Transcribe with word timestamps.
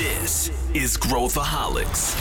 This 0.00 0.50
is 0.72 0.96
Growthaholics. 0.96 2.14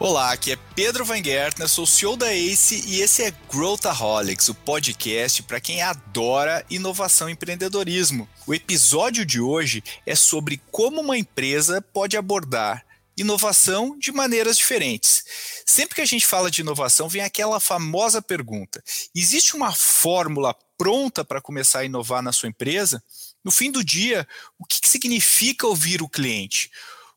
Olá, 0.00 0.32
aqui 0.32 0.50
é 0.50 0.56
Pedro 0.74 1.04
Van 1.04 1.22
Gertner, 1.22 1.68
sou 1.68 1.86
CEO 1.86 2.16
da 2.16 2.34
ACE 2.34 2.82
e 2.88 3.02
esse 3.02 3.22
é 3.22 3.32
Growthaholics, 3.48 4.48
o 4.48 4.54
podcast 4.56 5.44
para 5.44 5.60
quem 5.60 5.80
adora 5.80 6.64
inovação 6.68 7.28
e 7.28 7.34
empreendedorismo. 7.34 8.28
O 8.48 8.52
episódio 8.52 9.24
de 9.24 9.40
hoje 9.40 9.80
é 10.04 10.16
sobre 10.16 10.60
como 10.72 11.02
uma 11.02 11.16
empresa 11.16 11.80
pode 11.80 12.16
abordar 12.16 12.87
inovação 13.18 13.98
de 13.98 14.12
maneiras 14.12 14.56
diferentes. 14.56 15.24
Sempre 15.66 15.96
que 15.96 16.00
a 16.00 16.06
gente 16.06 16.26
fala 16.26 16.50
de 16.50 16.60
inovação, 16.60 17.08
vem 17.08 17.22
aquela 17.22 17.60
famosa 17.60 18.22
pergunta: 18.22 18.82
existe 19.14 19.56
uma 19.56 19.72
fórmula 19.72 20.54
pronta 20.76 21.24
para 21.24 21.40
começar 21.40 21.80
a 21.80 21.84
inovar 21.84 22.22
na 22.22 22.32
sua 22.32 22.48
empresa? 22.48 23.02
No 23.44 23.50
fim 23.50 23.70
do 23.70 23.84
dia, 23.84 24.26
o 24.58 24.64
que, 24.64 24.80
significa 24.88 25.66
ouvir 25.66 26.02
o 26.02 26.08
cliente? 26.08 26.70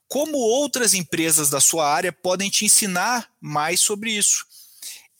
Como 0.08 0.36
outras 0.36 0.94
empresas 0.94 1.48
da 1.48 1.60
sua 1.60 1.88
área 1.88 2.12
podem 2.12 2.50
te 2.50 2.64
ensinar 2.64 3.30
mais 3.40 3.80
sobre 3.80 4.10
isso? 4.10 4.44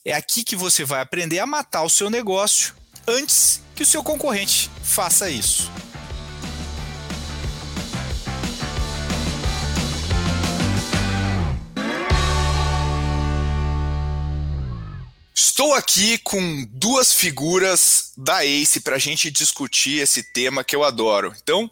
É 0.04 0.12
aqui 0.12 0.44
que 0.44 0.56
você 0.56 0.84
vai 0.84 1.00
aprender 1.00 1.38
a 1.38 1.46
matar 1.46 1.82
o 1.82 1.90
seu 1.90 2.10
negócio 2.10 2.74
antes 3.06 3.62
que 3.74 3.82
o 3.82 3.86
seu 3.86 4.02
concorrente 4.02 4.70
faça 4.82 5.30
isso. 5.30 5.70
Estou 15.44 15.74
aqui 15.74 16.18
com 16.18 16.64
duas 16.70 17.12
figuras 17.12 18.12
da 18.16 18.44
ACE 18.44 18.80
para 18.80 18.94
a 18.94 18.98
gente 18.98 19.28
discutir 19.28 20.00
esse 20.00 20.32
tema 20.32 20.62
que 20.62 20.74
eu 20.74 20.84
adoro. 20.84 21.34
Então, 21.42 21.68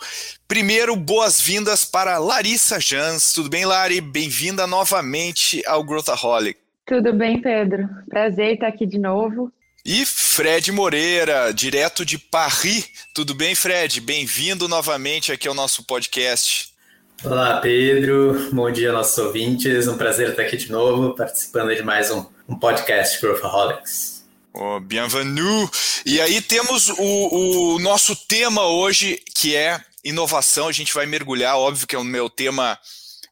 primeiro, 0.49 0.97
boas-vindas 0.97 1.85
para 1.85 2.19
Larissa 2.19 2.81
Jans. 2.81 3.33
Tudo 3.33 3.49
bem, 3.49 3.65
Lari? 3.65 4.01
Bem-vinda 4.01 4.67
novamente 4.67 5.63
ao 5.69 5.85
Growthaholic. 5.85 6.59
Tudo 6.85 7.13
bem, 7.13 7.41
Pedro. 7.41 7.89
Prazer 8.09 8.55
estar 8.55 8.67
aqui 8.67 8.85
de 8.85 8.99
novo. 8.99 9.53
E 9.85 10.05
Fred 10.05 10.73
Moreira, 10.73 11.53
direto 11.55 12.05
de 12.05 12.19
Paris. 12.19 12.91
Tudo 13.15 13.35
bem, 13.35 13.55
Fred? 13.55 14.01
Bem-vindo 14.01 14.67
novamente 14.67 15.31
aqui 15.31 15.47
ao 15.47 15.55
nosso 15.55 15.85
podcast. 15.85 16.75
Olá, 17.23 17.61
Pedro. 17.61 18.49
Bom 18.53 18.69
dia, 18.73 18.91
nossos 18.91 19.17
ouvintes. 19.19 19.87
Um 19.87 19.97
prazer 19.97 20.31
estar 20.31 20.43
aqui 20.43 20.57
de 20.57 20.73
novo, 20.73 21.15
participando 21.15 21.73
de 21.73 21.85
mais 21.85 22.11
um 22.11 22.25
um 22.51 22.59
podcast 22.59 23.21
Growthaholics. 23.21 24.25
Oh, 24.53 24.81
bienvenue! 24.81 25.71
E 26.05 26.21
aí 26.21 26.43
temos 26.43 26.89
o, 26.89 27.75
o 27.75 27.79
nosso 27.79 28.17
tema 28.17 28.67
hoje, 28.67 29.23
que 29.37 29.55
é 29.55 29.81
inovação. 30.03 30.67
A 30.67 30.73
gente 30.73 30.93
vai 30.93 31.07
mergulhar, 31.07 31.57
óbvio 31.57 31.87
que 31.87 31.95
é 31.95 31.99
o 31.99 32.05
meu 32.05 32.29
tema 32.29 32.77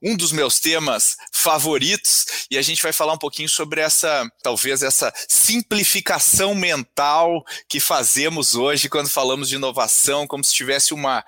um 0.01 0.17
dos 0.17 0.31
meus 0.31 0.61
temas 0.61 1.17
favoritos 1.33 2.47
e 2.49 2.57
a 2.57 2.63
gente 2.63 2.81
vai 2.81 2.93
falar 2.93 3.15
um 3.15 3.19
pouquinho 3.19 3.49
sobre 3.49 3.81
essa, 3.81 4.31
talvez 4.45 4.85
essa 4.85 5.13
simplificação 5.27 6.55
mental 6.55 7.45
que 7.69 7.81
fazemos 7.81 8.55
hoje 8.55 8.89
quando 8.89 9.09
falamos 9.09 9.49
de 9.49 9.57
inovação, 9.57 10.25
como 10.25 10.45
se 10.45 10.55
tivesse 10.55 10.95
uma 10.95 11.25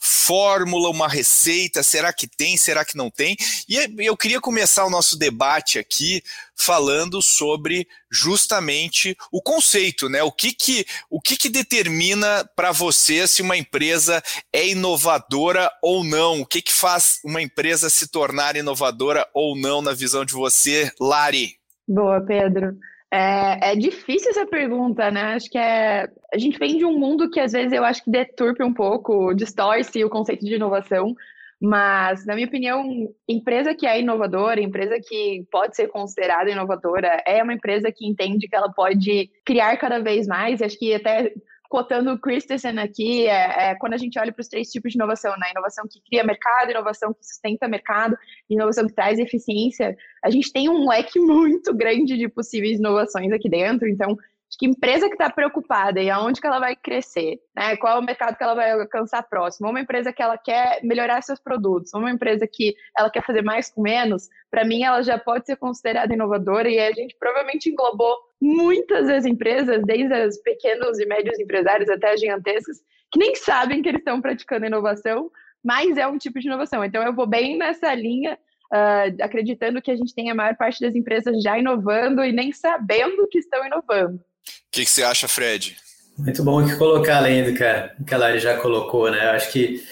fórmula, 0.00 0.88
uma 0.88 1.06
receita, 1.06 1.82
será 1.82 2.12
que 2.12 2.26
tem, 2.26 2.56
será 2.56 2.84
que 2.84 2.96
não 2.96 3.10
tem? 3.10 3.36
E 3.68 3.76
eu 3.98 4.16
queria 4.16 4.40
começar 4.40 4.86
o 4.86 4.90
nosso 4.90 5.18
debate 5.18 5.78
aqui 5.78 6.22
falando 6.56 7.20
sobre 7.20 7.86
justamente 8.10 9.16
o 9.30 9.42
conceito, 9.42 10.08
né? 10.08 10.22
O 10.22 10.32
que 10.32 10.52
que, 10.52 10.86
o 11.10 11.20
que, 11.20 11.36
que 11.36 11.48
determina 11.50 12.48
para 12.56 12.72
você 12.72 13.26
se 13.28 13.42
uma 13.42 13.56
empresa 13.56 14.22
é 14.52 14.68
inovadora 14.68 15.70
ou 15.82 16.02
não? 16.02 16.40
O 16.40 16.46
que 16.46 16.62
que 16.62 16.72
faz 16.72 17.20
uma 17.24 17.42
empresa 17.42 17.90
se 17.90 18.08
tornar 18.08 18.56
inovadora 18.56 19.26
ou 19.34 19.56
não 19.56 19.82
na 19.82 19.92
visão 19.92 20.24
de 20.24 20.32
você, 20.32 20.90
Lari? 20.98 21.56
Boa, 21.86 22.20
Pedro. 22.20 22.76
É, 23.12 23.72
é, 23.72 23.76
difícil 23.76 24.30
essa 24.30 24.46
pergunta, 24.46 25.10
né? 25.10 25.34
Acho 25.34 25.50
que 25.50 25.58
é. 25.58 26.08
A 26.32 26.38
gente 26.38 26.58
vem 26.58 26.78
de 26.78 26.84
um 26.84 26.96
mundo 26.96 27.28
que 27.28 27.40
às 27.40 27.52
vezes 27.52 27.72
eu 27.72 27.84
acho 27.84 28.04
que 28.04 28.10
deturpa 28.10 28.64
um 28.64 28.72
pouco, 28.72 29.34
distorce 29.34 30.04
o 30.04 30.10
conceito 30.10 30.44
de 30.44 30.54
inovação. 30.54 31.14
Mas, 31.60 32.24
na 32.24 32.34
minha 32.34 32.46
opinião, 32.46 33.12
empresa 33.28 33.74
que 33.74 33.86
é 33.86 34.00
inovadora, 34.00 34.62
empresa 34.62 34.98
que 34.98 35.44
pode 35.50 35.76
ser 35.76 35.88
considerada 35.88 36.50
inovadora, 36.50 37.22
é 37.26 37.42
uma 37.42 37.52
empresa 37.52 37.92
que 37.94 38.06
entende 38.06 38.48
que 38.48 38.56
ela 38.56 38.72
pode 38.72 39.28
criar 39.44 39.76
cada 39.76 39.98
vez 39.98 40.26
mais. 40.26 40.62
Acho 40.62 40.78
que 40.78 40.94
até 40.94 41.34
cotando 41.70 42.12
o 42.12 42.18
Christensen 42.18 42.80
aqui, 42.80 43.28
é, 43.28 43.70
é, 43.70 43.74
quando 43.76 43.94
a 43.94 43.96
gente 43.96 44.18
olha 44.18 44.32
para 44.32 44.42
os 44.42 44.48
três 44.48 44.68
tipos 44.72 44.90
de 44.90 44.98
inovação, 44.98 45.32
né? 45.38 45.52
Inovação 45.52 45.86
que 45.88 46.02
cria 46.02 46.24
mercado, 46.24 46.72
inovação 46.72 47.14
que 47.14 47.24
sustenta 47.24 47.68
mercado, 47.68 48.18
inovação 48.50 48.88
que 48.88 48.92
traz 48.92 49.20
eficiência, 49.20 49.96
a 50.22 50.28
gente 50.30 50.52
tem 50.52 50.68
um 50.68 50.88
leque 50.88 51.18
muito 51.22 51.72
grande 51.72 52.18
de 52.18 52.28
possíveis 52.28 52.80
inovações 52.80 53.32
aqui 53.32 53.48
dentro, 53.48 53.88
então 53.88 54.18
que 54.58 54.66
empresa 54.66 55.06
que 55.06 55.14
está 55.14 55.30
preocupada 55.30 56.00
e 56.00 56.10
aonde 56.10 56.40
que 56.40 56.46
ela 56.46 56.58
vai 56.58 56.74
crescer, 56.74 57.40
né? 57.54 57.76
Qual 57.76 57.96
é 57.96 57.98
o 57.98 58.02
mercado 58.02 58.36
que 58.36 58.42
ela 58.42 58.54
vai 58.54 58.70
alcançar 58.72 59.22
próximo? 59.22 59.68
Uma 59.70 59.80
empresa 59.80 60.12
que 60.12 60.22
ela 60.22 60.36
quer 60.36 60.80
melhorar 60.82 61.22
seus 61.22 61.38
produtos, 61.38 61.94
uma 61.94 62.10
empresa 62.10 62.46
que 62.46 62.74
ela 62.96 63.08
quer 63.08 63.24
fazer 63.24 63.42
mais 63.42 63.70
com 63.70 63.82
menos, 63.82 64.28
para 64.50 64.64
mim 64.64 64.82
ela 64.82 65.02
já 65.02 65.18
pode 65.18 65.46
ser 65.46 65.56
considerada 65.56 66.12
inovadora 66.12 66.68
e 66.68 66.78
a 66.78 66.92
gente 66.92 67.16
provavelmente 67.18 67.70
englobou 67.70 68.16
muitas 68.40 69.06
das 69.06 69.24
empresas, 69.24 69.82
desde 69.84 70.12
as 70.12 70.38
pequenos 70.38 70.98
e 70.98 71.06
médios 71.06 71.38
empresários 71.38 71.88
até 71.88 72.12
as 72.12 72.20
gigantescas, 72.20 72.78
que 73.12 73.18
nem 73.18 73.34
sabem 73.34 73.82
que 73.82 73.88
eles 73.88 74.00
estão 74.00 74.20
praticando 74.20 74.66
inovação, 74.66 75.30
mas 75.62 75.96
é 75.96 76.06
um 76.06 76.18
tipo 76.18 76.40
de 76.40 76.46
inovação. 76.46 76.84
Então 76.84 77.02
eu 77.02 77.14
vou 77.14 77.26
bem 77.26 77.56
nessa 77.56 77.94
linha 77.94 78.38
Uh, 78.72 79.10
acreditando 79.20 79.82
que 79.82 79.90
a 79.90 79.96
gente 79.96 80.14
tem 80.14 80.30
a 80.30 80.34
maior 80.34 80.56
parte 80.56 80.80
das 80.80 80.94
empresas 80.94 81.42
já 81.42 81.58
inovando 81.58 82.24
e 82.24 82.30
nem 82.30 82.52
sabendo 82.52 83.26
que 83.26 83.40
estão 83.40 83.66
inovando. 83.66 84.24
O 84.46 84.72
que, 84.72 84.84
que, 84.84 84.90
você 84.90 85.02
acha, 85.02 85.28
Fred? 85.28 85.76
Muito 86.16 86.42
bom 86.42 86.64
que 86.64 86.76
colocar 86.76 87.18
além 87.18 87.44
do 87.44 87.54
que 87.54 87.64
a, 87.64 87.90
que 88.06 88.14
a 88.14 88.18
Lari 88.18 88.38
já 88.38 88.56
colocou, 88.58 89.10
né? 89.10 89.26
Eu 89.26 89.30
acho 89.30 89.50
que 89.50 89.82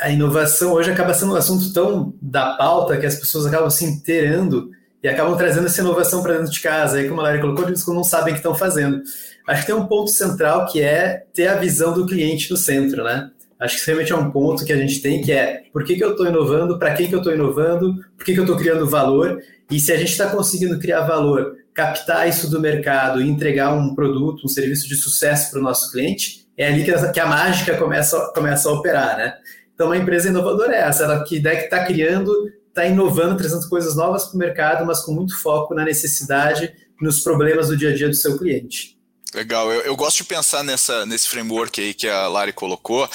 a 0.00 0.10
inovação 0.10 0.72
hoje 0.72 0.90
acaba 0.90 1.14
sendo 1.14 1.32
um 1.32 1.36
assunto 1.36 1.72
tão 1.72 2.14
da 2.20 2.54
pauta 2.54 2.96
que 2.96 3.06
as 3.06 3.16
pessoas 3.16 3.46
acabam 3.46 3.70
se 3.70 3.84
inteirando 3.84 4.70
e 5.02 5.08
acabam 5.08 5.36
trazendo 5.36 5.66
essa 5.66 5.80
inovação 5.80 6.22
para 6.22 6.38
dentro 6.38 6.52
de 6.52 6.60
casa. 6.60 6.98
Aí, 6.98 7.08
como 7.08 7.20
a 7.20 7.24
Lari 7.24 7.40
colocou, 7.40 7.66
eles 7.66 7.86
não 7.86 8.04
sabem 8.04 8.32
o 8.32 8.34
que 8.34 8.40
estão 8.40 8.54
fazendo. 8.54 9.02
Acho 9.46 9.60
que 9.60 9.66
tem 9.66 9.74
um 9.74 9.86
ponto 9.86 10.10
central 10.10 10.66
que 10.66 10.80
é 10.80 11.26
ter 11.34 11.48
a 11.48 11.56
visão 11.56 11.92
do 11.92 12.06
cliente 12.06 12.50
no 12.50 12.56
centro, 12.56 13.04
né? 13.04 13.30
Acho 13.60 13.74
que 13.74 13.80
isso 13.80 13.86
realmente 13.86 14.12
é 14.12 14.16
um 14.16 14.30
ponto 14.30 14.64
que 14.64 14.72
a 14.72 14.76
gente 14.76 15.00
tem, 15.00 15.22
que 15.22 15.32
é 15.32 15.62
por 15.72 15.84
que, 15.84 15.96
que 15.96 16.04
eu 16.04 16.10
estou 16.10 16.26
inovando, 16.26 16.78
para 16.78 16.94
quem 16.94 17.08
que 17.08 17.14
eu 17.14 17.18
estou 17.18 17.32
inovando, 17.32 17.94
por 18.16 18.24
que, 18.24 18.34
que 18.34 18.40
eu 18.40 18.44
estou 18.44 18.56
criando 18.56 18.88
valor, 18.88 19.40
e 19.70 19.80
se 19.80 19.92
a 19.92 19.96
gente 19.96 20.10
está 20.10 20.28
conseguindo 20.28 20.78
criar 20.78 21.02
valor 21.02 21.56
captar 21.72 22.28
isso 22.28 22.48
do 22.48 22.60
mercado 22.60 23.20
e 23.20 23.28
entregar 23.28 23.74
um 23.74 23.94
produto, 23.94 24.44
um 24.44 24.48
serviço 24.48 24.88
de 24.88 24.94
sucesso 24.94 25.50
para 25.50 25.60
o 25.60 25.62
nosso 25.62 25.90
cliente, 25.90 26.46
é 26.56 26.68
ali 26.68 26.84
que 26.84 26.90
a, 26.92 27.10
que 27.10 27.18
a, 27.18 27.26
mágica 27.26 27.76
começa, 27.76 28.32
começa 28.32 28.68
a 28.68 28.72
operar, 28.72 29.16
né? 29.16 29.34
Então, 29.74 29.88
uma 29.88 29.96
empresa 29.96 30.28
inovadora 30.28 30.72
é 30.72 30.80
essa, 30.82 31.02
ela 31.02 31.24
que 31.24 31.36
está 31.36 31.84
criando, 31.84 32.32
está 32.68 32.86
inovando, 32.86 33.36
trazendo 33.36 33.68
coisas 33.68 33.96
novas 33.96 34.26
para 34.26 34.36
o 34.36 34.38
mercado, 34.38 34.86
mas 34.86 35.00
com 35.00 35.12
muito 35.12 35.36
foco 35.36 35.74
na 35.74 35.84
necessidade, 35.84 36.72
nos 37.00 37.20
problemas 37.20 37.68
do 37.68 37.76
dia 37.76 37.90
a 37.90 37.94
dia 37.94 38.08
do 38.08 38.14
seu 38.14 38.38
cliente. 38.38 38.93
Legal, 39.34 39.72
eu, 39.72 39.80
eu 39.80 39.96
gosto 39.96 40.18
de 40.18 40.24
pensar 40.24 40.62
nessa, 40.62 41.04
nesse 41.04 41.28
framework 41.28 41.80
aí 41.80 41.92
que 41.92 42.08
a 42.08 42.28
Lari 42.28 42.52
colocou 42.52 43.08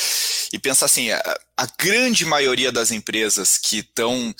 e 0.51 0.59
pensar 0.59 0.85
assim, 0.85 1.09
a, 1.11 1.39
a 1.55 1.65
grande 1.77 2.25
maioria 2.25 2.73
das 2.73 2.91
empresas 2.91 3.57
que 3.57 3.79
estão 3.79 4.35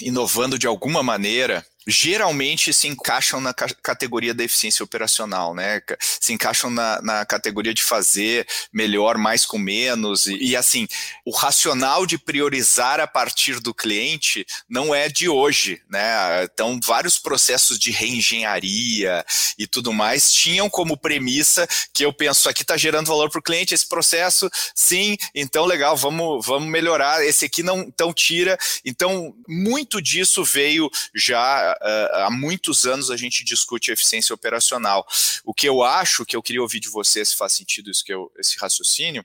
inovando 0.00 0.56
de 0.56 0.68
alguma 0.68 1.02
maneira, 1.02 1.66
geralmente 1.86 2.72
se 2.72 2.88
encaixam 2.88 3.40
na 3.40 3.52
categoria 3.52 4.34
da 4.34 4.44
eficiência 4.44 4.82
operacional, 4.84 5.54
né? 5.54 5.80
Se 6.00 6.32
encaixam 6.32 6.70
na, 6.70 7.00
na 7.02 7.24
categoria 7.24 7.74
de 7.74 7.82
fazer 7.82 8.46
melhor, 8.72 9.18
mais 9.18 9.44
com 9.44 9.58
menos. 9.58 10.26
E, 10.26 10.36
e, 10.36 10.56
assim, 10.56 10.86
o 11.24 11.30
racional 11.30 12.06
de 12.06 12.18
priorizar 12.18 13.00
a 13.00 13.06
partir 13.06 13.60
do 13.60 13.74
cliente 13.74 14.46
não 14.68 14.94
é 14.94 15.08
de 15.08 15.28
hoje, 15.28 15.82
né? 15.88 16.44
Então, 16.44 16.78
vários 16.82 17.18
processos 17.18 17.78
de 17.78 17.90
reengenharia 17.90 19.24
e 19.58 19.66
tudo 19.66 19.92
mais 19.92 20.32
tinham 20.32 20.70
como 20.70 20.96
premissa 20.96 21.68
que 21.92 22.04
eu 22.04 22.12
penso, 22.12 22.48
aqui 22.48 22.62
está 22.62 22.76
gerando 22.76 23.06
valor 23.06 23.30
para 23.30 23.38
o 23.38 23.42
cliente, 23.42 23.74
esse 23.74 23.88
processo, 23.88 24.50
sim, 24.74 25.16
então 25.34 25.64
legal, 25.64 25.96
vamos, 25.96 26.44
vamos 26.44 26.68
melhorar. 26.68 27.24
Esse 27.24 27.44
aqui 27.44 27.62
não, 27.62 27.80
então 27.80 28.12
tira. 28.12 28.58
Então, 28.84 29.34
muito 29.48 30.00
disso 30.00 30.44
veio 30.44 30.90
já 31.14 31.73
há 31.80 32.28
muitos 32.30 32.86
anos 32.86 33.10
a 33.10 33.16
gente 33.16 33.44
discute 33.44 33.90
eficiência 33.90 34.34
operacional. 34.34 35.06
O 35.44 35.54
que 35.54 35.68
eu 35.68 35.82
acho, 35.82 36.24
que 36.24 36.36
eu 36.36 36.42
queria 36.42 36.62
ouvir 36.62 36.80
de 36.80 36.88
você 36.88 37.24
se 37.24 37.36
faz 37.36 37.52
sentido 37.52 37.90
isso 37.90 38.04
que 38.04 38.12
eu, 38.12 38.30
esse 38.38 38.56
raciocínio, 38.58 39.24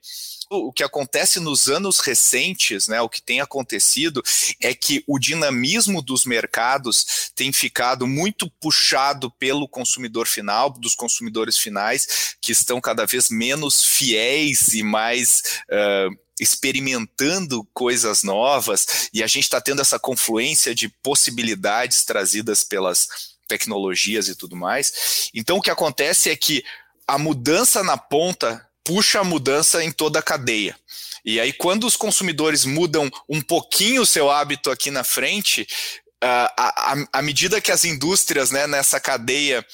o 0.50 0.74
que 0.74 0.84
acontece 0.84 1.40
nos 1.40 1.68
anos 1.68 2.00
recentes, 2.00 2.88
né, 2.88 3.00
o 3.01 3.10
que 3.10 3.22
tem 3.22 3.40
acontecido 3.40 4.24
é 4.60 4.74
que 4.74 5.04
o 5.06 5.19
dinamismo 5.19 6.01
dos 6.01 6.25
mercados 6.25 7.31
tem 7.36 7.54
ficado 7.54 8.07
muito 8.07 8.50
puxado 8.60 9.30
pelo 9.31 9.68
consumidor 9.68 10.28
final, 10.28 10.72
dos 10.72 10.95
consumidores 10.95 11.57
finais, 11.57 12.36
que 12.42 12.52
estão 12.52 12.81
cada 12.81 13.06
vez 13.06 13.30
menos 13.30 13.84
fiéis 13.86 14.74
e 14.74 14.81
mais 14.81 15.62
uh, 15.69 16.29
experimentando 16.39 17.68
coisas 17.74 18.24
novas, 18.24 19.09
e 19.13 19.24
a 19.24 19.27
gente 19.27 19.44
está 19.44 19.59
tendo 19.59 19.81
essa 19.81 20.00
confluência 20.00 20.74
de 20.74 20.89
possibilidades 20.89 22.03
trazidas 22.03 22.63
pelas 22.63 23.07
tecnologias 23.47 24.27
e 24.27 24.36
tudo 24.36 24.56
mais. 24.56 25.30
Então, 25.33 25.57
o 25.57 25.62
que 25.62 25.71
acontece 25.71 26.30
é 26.30 26.36
que 26.36 26.63
a 27.07 27.18
mudança 27.18 27.83
na 27.83 27.97
ponta 27.97 28.65
puxa 28.83 29.19
a 29.19 29.24
mudança 29.24 29.83
em 29.83 29.91
toda 29.91 30.19
a 30.19 30.24
cadeia. 30.24 30.75
E 31.25 31.39
aí, 31.39 31.51
quando 31.51 31.86
os 31.86 31.97
consumidores 31.97 32.65
mudam 32.65 33.12
um 33.27 33.42
pouquinho 33.42 34.03
o 34.03 34.06
seu 34.06 34.31
hábito 34.31 34.71
aqui 34.71 34.89
na 34.89 35.03
frente, 35.03 35.68
à 36.21 37.21
medida 37.21 37.62
que 37.62 37.71
as 37.71 37.83
indústrias 37.83 38.51
né, 38.51 38.68
nessa 38.68 39.00
cadeia 39.00 39.65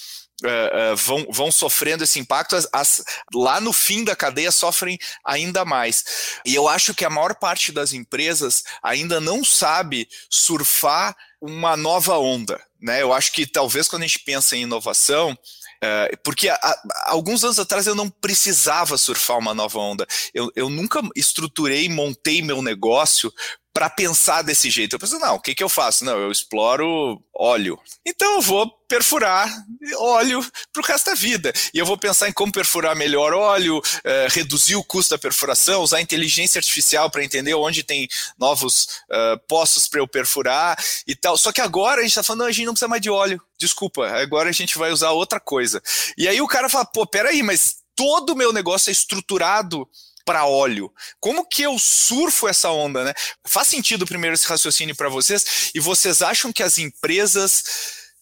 Uh, 0.44 0.94
uh, 0.94 0.96
vão, 0.98 1.26
vão 1.30 1.50
sofrendo 1.50 2.04
esse 2.04 2.20
impacto, 2.20 2.58
as, 2.58 2.68
as, 2.74 3.04
lá 3.34 3.62
no 3.62 3.72
fim 3.72 4.04
da 4.04 4.18
cadeia 4.18 4.52
sofrem 4.52 5.00
ainda 5.26 5.64
mais. 5.64 6.04
E 6.46 6.54
eu 6.54 6.68
acho 6.68 6.94
que 6.94 7.06
a 7.06 7.10
maior 7.10 7.36
parte 7.36 7.72
das 7.72 7.94
empresas 7.94 8.64
ainda 8.84 9.22
não 9.22 9.46
sabe 9.46 10.10
surfar 10.30 11.16
uma 11.42 11.78
nova 11.78 12.18
onda. 12.18 12.62
Né? 12.82 13.02
Eu 13.02 13.14
acho 13.14 13.32
que 13.32 13.46
talvez 13.48 13.88
quando 13.88 14.04
a 14.04 14.08
gente 14.08 14.20
pensa 14.20 14.58
em 14.58 14.64
inovação, 14.64 15.38
é, 15.82 16.16
porque 16.24 16.50
há, 16.50 16.82
alguns 17.06 17.44
anos 17.44 17.60
atrás 17.60 17.88
eu 17.88 17.96
não 17.96 18.10
precisava 18.10 18.98
surfar 18.98 19.38
uma 19.38 19.54
nova 19.54 19.80
onda. 19.80 20.08
Eu, 20.34 20.52
eu 20.56 20.70
nunca 20.70 21.02
estruturei, 21.16 21.88
montei 21.90 22.42
meu 22.42 22.62
negócio 22.62 23.32
para 23.76 23.90
pensar 23.90 24.42
desse 24.42 24.70
jeito. 24.70 24.96
Eu 24.96 25.00
pensei, 25.00 25.20
não, 25.20 25.36
o 25.36 25.40
que, 25.42 25.54
que 25.54 25.62
eu 25.62 25.68
faço? 25.68 26.06
Não, 26.06 26.18
eu 26.18 26.32
exploro 26.32 27.22
óleo. 27.34 27.78
Então 28.06 28.36
eu 28.36 28.42
vou 28.42 28.72
perfurar 28.88 29.54
óleo 29.98 30.42
para 30.72 30.82
o 30.82 30.86
resto 30.86 31.08
da 31.08 31.14
vida. 31.14 31.52
E 31.74 31.78
eu 31.78 31.86
vou 31.86 31.98
pensar 31.98 32.30
em 32.30 32.32
como 32.32 32.54
perfurar 32.54 32.96
melhor 32.96 33.34
óleo, 33.34 33.82
eh, 34.06 34.28
reduzir 34.30 34.78
o 34.78 34.84
custo 34.84 35.14
da 35.14 35.18
perfuração, 35.18 35.82
usar 35.82 36.00
inteligência 36.00 36.58
artificial 36.58 37.12
para 37.12 37.22
entender 37.22 37.54
onde 37.54 37.84
tem 37.84 38.08
novos 38.40 39.02
uh, 39.12 39.38
poços 39.46 39.90
para 39.90 40.00
eu 40.00 40.08
perfurar 40.08 40.82
e 41.06 41.14
tal. 41.14 41.38
Só 41.38 41.52
que 41.52 41.60
agora 41.60 42.00
a 42.00 42.04
gente 42.04 42.12
está 42.12 42.24
falando, 42.24 42.44
não, 42.44 42.48
a 42.48 42.54
gente 42.54 42.66
não 42.66 42.74
precisa 42.74 42.88
mais 42.88 43.02
de 43.02 43.10
óleo. 43.10 43.42
Desculpa, 43.60 44.08
agora 44.08 44.48
a 44.48 44.54
gente 44.54 44.78
vai 44.78 44.90
usar 44.90 45.12
outra 45.12 45.38
coisa. 45.38 45.84
E 46.18 46.30
aí 46.30 46.40
o 46.40 46.48
cara 46.48 46.70
fala, 46.70 46.86
pô, 46.86 47.06
peraí, 47.06 47.44
mas 47.44 47.76
todo 47.94 48.30
o 48.30 48.38
meu 48.38 48.54
negócio 48.54 48.90
é 48.90 48.94
estruturado 48.94 49.86
para 50.26 50.46
óleo. 50.46 50.92
Como 51.20 51.48
que 51.48 51.62
eu 51.62 51.78
surfo 51.78 52.48
essa 52.48 52.72
onda, 52.72 53.04
né? 53.04 53.14
Faz 53.48 53.68
sentido 53.68 54.06
primeiro 54.06 54.34
esse 54.34 54.48
raciocínio 54.48 54.96
para 54.96 55.08
vocês? 55.08 55.72
E 55.74 55.80
vocês 55.80 56.22
acham 56.22 56.52
que 56.52 56.64
as 56.64 56.78
empresas 56.78 57.64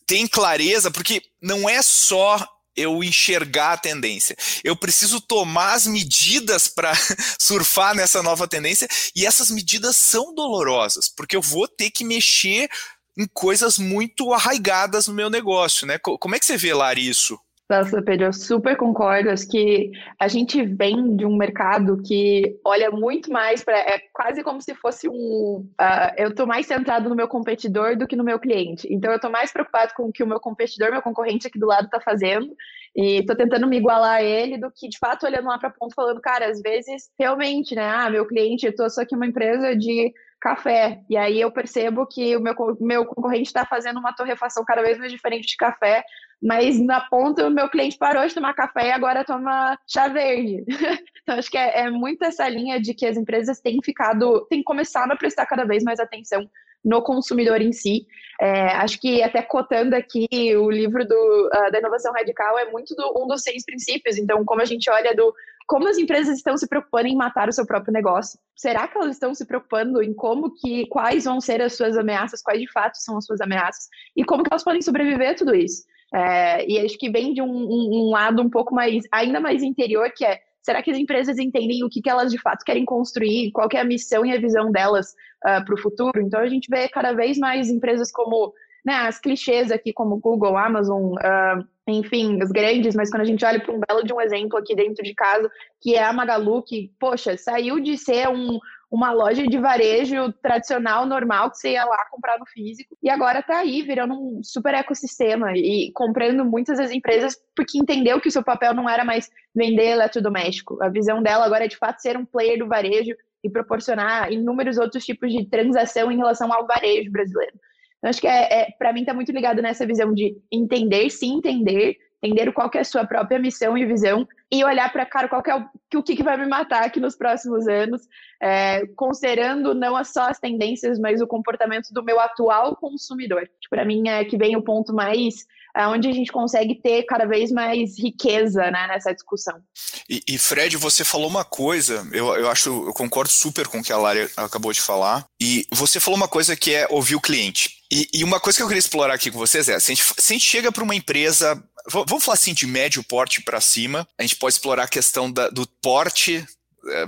têm 0.05 0.27
clareza? 0.27 0.91
Porque 0.91 1.21
não 1.41 1.67
é 1.67 1.81
só 1.81 2.45
eu 2.75 3.03
enxergar 3.03 3.73
a 3.73 3.77
tendência. 3.77 4.35
Eu 4.63 4.75
preciso 4.75 5.21
tomar 5.21 5.73
as 5.73 5.85
medidas 5.85 6.67
para 6.67 6.91
surfar 7.39 7.95
nessa 7.95 8.21
nova 8.21 8.47
tendência 8.47 8.87
e 9.15 9.25
essas 9.25 9.49
medidas 9.49 9.95
são 9.95 10.33
dolorosas, 10.33 11.07
porque 11.07 11.35
eu 11.35 11.41
vou 11.41 11.67
ter 11.67 11.91
que 11.91 12.03
mexer 12.03 12.69
em 13.17 13.27
coisas 13.27 13.77
muito 13.77 14.33
arraigadas 14.33 15.07
no 15.07 15.13
meu 15.13 15.29
negócio, 15.29 15.85
né? 15.85 15.99
Como 15.99 16.35
é 16.35 16.39
que 16.39 16.45
você 16.45 16.57
vê, 16.57 16.73
Lari, 16.73 17.07
isso? 17.07 17.39
Nossa, 17.69 18.01
Pedro, 18.01 18.25
eu 18.25 18.33
super 18.33 18.75
concordo. 18.75 19.29
Acho 19.29 19.49
que 19.49 19.91
a 20.19 20.27
gente 20.27 20.63
vem 20.63 21.15
de 21.15 21.25
um 21.25 21.35
mercado 21.35 22.01
que 22.03 22.59
olha 22.63 22.91
muito 22.91 23.31
mais 23.31 23.63
para. 23.63 23.77
É 23.77 23.99
quase 24.11 24.43
como 24.43 24.61
se 24.61 24.75
fosse 24.75 25.07
um. 25.07 25.65
Uh, 25.79 26.13
eu 26.17 26.29
estou 26.29 26.45
mais 26.45 26.65
centrado 26.65 27.09
no 27.09 27.15
meu 27.15 27.27
competidor 27.27 27.97
do 27.97 28.05
que 28.05 28.15
no 28.17 28.23
meu 28.23 28.37
cliente. 28.37 28.87
Então, 28.91 29.11
eu 29.11 29.15
estou 29.15 29.31
mais 29.31 29.51
preocupado 29.51 29.93
com 29.95 30.03
o 30.03 30.11
que 30.11 30.23
o 30.23 30.27
meu 30.27 30.39
competidor, 30.39 30.91
meu 30.91 31.01
concorrente 31.01 31.47
aqui 31.47 31.57
do 31.57 31.67
lado 31.67 31.85
está 31.85 32.01
fazendo. 32.01 32.53
E 32.95 33.19
estou 33.19 33.35
tentando 33.35 33.65
me 33.65 33.77
igualar 33.77 34.17
a 34.17 34.23
ele 34.23 34.57
do 34.57 34.69
que, 34.69 34.87
de 34.87 34.99
fato, 34.99 35.25
olhando 35.25 35.47
lá 35.47 35.57
para 35.57 35.71
ponto, 35.71 35.95
falando, 35.95 36.21
cara, 36.21 36.47
às 36.47 36.61
vezes, 36.61 37.09
realmente, 37.17 37.73
né? 37.73 37.89
Ah, 37.89 38.09
meu 38.09 38.27
cliente, 38.27 38.67
eu 38.67 38.89
sou 38.89 39.01
aqui 39.01 39.15
uma 39.15 39.25
empresa 39.25 39.75
de 39.75 40.13
café. 40.43 40.99
E 41.09 41.15
aí 41.15 41.39
eu 41.39 41.49
percebo 41.49 42.05
que 42.05 42.35
o 42.35 42.41
meu, 42.41 42.53
meu 42.81 43.05
concorrente 43.05 43.47
está 43.47 43.65
fazendo 43.65 43.97
uma 43.97 44.13
torrefação 44.13 44.65
cada 44.65 44.81
vez 44.81 44.97
mais 44.97 45.09
diferente 45.09 45.47
de 45.47 45.55
café, 45.55 46.03
mas 46.41 46.77
na 46.81 46.99
ponta 46.99 47.47
o 47.47 47.49
meu 47.49 47.69
cliente 47.69 47.97
parou 47.97 48.27
de 48.27 48.35
tomar 48.35 48.53
café 48.53 48.89
e 48.89 48.91
agora 48.91 49.23
toma 49.23 49.79
chá 49.87 50.09
verde. 50.09 50.65
então 51.23 51.37
acho 51.37 51.49
que 51.49 51.57
é, 51.57 51.85
é 51.85 51.89
muito 51.89 52.25
essa 52.25 52.45
linha 52.49 52.77
de 52.77 52.93
que 52.93 53.05
as 53.05 53.15
empresas 53.15 53.61
têm 53.61 53.79
ficado, 53.81 54.45
têm 54.49 54.61
começado 54.61 55.11
a 55.11 55.15
prestar 55.15 55.45
cada 55.45 55.63
vez 55.63 55.81
mais 55.81 55.97
atenção 55.97 56.45
no 56.83 57.01
consumidor 57.01 57.61
em 57.61 57.71
si. 57.71 58.05
É, 58.41 58.67
acho 58.73 58.99
que 58.99 59.23
até 59.23 59.41
cotando 59.41 59.95
aqui 59.95 60.27
o 60.57 60.69
livro 60.69 61.07
do, 61.07 61.49
uh, 61.53 61.71
da 61.71 61.79
inovação 61.79 62.11
radical 62.11 62.59
é 62.59 62.69
muito 62.69 62.93
do, 62.95 63.23
um 63.23 63.27
dos 63.27 63.41
seis 63.43 63.63
princípios. 63.63 64.17
Então, 64.17 64.43
como 64.43 64.61
a 64.61 64.65
gente 64.65 64.89
olha 64.89 65.15
do 65.15 65.33
como 65.67 65.87
as 65.87 65.97
empresas 65.97 66.37
estão 66.37 66.57
se 66.57 66.67
preocupando 66.67 67.07
em 67.07 67.15
matar 67.15 67.49
o 67.49 67.53
seu 67.53 67.65
próprio 67.65 67.93
negócio? 67.93 68.39
Será 68.55 68.87
que 68.87 68.97
elas 68.97 69.11
estão 69.11 69.33
se 69.33 69.45
preocupando 69.45 70.01
em 70.01 70.13
como 70.13 70.53
que, 70.53 70.85
quais 70.87 71.25
vão 71.25 71.39
ser 71.39 71.61
as 71.61 71.75
suas 71.75 71.97
ameaças, 71.97 72.41
quais 72.41 72.59
de 72.59 72.71
fato 72.71 72.95
são 72.95 73.17
as 73.17 73.25
suas 73.25 73.41
ameaças 73.41 73.87
e 74.15 74.23
como 74.23 74.43
que 74.43 74.49
elas 74.51 74.63
podem 74.63 74.81
sobreviver 74.81 75.31
a 75.31 75.35
tudo 75.35 75.55
isso? 75.55 75.83
É, 76.13 76.69
e 76.69 76.79
acho 76.79 76.97
que 76.97 77.09
vem 77.09 77.33
de 77.33 77.41
um, 77.41 77.47
um, 77.47 77.89
um, 77.91 78.09
lado 78.11 78.41
um 78.41 78.49
pouco 78.49 78.75
mais, 78.75 79.03
ainda 79.11 79.39
mais 79.39 79.63
interior, 79.63 80.11
que 80.15 80.23
é 80.23 80.39
será 80.61 80.81
que 80.81 80.91
as 80.91 80.97
empresas 80.97 81.37
entendem 81.37 81.83
o 81.83 81.89
que, 81.89 82.01
que 82.01 82.09
elas 82.09 82.31
de 82.31 82.39
fato 82.39 82.63
querem 82.63 82.85
construir, 82.85 83.51
qual 83.51 83.67
é 83.73 83.79
a 83.79 83.83
missão 83.83 84.25
e 84.25 84.31
a 84.31 84.39
visão 84.39 84.71
delas 84.71 85.07
uh, 85.07 85.57
ah, 85.57 85.63
para 85.65 85.73
o 85.73 85.77
futuro? 85.77 86.21
Então 86.21 86.39
a 86.39 86.47
gente 86.47 86.69
vê 86.69 86.87
cada 86.87 87.13
vez 87.13 87.37
mais 87.37 87.69
empresas 87.69 88.11
como 88.11 88.53
né, 88.85 88.93
as 88.95 89.19
clichês 89.19 89.71
aqui, 89.71 89.93
como 89.93 90.17
Google, 90.17 90.57
Amazon, 90.57 91.13
uh, 91.13 91.65
enfim, 91.87 92.41
os 92.41 92.49
grandes, 92.51 92.95
mas 92.95 93.09
quando 93.09 93.21
a 93.21 93.25
gente 93.25 93.45
olha 93.45 93.59
para 93.59 93.73
um 93.73 93.79
belo 93.79 94.03
de 94.03 94.13
um 94.13 94.21
exemplo 94.21 94.57
aqui 94.57 94.75
dentro 94.75 95.03
de 95.03 95.13
casa, 95.13 95.49
que 95.81 95.95
é 95.95 96.03
a 96.03 96.13
Magalu, 96.13 96.61
que, 96.63 96.91
poxa, 96.99 97.37
saiu 97.37 97.79
de 97.79 97.97
ser 97.97 98.29
um, 98.29 98.59
uma 98.91 99.11
loja 99.11 99.47
de 99.47 99.57
varejo 99.57 100.31
tradicional, 100.41 101.05
normal, 101.05 101.49
que 101.49 101.57
você 101.57 101.71
ia 101.71 101.83
lá 101.83 102.05
comprar 102.11 102.37
no 102.37 102.45
físico, 102.45 102.95
e 103.01 103.09
agora 103.09 103.39
está 103.39 103.59
aí 103.59 103.81
virando 103.81 104.13
um 104.13 104.43
super 104.43 104.73
ecossistema 104.73 105.51
e 105.55 105.91
comprando 105.93 106.45
muitas 106.45 106.77
das 106.77 106.91
empresas 106.91 107.35
porque 107.55 107.77
entendeu 107.77 108.21
que 108.21 108.27
o 108.27 108.31
seu 108.31 108.43
papel 108.43 108.73
não 108.73 108.89
era 108.89 109.03
mais 109.03 109.29
vender 109.55 109.91
eletrodoméstico. 109.91 110.81
A 110.81 110.89
visão 110.89 111.23
dela 111.23 111.45
agora 111.45 111.65
é 111.65 111.67
de 111.67 111.77
fato 111.77 112.01
ser 112.01 112.17
um 112.17 112.25
player 112.25 112.59
do 112.59 112.67
varejo 112.67 113.15
e 113.43 113.49
proporcionar 113.49 114.31
inúmeros 114.31 114.77
outros 114.77 115.03
tipos 115.03 115.31
de 115.31 115.45
transação 115.45 116.11
em 116.11 116.17
relação 116.17 116.53
ao 116.53 116.65
varejo 116.65 117.11
brasileiro. 117.11 117.59
Então, 118.03 118.09
acho 118.09 118.19
que 118.19 118.27
é, 118.27 118.63
é 118.63 118.71
para 118.77 118.91
mim 118.91 118.99
está 118.99 119.13
muito 119.13 119.31
ligado 119.31 119.61
nessa 119.61 119.87
visão 119.87 120.13
de 120.13 120.35
entender, 120.51 121.09
se 121.09 121.25
entender, 121.25 121.95
entender 122.23 122.51
qual 122.53 122.69
que 122.69 122.77
é 122.77 122.81
a 122.81 122.85
sua 122.85 123.05
própria 123.05 123.37
missão 123.37 123.77
e 123.77 123.85
visão 123.85 124.27
e 124.51 124.63
olhar 124.63 124.91
para 124.91 125.05
cara 125.05 125.27
qual 125.27 125.43
que 125.43 125.51
é 125.51 125.55
o, 125.55 126.03
que, 126.03 126.15
que 126.15 126.23
vai 126.23 126.37
me 126.37 126.47
matar 126.47 126.83
aqui 126.83 126.99
nos 126.99 127.15
próximos 127.15 127.67
anos, 127.67 128.01
é, 128.41 128.85
considerando 128.95 129.75
não 129.75 130.01
só 130.05 130.29
as 130.29 130.39
tendências, 130.39 130.97
mas 130.99 131.21
o 131.21 131.27
comportamento 131.27 131.89
do 131.91 132.03
meu 132.03 132.19
atual 132.19 132.75
consumidor. 132.75 133.49
Para 133.69 133.83
mim 133.83 134.07
é 134.07 134.23
que 134.23 134.37
vem 134.37 134.55
o 134.55 134.63
ponto 134.63 134.93
mais 134.93 135.45
é 135.75 135.87
onde 135.87 136.07
a 136.07 136.11
gente 136.11 136.31
consegue 136.31 136.75
ter 136.75 137.03
cada 137.03 137.25
vez 137.25 137.51
mais 137.51 137.97
riqueza 137.97 138.69
né, 138.69 138.87
nessa 138.87 139.11
discussão. 139.11 139.59
E, 140.07 140.21
e, 140.27 140.37
Fred, 140.37 140.77
você 140.77 141.03
falou 141.03 141.27
uma 141.27 141.43
coisa, 141.43 142.07
eu, 142.11 142.27
eu 142.35 142.49
acho, 142.49 142.69
eu 142.69 142.93
concordo 142.93 143.31
super 143.31 143.67
com 143.67 143.79
o 143.79 143.83
que 143.83 143.91
a 143.91 143.97
Lara 143.97 144.29
acabou 144.37 144.71
de 144.71 144.79
falar, 144.79 145.25
e 145.41 145.65
você 145.71 145.99
falou 145.99 146.15
uma 146.15 146.27
coisa 146.27 146.55
que 146.55 146.73
é 146.73 146.85
ouvir 146.91 147.15
o 147.15 147.21
cliente. 147.21 147.71
E, 147.91 148.07
e 148.13 148.23
uma 148.23 148.39
coisa 148.39 148.57
que 148.57 148.63
eu 148.63 148.67
queria 148.67 148.79
explorar 148.79 149.15
aqui 149.15 149.31
com 149.31 149.37
vocês 149.39 149.67
é, 149.67 149.79
se 149.79 149.91
a 149.91 149.95
gente, 149.95 150.03
se 150.17 150.33
a 150.33 150.35
gente 150.35 150.47
chega 150.47 150.71
para 150.71 150.83
uma 150.83 150.95
empresa, 150.95 151.61
vamos 151.89 152.23
falar 152.23 152.35
assim, 152.35 152.53
de 152.53 152.65
médio 152.65 153.03
porte 153.03 153.41
para 153.41 153.59
cima, 153.61 154.07
a 154.17 154.21
gente 154.21 154.35
pode 154.35 154.55
explorar 154.55 154.83
a 154.83 154.87
questão 154.87 155.31
da, 155.31 155.49
do 155.49 155.67
porte 155.81 156.45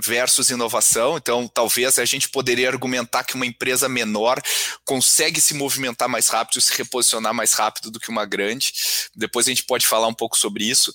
versus 0.02 0.50
inovação. 0.50 1.16
Então, 1.16 1.46
talvez 1.46 1.98
a 1.98 2.04
gente 2.04 2.28
poderia 2.28 2.68
argumentar 2.68 3.24
que 3.24 3.34
uma 3.34 3.46
empresa 3.46 3.88
menor 3.88 4.40
consegue 4.84 5.40
se 5.40 5.54
movimentar 5.54 6.08
mais 6.08 6.28
rápido, 6.28 6.60
se 6.60 6.76
reposicionar 6.76 7.34
mais 7.34 7.52
rápido 7.52 7.90
do 7.90 8.00
que 8.00 8.08
uma 8.08 8.24
grande. 8.24 8.72
Depois 9.14 9.46
a 9.46 9.50
gente 9.50 9.64
pode 9.64 9.86
falar 9.86 10.06
um 10.06 10.14
pouco 10.14 10.38
sobre 10.38 10.64
isso. 10.64 10.94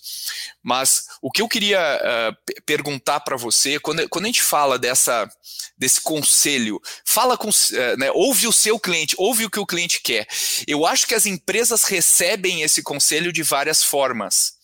Mas 0.64 1.06
o 1.22 1.32
que 1.32 1.42
eu 1.42 1.48
queria 1.48 1.80
uh, 1.80 2.62
perguntar 2.66 3.20
para 3.22 3.38
você, 3.38 3.80
quando, 3.80 4.08
quando 4.10 4.26
a 4.26 4.28
gente 4.28 4.42
fala 4.42 4.78
dessa, 4.78 5.30
desse 5.78 6.02
conselho, 6.02 6.82
fala 7.06 7.38
com, 7.38 7.50
uh, 7.50 7.98
né, 7.98 8.12
ouve 8.12 8.48
o 8.48 8.54
seu 8.54 8.80
cliente, 8.80 9.16
ouve 9.18 9.46
o 9.46 9.50
que 9.50 9.60
o 9.60 9.66
cliente 9.66 10.02
quer. 10.02 10.28
Eu 10.68 10.86
acho 10.86 11.08
que 11.08 11.16
as 11.16 11.26
empresas 11.26 11.84
recebem 11.84 12.62
esse 12.62 12.82
conselho 12.82 13.32
de 13.32 13.44
várias 13.44 13.84
formas. 13.84 14.61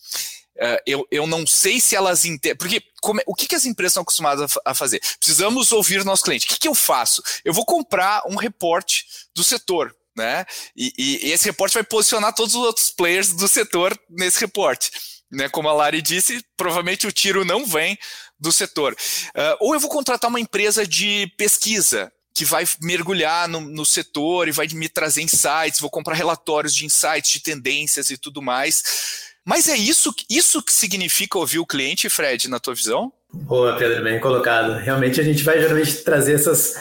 Uh, 0.58 0.82
eu, 0.84 1.06
eu 1.10 1.26
não 1.26 1.46
sei 1.46 1.80
se 1.80 1.94
elas 1.94 2.24
entendem. 2.24 2.56
Porque 2.56 2.82
como, 3.00 3.20
o 3.26 3.34
que, 3.34 3.46
que 3.46 3.54
as 3.54 3.64
empresas 3.64 3.92
estão 3.92 4.02
acostumadas 4.02 4.56
a, 4.56 4.70
a 4.70 4.74
fazer? 4.74 5.00
Precisamos 5.18 5.70
ouvir 5.70 6.00
o 6.00 6.04
nosso 6.04 6.24
cliente. 6.24 6.46
O 6.46 6.48
que, 6.48 6.58
que 6.58 6.68
eu 6.68 6.74
faço? 6.74 7.22
Eu 7.44 7.52
vou 7.52 7.64
comprar 7.64 8.22
um 8.26 8.36
reporte 8.36 9.06
do 9.34 9.44
setor. 9.44 9.94
Né? 10.16 10.44
E, 10.76 10.92
e, 10.98 11.30
esse 11.30 11.44
reporte 11.44 11.74
vai 11.74 11.84
posicionar 11.84 12.34
todos 12.34 12.56
os 12.56 12.62
outros 12.62 12.90
players 12.90 13.32
do 13.32 13.46
setor 13.46 13.96
nesse 14.10 14.40
reporte. 14.40 14.90
né? 15.30 15.48
Como 15.48 15.68
a 15.68 15.72
Lari 15.72 16.02
disse, 16.02 16.44
provavelmente 16.56 17.06
o 17.06 17.12
tiro 17.12 17.44
não 17.44 17.64
vem 17.64 17.96
do 18.38 18.50
setor. 18.50 18.94
Uh, 18.94 19.56
ou 19.60 19.74
eu 19.74 19.80
vou 19.80 19.90
contratar 19.90 20.28
uma 20.28 20.40
empresa 20.40 20.84
de 20.84 21.32
pesquisa 21.36 22.12
que 22.34 22.44
vai 22.44 22.64
mergulhar 22.80 23.48
no, 23.48 23.60
no, 23.60 23.84
setor 23.84 24.46
e 24.46 24.52
vai 24.52 24.68
me 24.68 24.88
trazer 24.88 25.22
insights, 25.22 25.80
vou 25.80 25.90
comprar 25.90 26.14
relatórios 26.14 26.72
de 26.72 26.86
insights, 26.86 27.32
de 27.32 27.40
tendências 27.40 28.10
e 28.10 28.16
tudo 28.16 28.40
mais. 28.40 29.27
Mas 29.48 29.66
é 29.66 29.78
isso, 29.78 30.14
isso 30.28 30.62
que 30.62 30.70
significa 30.70 31.38
ouvir 31.38 31.58
o 31.58 31.64
cliente, 31.64 32.10
Fred, 32.10 32.50
na 32.50 32.60
tua 32.60 32.74
visão? 32.74 33.10
Boa, 33.32 33.78
Pedro, 33.78 34.04
bem 34.04 34.20
colocado. 34.20 34.74
Realmente 34.74 35.22
a 35.22 35.24
gente 35.24 35.42
vai 35.42 35.58
geralmente 35.58 36.04
trazer 36.04 36.34
essas, 36.34 36.74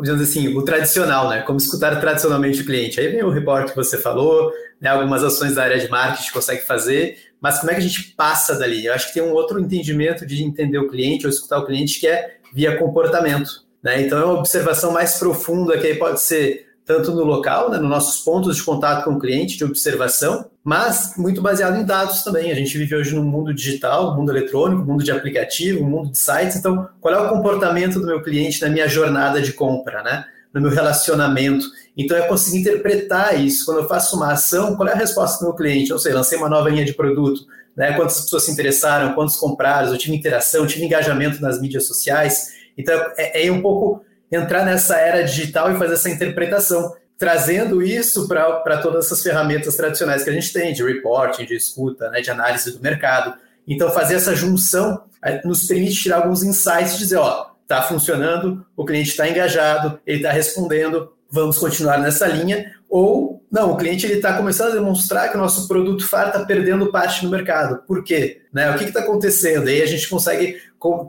digamos 0.00 0.22
assim, 0.22 0.56
o 0.56 0.62
tradicional, 0.62 1.28
né? 1.28 1.42
Como 1.42 1.58
escutar 1.58 1.98
tradicionalmente 1.98 2.60
o 2.60 2.64
cliente. 2.64 3.00
Aí 3.00 3.08
vem 3.08 3.24
o 3.24 3.30
reporte 3.30 3.70
que 3.72 3.76
você 3.76 3.98
falou, 4.00 4.52
né? 4.80 4.90
algumas 4.90 5.24
ações 5.24 5.56
da 5.56 5.64
área 5.64 5.80
de 5.80 5.90
marketing 5.90 6.30
consegue 6.30 6.64
fazer, 6.64 7.18
mas 7.40 7.58
como 7.58 7.72
é 7.72 7.74
que 7.74 7.80
a 7.80 7.88
gente 7.88 8.14
passa 8.16 8.54
dali? 8.54 8.86
Eu 8.86 8.94
acho 8.94 9.08
que 9.08 9.14
tem 9.14 9.22
um 9.24 9.32
outro 9.32 9.58
entendimento 9.58 10.24
de 10.24 10.44
entender 10.44 10.78
o 10.78 10.88
cliente 10.88 11.26
ou 11.26 11.30
escutar 11.30 11.58
o 11.58 11.66
cliente 11.66 11.98
que 11.98 12.06
é 12.06 12.36
via 12.54 12.78
comportamento. 12.78 13.66
Né? 13.82 14.02
Então 14.02 14.20
é 14.20 14.24
uma 14.24 14.38
observação 14.38 14.92
mais 14.92 15.18
profunda 15.18 15.76
que 15.76 15.88
aí 15.88 15.96
pode 15.96 16.20
ser 16.20 16.67
tanto 16.88 17.12
no 17.12 17.22
local, 17.22 17.70
né, 17.70 17.76
nos 17.76 17.90
nossos 17.90 18.24
pontos 18.24 18.56
de 18.56 18.62
contato 18.62 19.04
com 19.04 19.10
o 19.10 19.18
cliente, 19.18 19.58
de 19.58 19.64
observação, 19.64 20.46
mas 20.64 21.12
muito 21.18 21.42
baseado 21.42 21.76
em 21.78 21.84
dados 21.84 22.22
também. 22.22 22.50
A 22.50 22.54
gente 22.54 22.78
vive 22.78 22.96
hoje 22.96 23.14
num 23.14 23.22
mundo 23.22 23.52
digital, 23.52 24.16
mundo 24.16 24.32
eletrônico, 24.32 24.86
mundo 24.86 25.04
de 25.04 25.12
aplicativo, 25.12 25.84
mundo 25.84 26.10
de 26.10 26.16
sites. 26.16 26.56
Então, 26.56 26.88
qual 26.98 27.14
é 27.14 27.20
o 27.20 27.28
comportamento 27.28 28.00
do 28.00 28.06
meu 28.06 28.22
cliente 28.22 28.62
na 28.62 28.70
minha 28.70 28.88
jornada 28.88 29.42
de 29.42 29.52
compra, 29.52 30.02
né? 30.02 30.24
no 30.50 30.62
meu 30.62 30.70
relacionamento? 30.70 31.66
Então, 31.94 32.16
é 32.16 32.22
conseguir 32.22 32.60
interpretar 32.60 33.38
isso. 33.38 33.66
Quando 33.66 33.80
eu 33.80 33.86
faço 33.86 34.16
uma 34.16 34.32
ação, 34.32 34.74
qual 34.74 34.88
é 34.88 34.92
a 34.92 34.96
resposta 34.96 35.40
do 35.40 35.48
meu 35.48 35.54
cliente? 35.54 35.92
Ou 35.92 35.98
seja, 35.98 36.16
lancei 36.16 36.38
uma 36.38 36.48
nova 36.48 36.70
linha 36.70 36.86
de 36.86 36.94
produto, 36.94 37.42
né? 37.76 37.92
quantas 37.92 38.22
pessoas 38.22 38.44
se 38.44 38.50
interessaram, 38.50 39.12
quantos 39.12 39.36
compraram, 39.36 39.92
eu 39.92 39.98
tive 39.98 40.16
interação, 40.16 40.66
tive 40.66 40.86
engajamento 40.86 41.42
nas 41.42 41.60
mídias 41.60 41.86
sociais. 41.86 42.54
Então, 42.78 42.98
é, 43.18 43.46
é 43.46 43.52
um 43.52 43.60
pouco 43.60 44.02
entrar 44.30 44.64
nessa 44.64 44.96
era 44.96 45.22
digital 45.22 45.72
e 45.72 45.78
fazer 45.78 45.94
essa 45.94 46.10
interpretação, 46.10 46.94
trazendo 47.16 47.82
isso 47.82 48.28
para 48.28 48.78
todas 48.78 49.06
essas 49.06 49.22
ferramentas 49.22 49.76
tradicionais 49.76 50.22
que 50.22 50.30
a 50.30 50.32
gente 50.32 50.52
tem, 50.52 50.72
de 50.72 50.84
reporting, 50.84 51.44
de 51.44 51.56
escuta, 51.56 52.10
né, 52.10 52.20
de 52.20 52.30
análise 52.30 52.70
do 52.70 52.80
mercado. 52.80 53.34
Então, 53.66 53.90
fazer 53.90 54.14
essa 54.14 54.34
junção 54.34 55.02
nos 55.44 55.66
permite 55.66 56.00
tirar 56.00 56.18
alguns 56.18 56.42
insights 56.42 56.94
e 56.94 56.98
dizer, 56.98 57.16
ó, 57.16 57.50
está 57.62 57.82
funcionando, 57.82 58.64
o 58.76 58.84
cliente 58.84 59.10
está 59.10 59.28
engajado, 59.28 60.00
ele 60.06 60.18
está 60.18 60.30
respondendo, 60.30 61.12
vamos 61.30 61.58
continuar 61.58 61.98
nessa 61.98 62.26
linha, 62.26 62.72
ou 62.88 63.44
não, 63.50 63.72
o 63.72 63.76
cliente 63.76 64.06
está 64.06 64.34
começando 64.34 64.72
a 64.72 64.74
demonstrar 64.74 65.30
que 65.30 65.36
o 65.36 65.40
nosso 65.40 65.66
produto 65.68 66.06
FAR 66.06 66.28
está 66.28 66.44
perdendo 66.44 66.90
parte 66.90 67.24
no 67.24 67.30
mercado. 67.30 67.82
Por 67.86 68.04
quê? 68.04 68.42
Né? 68.52 68.70
O 68.70 68.78
que 68.78 68.84
está 68.84 69.00
acontecendo? 69.00 69.68
Aí 69.68 69.82
a 69.82 69.86
gente 69.86 70.08
consegue 70.08 70.58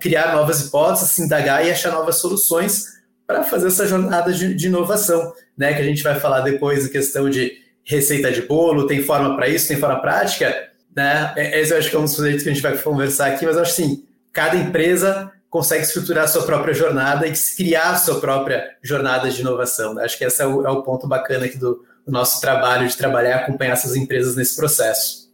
criar 0.02 0.34
novas 0.34 0.62
hipóteses, 0.62 1.12
se 1.12 1.22
indagar 1.22 1.66
e 1.66 1.72
achar 1.72 1.92
novas 1.92 2.16
soluções 2.16 2.99
para 3.30 3.44
fazer 3.44 3.68
essa 3.68 3.88
jornada 3.88 4.34
de, 4.34 4.56
de, 4.56 4.66
inovação, 4.66 5.32
né? 5.56 5.72
Que 5.76 5.82
a 5.84 5.86
gente 5.86 6.02
vai 6.02 6.20
falar 6.20 6.42
depois 6.42 6.84
a 6.84 6.90
questão 6.90 7.30
de 7.30 7.62
receita 7.84 8.32
de 8.32 8.42
bolo, 8.42 8.88
tem 8.88 9.04
forma 9.04 9.36
para 9.36 9.48
isso, 9.48 9.68
tem 9.68 9.78
forma 9.78 10.02
prática, 10.02 10.72
né? 10.96 11.32
É, 11.38 11.62
esse 11.62 11.72
eu 11.72 11.78
acho 11.78 11.92
que 11.92 11.96
é 11.96 12.00
um 12.00 12.06
dos 12.06 12.16
sujeitos 12.16 12.42
que 12.42 12.50
a 12.50 12.54
gente 12.54 12.64
vai 12.64 12.76
conversar 12.76 13.28
aqui, 13.28 13.46
mas 13.46 13.56
eu 13.56 13.62
acho 13.62 13.74
assim, 13.74 14.04
cada 14.34 14.58
empresa 14.58 15.32
consegue 15.48 15.84
estruturar 15.84 16.24
a 16.24 16.28
sua 16.28 16.42
própria 16.42 16.74
jornada 16.74 17.28
e 17.28 17.34
criar 17.56 17.92
a 17.92 17.98
sua 17.98 18.20
própria 18.20 18.68
jornada 18.82 19.30
de 19.30 19.42
inovação. 19.42 19.94
Né? 19.94 20.06
Acho 20.06 20.18
que 20.18 20.24
esse 20.24 20.42
é 20.42 20.48
o, 20.48 20.66
é 20.66 20.72
o 20.72 20.82
ponto 20.82 21.08
bacana 21.08 21.46
aqui 21.46 21.58
do, 21.58 21.86
do, 22.04 22.12
nosso 22.12 22.42
trabalho, 22.42 22.88
de 22.88 22.98
trabalhar 22.98 23.30
e 23.30 23.34
acompanhar 23.34 23.74
essas 23.74 23.96
empresas 23.96 24.36
nesse 24.36 24.56
processo. 24.56 25.30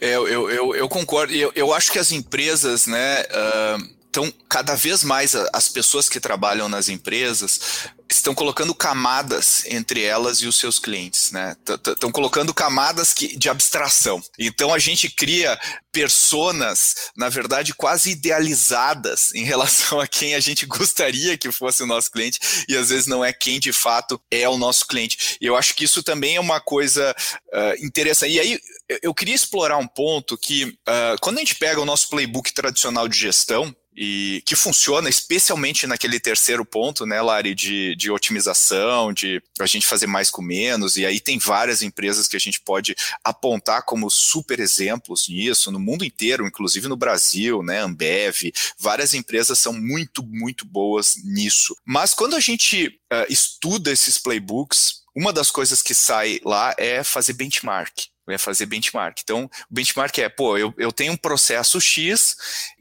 É, 0.00 0.14
eu, 0.14 0.48
eu, 0.48 0.74
eu 0.74 0.88
concordo. 0.88 1.30
Eu, 1.34 1.52
eu 1.54 1.74
acho 1.74 1.92
que 1.92 1.98
as 1.98 2.10
empresas, 2.10 2.86
né, 2.86 3.20
uh, 3.20 3.94
então, 4.14 4.32
cada 4.48 4.76
vez 4.76 5.02
mais 5.02 5.34
as 5.52 5.68
pessoas 5.68 6.08
que 6.08 6.20
trabalham 6.20 6.68
nas 6.68 6.88
empresas 6.88 7.88
estão 8.08 8.32
colocando 8.32 8.72
camadas 8.72 9.64
entre 9.66 10.04
elas 10.04 10.38
e 10.38 10.46
os 10.46 10.56
seus 10.56 10.78
clientes, 10.78 11.32
né? 11.32 11.56
Estão 11.84 12.12
colocando 12.12 12.54
camadas 12.54 13.12
que, 13.12 13.36
de 13.36 13.48
abstração. 13.48 14.22
Então 14.38 14.72
a 14.72 14.78
gente 14.78 15.10
cria 15.10 15.58
personas, 15.90 17.10
na 17.16 17.28
verdade, 17.28 17.74
quase 17.74 18.12
idealizadas 18.12 19.34
em 19.34 19.42
relação 19.42 19.98
a 19.98 20.06
quem 20.06 20.36
a 20.36 20.40
gente 20.40 20.64
gostaria 20.66 21.36
que 21.36 21.50
fosse 21.50 21.82
o 21.82 21.86
nosso 21.86 22.08
cliente 22.12 22.38
e 22.68 22.76
às 22.76 22.90
vezes 22.90 23.08
não 23.08 23.24
é 23.24 23.32
quem 23.32 23.58
de 23.58 23.72
fato 23.72 24.20
é 24.30 24.48
o 24.48 24.56
nosso 24.56 24.86
cliente. 24.86 25.38
E 25.40 25.46
eu 25.46 25.56
acho 25.56 25.74
que 25.74 25.82
isso 25.82 26.04
também 26.04 26.36
é 26.36 26.40
uma 26.40 26.60
coisa 26.60 27.12
uh, 27.52 27.84
interessante. 27.84 28.34
E 28.34 28.38
aí 28.38 28.60
eu 29.02 29.12
queria 29.12 29.34
explorar 29.34 29.78
um 29.78 29.88
ponto 29.88 30.38
que 30.38 30.66
uh, 30.66 31.18
quando 31.20 31.38
a 31.38 31.40
gente 31.40 31.56
pega 31.56 31.80
o 31.80 31.86
nosso 31.86 32.08
playbook 32.08 32.52
tradicional 32.52 33.08
de 33.08 33.18
gestão, 33.18 33.74
e 33.96 34.42
que 34.44 34.56
funciona 34.56 35.08
especialmente 35.08 35.86
naquele 35.86 36.18
terceiro 36.18 36.64
ponto, 36.64 37.06
né, 37.06 37.20
Lari, 37.20 37.54
de, 37.54 37.94
de 37.96 38.10
otimização, 38.10 39.12
de 39.12 39.42
a 39.60 39.66
gente 39.66 39.86
fazer 39.86 40.06
mais 40.06 40.30
com 40.30 40.42
menos, 40.42 40.96
e 40.96 41.06
aí 41.06 41.20
tem 41.20 41.38
várias 41.38 41.82
empresas 41.82 42.26
que 42.26 42.36
a 42.36 42.40
gente 42.40 42.60
pode 42.60 42.96
apontar 43.22 43.84
como 43.84 44.10
super 44.10 44.58
exemplos 44.58 45.28
nisso, 45.28 45.70
no 45.70 45.78
mundo 45.78 46.04
inteiro, 46.04 46.46
inclusive 46.46 46.88
no 46.88 46.96
Brasil, 46.96 47.62
né, 47.62 47.80
Ambev, 47.80 48.52
várias 48.78 49.14
empresas 49.14 49.58
são 49.58 49.72
muito, 49.72 50.22
muito 50.22 50.64
boas 50.64 51.16
nisso. 51.24 51.76
Mas 51.84 52.14
quando 52.14 52.34
a 52.34 52.40
gente 52.40 52.88
uh, 53.12 53.26
estuda 53.28 53.92
esses 53.92 54.18
playbooks, 54.18 55.04
uma 55.14 55.32
das 55.32 55.50
coisas 55.50 55.80
que 55.80 55.94
sai 55.94 56.40
lá 56.44 56.74
é 56.76 57.04
fazer 57.04 57.34
benchmark 57.34 58.13
é 58.28 58.38
fazer 58.38 58.66
benchmark. 58.66 59.18
Então, 59.22 59.44
o 59.44 59.74
benchmark 59.74 60.16
é, 60.18 60.28
pô, 60.28 60.56
eu, 60.56 60.72
eu 60.78 60.92
tenho 60.92 61.12
um 61.12 61.16
processo 61.16 61.80
X, 61.80 62.36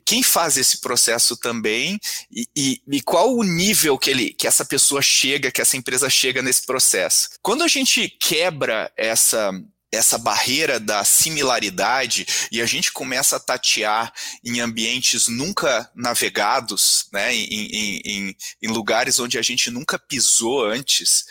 quem 0.06 0.22
faz 0.22 0.58
esse 0.58 0.82
processo 0.82 1.38
também 1.38 2.00
e, 2.32 2.48
e, 2.56 2.82
e, 2.88 3.02
qual 3.02 3.36
o 3.36 3.44
nível 3.44 3.98
que, 3.98 4.10
ele, 4.10 4.34
que 4.34 4.48
essa 4.48 4.66
pessoa 4.66 5.02
chega, 5.02 5.52
que 5.52 5.62
essa 5.62 5.78
empresa 5.78 6.10
chega 6.10 6.42
nesse 6.42 6.66
processo. 6.66 7.30
Quando 7.42 7.64
a 7.64 7.68
gente 7.68 8.10
quebra 8.10 8.92
essa, 8.98 9.52
essa 9.92 10.18
barreira 10.18 10.80
da 10.80 11.04
similaridade 11.04 12.26
e 12.52 12.62
a 12.62 12.66
gente 12.66 12.92
começa 12.92 13.36
a 13.36 13.40
tatear 13.40 14.12
em 14.44 14.60
ambientes 14.60 15.28
nunca 15.28 15.90
navegados, 15.96 17.08
né, 17.14 17.34
em, 17.34 17.46
em, 17.46 18.02
em, 18.04 18.36
em 18.62 18.68
lugares 18.68 19.20
onde 19.20 19.38
a 19.38 19.42
gente 19.42 19.70
nunca 19.70 20.00
pisou 20.00 20.66
antes, 20.66 21.26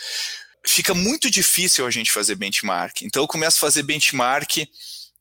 fica 0.67 0.95
muito 0.95 1.31
difícil 1.31 1.87
a 1.87 1.91
gente 1.91 2.13
fazer 2.13 2.35
benchmark. 2.35 3.03
Então 3.03 3.23
eu 3.23 3.29
começo 3.29 3.57
a 3.59 3.61
fazer 3.61 3.83
benchmark 3.83 4.67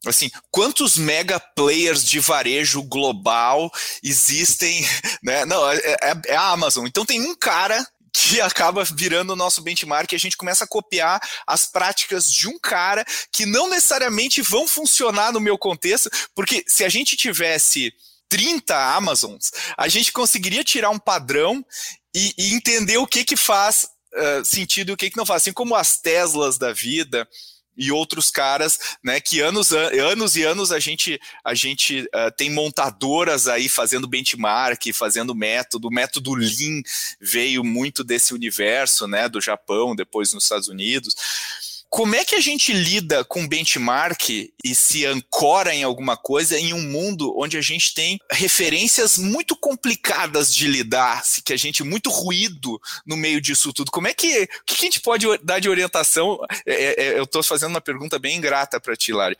assim, 0.05 0.31
quantos 0.49 0.97
mega 0.97 1.39
players 1.39 2.03
de 2.03 2.19
varejo 2.19 2.81
global 2.83 3.71
existem, 4.03 4.83
né? 5.21 5.45
Não, 5.45 5.69
é, 5.69 5.77
é, 5.77 6.13
é, 6.27 6.35
a 6.35 6.49
Amazon. 6.49 6.87
Então 6.87 7.05
tem 7.05 7.21
um 7.21 7.35
cara 7.35 7.85
que 8.13 8.41
acaba 8.41 8.83
virando 8.83 9.33
o 9.33 9.35
nosso 9.35 9.61
benchmark 9.61 10.11
e 10.11 10.15
a 10.15 10.19
gente 10.19 10.37
começa 10.37 10.63
a 10.63 10.67
copiar 10.67 11.21
as 11.45 11.65
práticas 11.65 12.31
de 12.31 12.47
um 12.47 12.57
cara 12.59 13.05
que 13.31 13.45
não 13.45 13.69
necessariamente 13.69 14.41
vão 14.41 14.67
funcionar 14.67 15.31
no 15.31 15.39
meu 15.39 15.57
contexto, 15.57 16.09
porque 16.35 16.63
se 16.67 16.83
a 16.83 16.89
gente 16.89 17.15
tivesse 17.15 17.93
30 18.29 18.95
Amazons, 18.95 19.51
a 19.77 19.87
gente 19.87 20.11
conseguiria 20.11 20.63
tirar 20.63 20.89
um 20.89 20.99
padrão 20.99 21.65
e, 22.15 22.33
e 22.37 22.53
entender 22.53 22.97
o 22.97 23.07
que 23.07 23.23
que 23.23 23.35
faz 23.35 23.87
uh, 24.13 24.45
sentido 24.45 24.89
e 24.89 24.93
o 24.93 24.97
que 24.97 25.09
que 25.09 25.17
não 25.17 25.25
faz. 25.25 25.43
Assim 25.43 25.53
como 25.53 25.75
as 25.75 25.99
Teslas 25.99 26.57
da 26.57 26.71
vida, 26.71 27.27
e 27.77 27.91
outros 27.91 28.29
caras, 28.29 28.77
né, 29.03 29.19
que 29.19 29.39
anos, 29.39 29.71
anos 29.71 30.35
e 30.35 30.43
anos 30.43 30.71
a 30.71 30.79
gente, 30.79 31.19
a 31.43 31.53
gente 31.53 32.01
uh, 32.01 32.31
tem 32.35 32.49
montadoras 32.49 33.47
aí 33.47 33.69
fazendo 33.69 34.07
benchmark, 34.07 34.91
fazendo 34.93 35.33
método, 35.33 35.87
o 35.87 35.91
método 35.91 36.33
Lean 36.33 36.81
veio 37.19 37.63
muito 37.63 38.03
desse 38.03 38.33
universo, 38.33 39.07
né, 39.07 39.29
do 39.29 39.39
Japão, 39.39 39.95
depois 39.95 40.33
nos 40.33 40.43
Estados 40.43 40.67
Unidos. 40.67 41.15
Como 41.91 42.15
é 42.15 42.23
que 42.23 42.35
a 42.35 42.39
gente 42.39 42.71
lida 42.71 43.25
com 43.25 43.45
benchmark 43.45 44.29
e 44.63 44.73
se 44.73 45.05
ancora 45.05 45.75
em 45.75 45.83
alguma 45.83 46.15
coisa 46.15 46.57
em 46.57 46.73
um 46.73 46.79
mundo 46.81 47.37
onde 47.37 47.57
a 47.57 47.61
gente 47.61 47.93
tem 47.93 48.17
referências 48.31 49.17
muito 49.17 49.57
complicadas 49.57 50.55
de 50.55 50.67
lidar, 50.67 51.21
que 51.43 51.51
a 51.51 51.57
gente 51.57 51.83
muito 51.83 52.09
ruído 52.09 52.81
no 53.05 53.17
meio 53.17 53.41
disso 53.41 53.73
tudo? 53.73 53.91
Como 53.91 54.07
é 54.07 54.13
que, 54.13 54.43
o 54.43 54.63
que 54.65 54.75
a 54.75 54.85
gente 54.85 55.01
pode 55.01 55.25
dar 55.43 55.59
de 55.59 55.67
orientação? 55.67 56.39
É, 56.65 56.73
é, 56.73 57.03
é 57.07 57.19
eu 57.19 57.25
estou 57.25 57.43
fazendo 57.43 57.71
uma 57.71 57.81
pergunta 57.81 58.17
bem 58.17 58.37
ingrata 58.37 58.79
para 58.79 58.95
ti, 58.95 59.11
Lari 59.11 59.37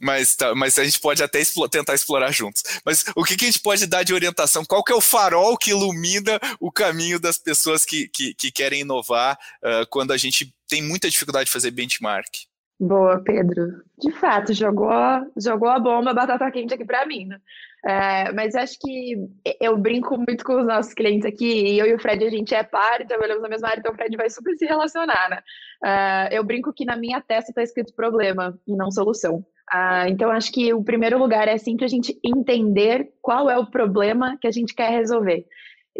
mas, 0.00 0.34
tá, 0.34 0.54
mas 0.54 0.78
a 0.78 0.84
gente 0.84 1.00
pode 1.00 1.22
até 1.22 1.40
tentar 1.70 1.94
explorar 1.94 2.32
juntos. 2.32 2.62
Mas 2.84 3.04
o 3.14 3.24
que, 3.24 3.36
que, 3.36 3.44
a 3.44 3.48
gente 3.48 3.60
pode 3.60 3.86
dar 3.86 4.02
de 4.02 4.14
orientação? 4.14 4.64
Qual 4.64 4.82
que 4.82 4.92
é 4.92 4.96
o 4.96 5.00
farol 5.00 5.56
que 5.56 5.70
ilumina 5.70 6.38
o 6.60 6.72
caminho 6.72 7.20
das 7.20 7.38
pessoas 7.38 7.84
que, 7.84 8.08
que, 8.08 8.34
que 8.34 8.50
querem 8.50 8.80
inovar 8.80 9.38
uh, 9.62 9.86
quando 9.90 10.12
a 10.12 10.16
gente 10.16 10.52
tem 10.68 10.82
muita 10.82 11.08
dificuldade 11.08 11.46
de 11.46 11.52
fazer 11.52 11.70
benchmark? 11.70 12.28
Boa, 12.78 13.22
Pedro. 13.22 13.82
De 13.96 14.10
fato, 14.12 14.52
jogou, 14.52 14.90
jogou 15.36 15.68
a 15.68 15.78
bomba, 15.78 16.12
batata 16.12 16.50
quente 16.50 16.74
aqui 16.74 16.84
para 16.84 17.06
mim. 17.06 17.26
Né? 17.26 17.38
É, 17.86 18.32
mas 18.32 18.54
acho 18.54 18.78
que 18.80 19.16
eu 19.60 19.76
brinco 19.76 20.16
muito 20.16 20.44
com 20.44 20.58
os 20.60 20.66
nossos 20.66 20.92
clientes 20.92 21.26
aqui, 21.26 21.44
e 21.44 21.78
eu 21.78 21.86
e 21.86 21.94
o 21.94 21.98
Fred, 21.98 22.24
a 22.24 22.30
gente 22.30 22.54
é 22.54 22.62
par 22.62 23.06
trabalhamos 23.06 23.42
na 23.42 23.48
mesma 23.48 23.68
área, 23.68 23.80
então 23.80 23.92
o 23.92 23.94
Fred 23.94 24.16
vai 24.16 24.28
super 24.30 24.56
se 24.56 24.64
relacionar, 24.64 25.28
né? 25.28 25.42
É, 25.84 26.38
eu 26.38 26.42
brinco 26.42 26.72
que 26.72 26.84
na 26.84 26.96
minha 26.96 27.20
testa 27.20 27.50
está 27.50 27.62
escrito 27.62 27.94
problema 27.94 28.58
e 28.66 28.74
não 28.74 28.90
solução. 28.90 29.44
Ah, 29.70 30.08
então, 30.08 30.30
acho 30.30 30.52
que 30.52 30.72
o 30.74 30.84
primeiro 30.84 31.18
lugar 31.18 31.48
é 31.48 31.58
sempre 31.58 31.84
a 31.84 31.88
gente 31.88 32.18
entender 32.24 33.12
qual 33.22 33.50
é 33.50 33.58
o 33.58 33.66
problema 33.66 34.36
que 34.40 34.46
a 34.46 34.50
gente 34.50 34.74
quer 34.74 34.90
resolver. 34.90 35.46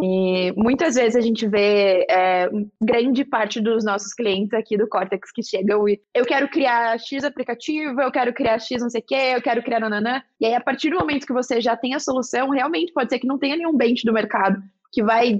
E 0.01 0.53
muitas 0.57 0.97
vezes 0.97 1.15
a 1.15 1.21
gente 1.21 1.47
vê 1.47 2.05
é, 2.11 2.51
grande 2.83 3.25
parte 3.25 3.61
dos 3.61 3.85
nossos 3.85 4.13
clientes 4.13 4.53
aqui 4.53 4.77
do 4.77 4.89
Cortex 4.89 5.31
que 5.31 5.43
chegam 5.43 5.89
e 5.89 6.01
eu 6.13 6.25
quero 6.25 6.49
criar 6.49 6.99
X 6.99 7.23
aplicativo, 7.23 8.01
eu 8.01 8.11
quero 8.11 8.33
criar 8.33 8.59
X 8.59 8.83
não 8.83 8.91
sei 8.91 9.01
o 9.01 9.05
quê, 9.05 9.33
eu 9.37 9.43
quero 9.43 9.63
criar 9.63 9.79
nananã. 9.79 10.21
E 10.41 10.47
aí, 10.47 10.55
a 10.55 10.61
partir 10.61 10.91
do 10.91 10.99
momento 10.99 11.27
que 11.27 11.33
você 11.33 11.61
já 11.61 11.77
tem 11.77 11.95
a 11.95 12.01
solução, 12.01 12.51
realmente 12.51 12.93
pode 12.93 13.09
ser 13.09 13.21
que 13.21 13.27
não 13.27 13.39
tenha 13.39 13.57
nenhum 13.57 13.77
bench 13.77 14.05
do 14.05 14.13
mercado 14.13 14.61
que 14.93 15.03
vai 15.03 15.39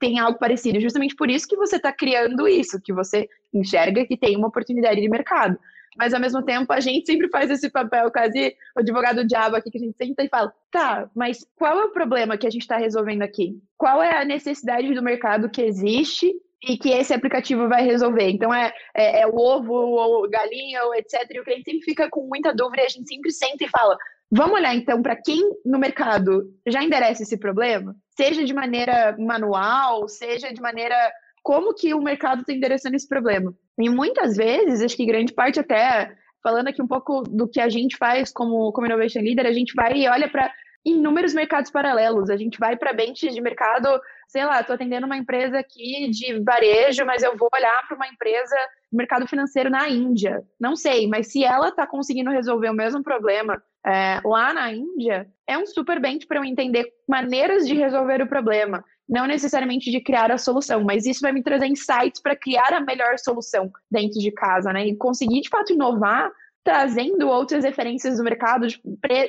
tem 0.00 0.18
algo 0.18 0.38
parecido. 0.38 0.80
Justamente 0.80 1.14
por 1.14 1.30
isso 1.30 1.46
que 1.46 1.56
você 1.56 1.76
está 1.76 1.92
criando 1.92 2.48
isso, 2.48 2.80
que 2.80 2.92
você 2.92 3.28
enxerga 3.54 4.04
que 4.04 4.16
tem 4.16 4.36
uma 4.36 4.48
oportunidade 4.48 5.00
de 5.00 5.08
mercado 5.08 5.56
mas 5.96 6.14
ao 6.14 6.20
mesmo 6.20 6.42
tempo 6.42 6.72
a 6.72 6.80
gente 6.80 7.06
sempre 7.06 7.28
faz 7.28 7.50
esse 7.50 7.70
papel 7.70 8.10
quase 8.10 8.56
o 8.76 8.80
advogado 8.80 9.26
diabo 9.26 9.56
aqui, 9.56 9.70
que 9.70 9.78
a 9.78 9.80
gente 9.80 9.96
senta 9.96 10.22
e 10.22 10.28
fala, 10.28 10.52
tá, 10.70 11.10
mas 11.14 11.46
qual 11.56 11.78
é 11.78 11.84
o 11.84 11.92
problema 11.92 12.36
que 12.36 12.46
a 12.46 12.50
gente 12.50 12.62
está 12.62 12.76
resolvendo 12.76 13.22
aqui? 13.22 13.60
Qual 13.76 14.02
é 14.02 14.20
a 14.20 14.24
necessidade 14.24 14.92
do 14.94 15.02
mercado 15.02 15.50
que 15.50 15.62
existe 15.62 16.32
e 16.64 16.78
que 16.78 16.90
esse 16.90 17.12
aplicativo 17.12 17.68
vai 17.68 17.82
resolver. 17.82 18.30
Então 18.30 18.54
é, 18.54 18.72
é, 18.94 19.22
é, 19.22 19.26
o 19.26 19.36
ovo, 19.36 19.72
ou 19.72 20.30
galinha, 20.30 20.84
ou 20.84 20.94
etc. 20.94 21.26
E 21.30 21.40
o 21.40 21.44
cliente 21.44 21.64
sempre 21.64 21.84
fica 21.84 22.08
com 22.08 22.26
muita 22.28 22.54
dúvida 22.54 22.82
e 22.82 22.86
a 22.86 22.88
gente 22.88 23.08
sempre 23.08 23.32
senta 23.32 23.64
e 23.64 23.68
fala: 23.68 23.96
vamos 24.30 24.54
olhar 24.54 24.74
então 24.74 25.02
para 25.02 25.16
quem 25.16 25.40
no 25.64 25.78
mercado 25.78 26.54
já 26.66 26.82
endereça 26.82 27.22
esse 27.22 27.36
problema, 27.36 27.96
seja 28.16 28.44
de 28.44 28.54
maneira 28.54 29.16
manual, 29.18 30.08
seja 30.08 30.52
de 30.52 30.60
maneira 30.60 30.96
como 31.42 31.74
que 31.74 31.92
o 31.92 32.00
mercado 32.00 32.42
está 32.42 32.52
endereçando 32.52 32.94
esse 32.94 33.08
problema. 33.08 33.52
E 33.78 33.88
muitas 33.88 34.36
vezes, 34.36 34.82
acho 34.82 34.96
que 34.96 35.06
grande 35.06 35.32
parte 35.32 35.60
até, 35.60 36.14
falando 36.42 36.68
aqui 36.68 36.82
um 36.82 36.86
pouco 36.86 37.22
do 37.22 37.48
que 37.48 37.60
a 37.60 37.68
gente 37.68 37.96
faz 37.96 38.32
como, 38.32 38.72
como 38.72 38.86
Innovation 38.86 39.20
Leader, 39.20 39.46
a 39.46 39.52
gente 39.52 39.74
vai 39.74 39.94
e 39.94 40.08
olha 40.08 40.28
para 40.28 40.52
inúmeros 40.84 41.32
mercados 41.32 41.70
paralelos. 41.70 42.28
A 42.28 42.36
gente 42.36 42.58
vai 42.58 42.76
para 42.76 42.92
benches 42.92 43.34
de 43.34 43.40
mercado, 43.40 43.88
sei 44.28 44.44
lá, 44.44 44.60
estou 44.60 44.74
atendendo 44.74 45.06
uma 45.06 45.16
empresa 45.16 45.58
aqui 45.58 46.10
de 46.10 46.40
varejo, 46.40 47.04
mas 47.06 47.22
eu 47.22 47.36
vou 47.36 47.48
olhar 47.54 47.86
para 47.86 47.96
uma 47.96 48.08
empresa 48.08 48.56
de 48.90 48.96
mercado 48.96 49.26
financeiro 49.26 49.70
na 49.70 49.88
Índia. 49.88 50.42
Não 50.60 50.74
sei, 50.74 51.06
mas 51.06 51.28
se 51.28 51.44
ela 51.44 51.68
está 51.68 51.86
conseguindo 51.86 52.30
resolver 52.30 52.70
o 52.70 52.74
mesmo 52.74 53.02
problema 53.02 53.62
é, 53.86 54.20
lá 54.24 54.52
na 54.52 54.72
Índia, 54.72 55.26
é 55.46 55.56
um 55.56 55.66
super 55.66 56.00
bench 56.00 56.26
para 56.26 56.38
eu 56.38 56.44
entender 56.44 56.86
maneiras 57.08 57.66
de 57.66 57.74
resolver 57.74 58.22
o 58.22 58.28
problema 58.28 58.84
não 59.08 59.26
necessariamente 59.26 59.90
de 59.90 60.00
criar 60.00 60.30
a 60.30 60.38
solução, 60.38 60.82
mas 60.84 61.06
isso 61.06 61.20
vai 61.20 61.32
me 61.32 61.42
trazer 61.42 61.66
insights 61.66 62.20
para 62.20 62.36
criar 62.36 62.72
a 62.72 62.80
melhor 62.80 63.18
solução 63.18 63.70
dentro 63.90 64.18
de 64.18 64.30
casa, 64.30 64.72
né? 64.72 64.86
E 64.86 64.96
conseguir 64.96 65.40
de 65.40 65.48
fato 65.48 65.72
inovar 65.72 66.30
trazendo 66.64 67.28
outras 67.28 67.64
referências 67.64 68.18
do 68.18 68.24
mercado 68.24 68.68
de 68.68 68.80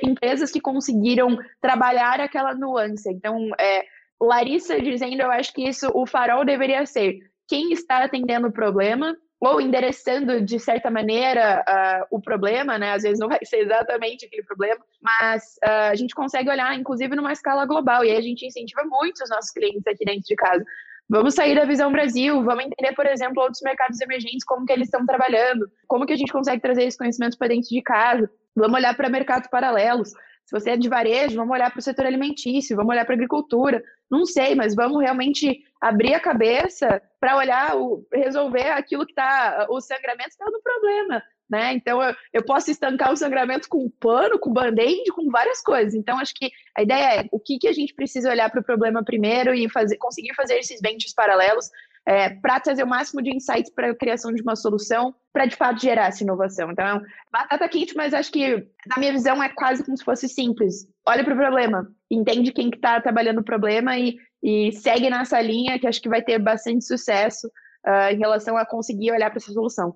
empresas 0.02 0.52
que 0.52 0.60
conseguiram 0.60 1.36
trabalhar 1.60 2.20
aquela 2.20 2.54
nuance. 2.54 3.10
Então, 3.10 3.50
é, 3.58 3.84
Larissa 4.20 4.80
dizendo, 4.80 5.22
eu 5.22 5.30
acho 5.30 5.52
que 5.52 5.68
isso 5.68 5.90
o 5.94 6.06
farol 6.06 6.44
deveria 6.44 6.86
ser 6.86 7.18
quem 7.48 7.72
está 7.72 8.04
atendendo 8.04 8.48
o 8.48 8.52
problema 8.52 9.16
ou 9.46 9.60
endereçando 9.60 10.40
de 10.40 10.58
certa 10.58 10.90
maneira 10.90 11.64
uh, 11.68 12.16
o 12.16 12.20
problema, 12.20 12.78
né? 12.78 12.92
Às 12.92 13.02
vezes 13.02 13.18
não 13.18 13.28
vai 13.28 13.38
ser 13.44 13.58
exatamente 13.58 14.26
aquele 14.26 14.42
problema, 14.42 14.80
mas 15.00 15.56
uh, 15.64 15.90
a 15.90 15.94
gente 15.94 16.14
consegue 16.14 16.50
olhar, 16.50 16.74
inclusive, 16.78 17.14
numa 17.14 17.32
escala 17.32 17.66
global, 17.66 18.04
e 18.04 18.10
aí 18.10 18.16
a 18.16 18.22
gente 18.22 18.46
incentiva 18.46 18.82
muito 18.84 19.22
os 19.22 19.30
nossos 19.30 19.50
clientes 19.50 19.86
aqui 19.86 20.04
dentro 20.04 20.22
de 20.22 20.34
casa. 20.34 20.64
Vamos 21.08 21.34
sair 21.34 21.54
da 21.54 21.66
visão 21.66 21.92
Brasil, 21.92 22.42
vamos 22.42 22.64
entender, 22.64 22.94
por 22.94 23.06
exemplo, 23.06 23.42
outros 23.42 23.60
mercados 23.62 24.00
emergentes, 24.00 24.44
como 24.44 24.64
que 24.64 24.72
eles 24.72 24.88
estão 24.88 25.04
trabalhando, 25.04 25.70
como 25.86 26.06
que 26.06 26.14
a 26.14 26.16
gente 26.16 26.32
consegue 26.32 26.62
trazer 26.62 26.84
esse 26.84 26.96
conhecimento 26.96 27.36
para 27.36 27.48
dentro 27.48 27.68
de 27.68 27.82
casa. 27.82 28.30
Vamos 28.56 28.78
olhar 28.78 28.96
para 28.96 29.10
mercados 29.10 29.48
paralelos. 29.48 30.10
Se 30.46 30.52
você 30.52 30.70
é 30.70 30.76
de 30.76 30.88
varejo, 30.88 31.36
vamos 31.36 31.52
olhar 31.52 31.70
para 31.70 31.78
o 31.78 31.82
setor 31.82 32.06
alimentício, 32.06 32.76
vamos 32.76 32.92
olhar 32.92 33.04
para 33.04 33.14
a 33.14 33.16
agricultura. 33.16 33.82
Não 34.10 34.24
sei, 34.24 34.54
mas 34.54 34.74
vamos 34.74 35.02
realmente 35.02 35.62
abrir 35.84 36.14
a 36.14 36.20
cabeça 36.20 37.02
para 37.20 37.36
olhar, 37.36 37.76
o, 37.76 38.06
resolver 38.10 38.70
aquilo 38.70 39.04
que 39.04 39.12
está, 39.12 39.66
o 39.68 39.82
sangramento 39.82 40.30
está 40.30 40.46
no 40.46 40.62
problema. 40.62 41.22
Né? 41.48 41.74
Então 41.74 42.02
eu, 42.02 42.14
eu 42.32 42.42
posso 42.42 42.70
estancar 42.70 43.12
o 43.12 43.16
sangramento 43.16 43.68
com 43.68 43.90
pano, 44.00 44.38
com 44.38 44.50
band-aid, 44.50 45.12
com 45.12 45.30
várias 45.30 45.60
coisas. 45.60 45.92
Então 45.92 46.18
acho 46.18 46.32
que 46.34 46.50
a 46.74 46.82
ideia 46.82 47.20
é 47.20 47.28
o 47.30 47.38
que, 47.38 47.58
que 47.58 47.68
a 47.68 47.72
gente 47.72 47.94
precisa 47.94 48.30
olhar 48.30 48.50
para 48.50 48.62
o 48.62 48.64
problema 48.64 49.04
primeiro 49.04 49.54
e 49.54 49.68
fazer, 49.68 49.98
conseguir 49.98 50.34
fazer 50.34 50.54
esses 50.54 50.80
benches 50.80 51.12
paralelos 51.12 51.68
é, 52.06 52.30
para 52.30 52.60
trazer 52.60 52.82
o 52.82 52.86
máximo 52.86 53.22
de 53.22 53.34
insights 53.34 53.70
para 53.70 53.90
a 53.90 53.94
criação 53.94 54.32
de 54.32 54.42
uma 54.42 54.56
solução, 54.56 55.14
para 55.32 55.46
de 55.46 55.56
fato 55.56 55.80
gerar 55.80 56.08
essa 56.08 56.22
inovação. 56.22 56.70
Então, 56.70 57.02
batata 57.32 57.68
quente, 57.68 57.96
mas 57.96 58.12
acho 58.12 58.30
que, 58.30 58.66
na 58.86 58.98
minha 58.98 59.12
visão, 59.12 59.42
é 59.42 59.48
quase 59.48 59.82
como 59.84 59.96
se 59.96 60.04
fosse 60.04 60.28
simples. 60.28 60.86
Olha 61.06 61.24
para 61.24 61.34
o 61.34 61.36
problema, 61.36 61.90
entende 62.10 62.52
quem 62.52 62.70
que 62.70 62.76
está 62.76 63.00
trabalhando 63.00 63.40
o 63.40 63.44
problema 63.44 63.96
e, 63.98 64.16
e 64.44 64.70
segue 64.72 65.08
nessa 65.08 65.40
linha, 65.40 65.78
que 65.78 65.86
acho 65.86 66.02
que 66.02 66.08
vai 66.08 66.20
ter 66.20 66.38
bastante 66.38 66.84
sucesso 66.84 67.46
uh, 67.46 68.12
em 68.12 68.18
relação 68.18 68.58
a 68.58 68.66
conseguir 68.66 69.10
olhar 69.10 69.30
para 69.30 69.38
essa 69.38 69.50
solução. 69.50 69.94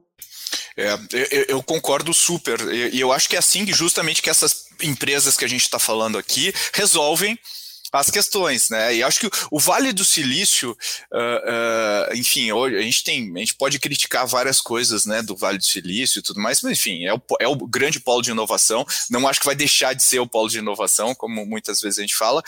É, 0.74 0.94
eu, 1.30 1.44
eu, 1.48 1.62
concordo 1.62 2.14
super. 2.14 2.58
E 2.72 2.98
eu 2.98 3.12
acho 3.12 3.28
que 3.28 3.37
é 3.37 3.38
assim 3.38 3.66
que 3.66 3.72
justamente 3.74 4.22
que 4.22 4.30
essas 4.30 4.66
empresas 4.82 5.37
que 5.37 5.44
a 5.44 5.48
gente 5.48 5.62
está 5.62 5.78
falando 5.78 6.16
aqui 6.16 6.54
resolvem 6.72 7.38
as 7.92 8.11
questões, 8.11 8.68
né? 8.68 8.96
E 8.96 9.03
acho 9.03 9.20
que 9.20 9.31
o 9.51 9.59
Vale 9.59 9.92
do 9.92 10.05
Silício, 10.05 10.77
uh, 11.12 12.12
uh, 12.12 12.16
enfim, 12.16 12.51
a 12.51 12.83
gente 12.83 13.05
tem, 13.05 13.33
a 13.35 13.38
gente 13.38 13.55
pode 13.55 13.79
criticar 13.79 14.27
várias 14.27 14.61
coisas, 14.61 15.07
né, 15.07 15.22
do 15.22 15.37
Vale 15.37 15.59
do 15.59 15.64
Silício 15.64 16.18
e 16.18 16.22
tudo 16.22 16.40
mais, 16.40 16.61
mas 16.62 16.72
enfim, 16.72 17.05
é 17.07 17.14
o, 17.14 17.20
é 17.40 17.48
o 17.48 17.57
grande 17.57 18.01
polo 18.01 18.22
de 18.22 18.31
inovação. 18.31 18.87
Não 19.11 19.27
acho 19.27 19.40
que 19.40 19.46
vai 19.46 19.55
deixar 19.55 19.94
de 19.94 20.03
ser 20.03 20.18
o 20.18 20.27
polo 20.27 20.48
de 20.48 20.59
inovação, 20.59 21.14
como 21.14 21.46
muitas 21.46 21.81
vezes 21.81 21.98
a 21.98 22.03
gente 22.03 22.14
fala. 22.14 22.42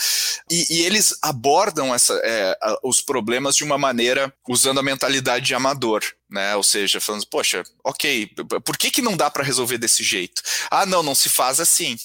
E, 0.50 0.66
e 0.70 0.82
eles 0.82 1.16
abordam 1.22 1.94
essa, 1.94 2.14
é, 2.22 2.56
os 2.82 3.00
problemas 3.00 3.56
de 3.56 3.64
uma 3.64 3.78
maneira 3.78 4.32
usando 4.48 4.80
a 4.80 4.82
mentalidade 4.82 5.46
de 5.46 5.54
amador 5.54 6.02
né? 6.30 6.54
Ou 6.56 6.62
seja, 6.62 7.00
falando, 7.00 7.26
poxa, 7.26 7.62
ok, 7.82 8.30
por 8.64 8.76
que, 8.78 8.90
que 8.90 9.02
não 9.02 9.16
dá 9.16 9.28
para 9.30 9.44
resolver 9.44 9.78
desse 9.78 10.02
jeito? 10.02 10.42
Ah, 10.70 10.86
não, 10.86 11.02
não 11.02 11.14
se 11.14 11.28
faz 11.28 11.58
assim, 11.58 11.96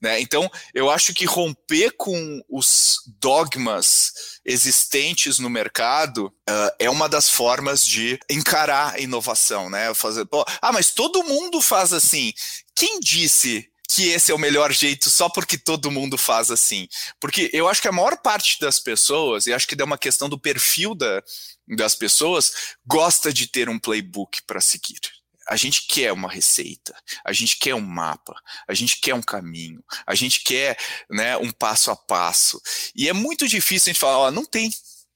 né? 0.00 0.20
Então, 0.20 0.50
eu 0.72 0.90
acho 0.90 1.12
que 1.12 1.24
romper 1.24 1.92
com 1.96 2.42
os 2.48 3.00
dogmas 3.20 4.40
existentes 4.44 5.38
no 5.38 5.50
mercado 5.50 6.26
uh, 6.26 6.70
é 6.78 6.88
uma 6.88 7.08
das 7.08 7.28
formas 7.28 7.86
de 7.86 8.18
encarar 8.30 8.94
a 8.94 9.00
inovação, 9.00 9.68
né? 9.68 9.92
Fazer, 9.94 10.24
pô, 10.24 10.44
ah, 10.62 10.72
mas 10.72 10.90
todo 10.90 11.24
mundo 11.24 11.60
faz 11.60 11.92
assim. 11.92 12.32
Quem 12.74 12.98
disse 13.00 13.68
que 13.88 14.08
esse 14.08 14.32
é 14.32 14.34
o 14.34 14.38
melhor 14.38 14.72
jeito 14.72 15.10
só 15.10 15.28
porque 15.28 15.58
todo 15.58 15.90
mundo 15.90 16.16
faz 16.16 16.50
assim. 16.50 16.88
Porque 17.20 17.50
eu 17.52 17.68
acho 17.68 17.82
que 17.82 17.88
a 17.88 17.92
maior 17.92 18.16
parte 18.16 18.58
das 18.60 18.78
pessoas, 18.78 19.46
e 19.46 19.52
acho 19.52 19.66
que 19.66 19.80
é 19.80 19.84
uma 19.84 19.98
questão 19.98 20.28
do 20.28 20.38
perfil 20.38 20.94
da, 20.94 21.22
das 21.68 21.94
pessoas, 21.94 22.76
gosta 22.86 23.32
de 23.32 23.46
ter 23.46 23.68
um 23.68 23.78
playbook 23.78 24.42
para 24.42 24.60
seguir. 24.60 25.00
A 25.46 25.56
gente 25.56 25.86
quer 25.86 26.10
uma 26.12 26.28
receita, 26.28 26.94
a 27.24 27.32
gente 27.32 27.58
quer 27.58 27.74
um 27.74 27.80
mapa, 27.80 28.34
a 28.66 28.72
gente 28.72 28.98
quer 29.00 29.14
um 29.14 29.22
caminho, 29.22 29.84
a 30.06 30.14
gente 30.14 30.40
quer 30.42 30.76
né, 31.10 31.36
um 31.36 31.50
passo 31.50 31.90
a 31.90 31.96
passo. 31.96 32.60
E 32.94 33.08
é 33.08 33.12
muito 33.12 33.46
difícil 33.46 33.90
a 33.90 33.92
gente 33.92 34.00
falar, 34.00 34.30
não 34.30 34.44
tem, 34.44 34.70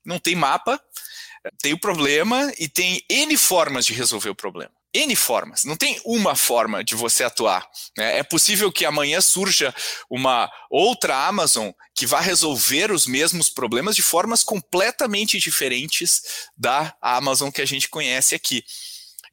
não 0.05 0.19
tem 0.19 0.35
mapa, 0.35 0.79
tem 1.63 1.73
o 1.73 1.81
problema 1.81 2.53
e 2.59 2.69
tem 2.69 3.03
N 3.09 3.37
formas 3.37 3.87
de 3.87 3.95
resolver 3.95 4.29
o 4.29 4.35
problema. 4.35 4.78
N 4.94 5.14
formas, 5.14 5.64
não 5.64 5.77
tem 5.77 6.01
uma 6.05 6.35
forma 6.35 6.83
de 6.83 6.94
você 6.94 7.22
atuar. 7.22 7.68
Né? 7.96 8.18
É 8.18 8.22
possível 8.22 8.72
que 8.72 8.85
amanhã 8.87 9.20
surja 9.20 9.74
uma 10.09 10.51
outra 10.70 11.27
Amazon 11.27 11.70
que 11.94 12.07
vá 12.07 12.20
resolver 12.20 12.90
os 12.90 13.07
mesmos 13.07 13.51
problemas 13.51 13.94
de 13.94 14.03
formas 14.03 14.42
completamente 14.42 15.38
diferentes 15.38 16.48
da 16.57 16.94
Amazon 17.03 17.51
que 17.51 17.61
a 17.61 17.66
gente 17.66 17.88
conhece 17.88 18.35
aqui. 18.35 18.64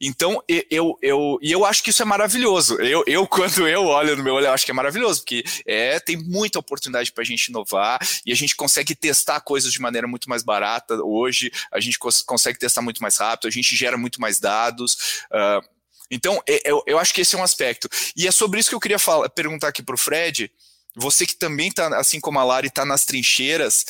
Então, 0.00 0.42
eu, 0.48 0.98
eu, 1.02 1.38
e 1.40 1.50
eu 1.52 1.64
acho 1.64 1.82
que 1.82 1.90
isso 1.90 2.02
é 2.02 2.04
maravilhoso. 2.04 2.76
Eu, 2.80 3.04
eu, 3.06 3.26
quando 3.28 3.66
eu 3.66 3.84
olho 3.84 4.16
no 4.16 4.22
meu 4.22 4.34
olho, 4.34 4.46
eu 4.46 4.52
acho 4.52 4.64
que 4.64 4.70
é 4.70 4.74
maravilhoso, 4.74 5.20
porque 5.20 5.44
é, 5.66 5.98
tem 6.00 6.16
muita 6.16 6.58
oportunidade 6.58 7.12
para 7.12 7.22
a 7.22 7.26
gente 7.26 7.46
inovar 7.48 7.98
e 8.24 8.32
a 8.32 8.34
gente 8.36 8.54
consegue 8.56 8.94
testar 8.94 9.40
coisas 9.40 9.72
de 9.72 9.80
maneira 9.80 10.06
muito 10.06 10.28
mais 10.28 10.42
barata 10.42 10.94
hoje, 11.02 11.50
a 11.72 11.80
gente 11.80 11.98
cons 11.98 12.22
consegue 12.22 12.58
testar 12.58 12.82
muito 12.82 13.02
mais 13.02 13.16
rápido, 13.16 13.48
a 13.48 13.50
gente 13.50 13.76
gera 13.76 13.96
muito 13.96 14.20
mais 14.20 14.38
dados. 14.38 15.24
Uh, 15.30 15.76
então, 16.10 16.40
eu, 16.64 16.82
eu 16.86 16.98
acho 16.98 17.12
que 17.12 17.20
esse 17.20 17.34
é 17.34 17.38
um 17.38 17.42
aspecto. 17.42 17.88
E 18.16 18.26
é 18.26 18.30
sobre 18.30 18.60
isso 18.60 18.68
que 18.68 18.74
eu 18.74 18.80
queria 18.80 18.98
falar, 18.98 19.28
perguntar 19.28 19.68
aqui 19.68 19.82
para 19.82 19.94
o 19.94 19.98
Fred. 19.98 20.50
Você 20.94 21.26
que 21.26 21.34
também 21.34 21.68
está, 21.68 21.88
assim 21.98 22.20
como 22.20 22.38
a 22.38 22.44
Lari, 22.44 22.68
está 22.68 22.84
nas 22.84 23.04
trincheiras, 23.04 23.84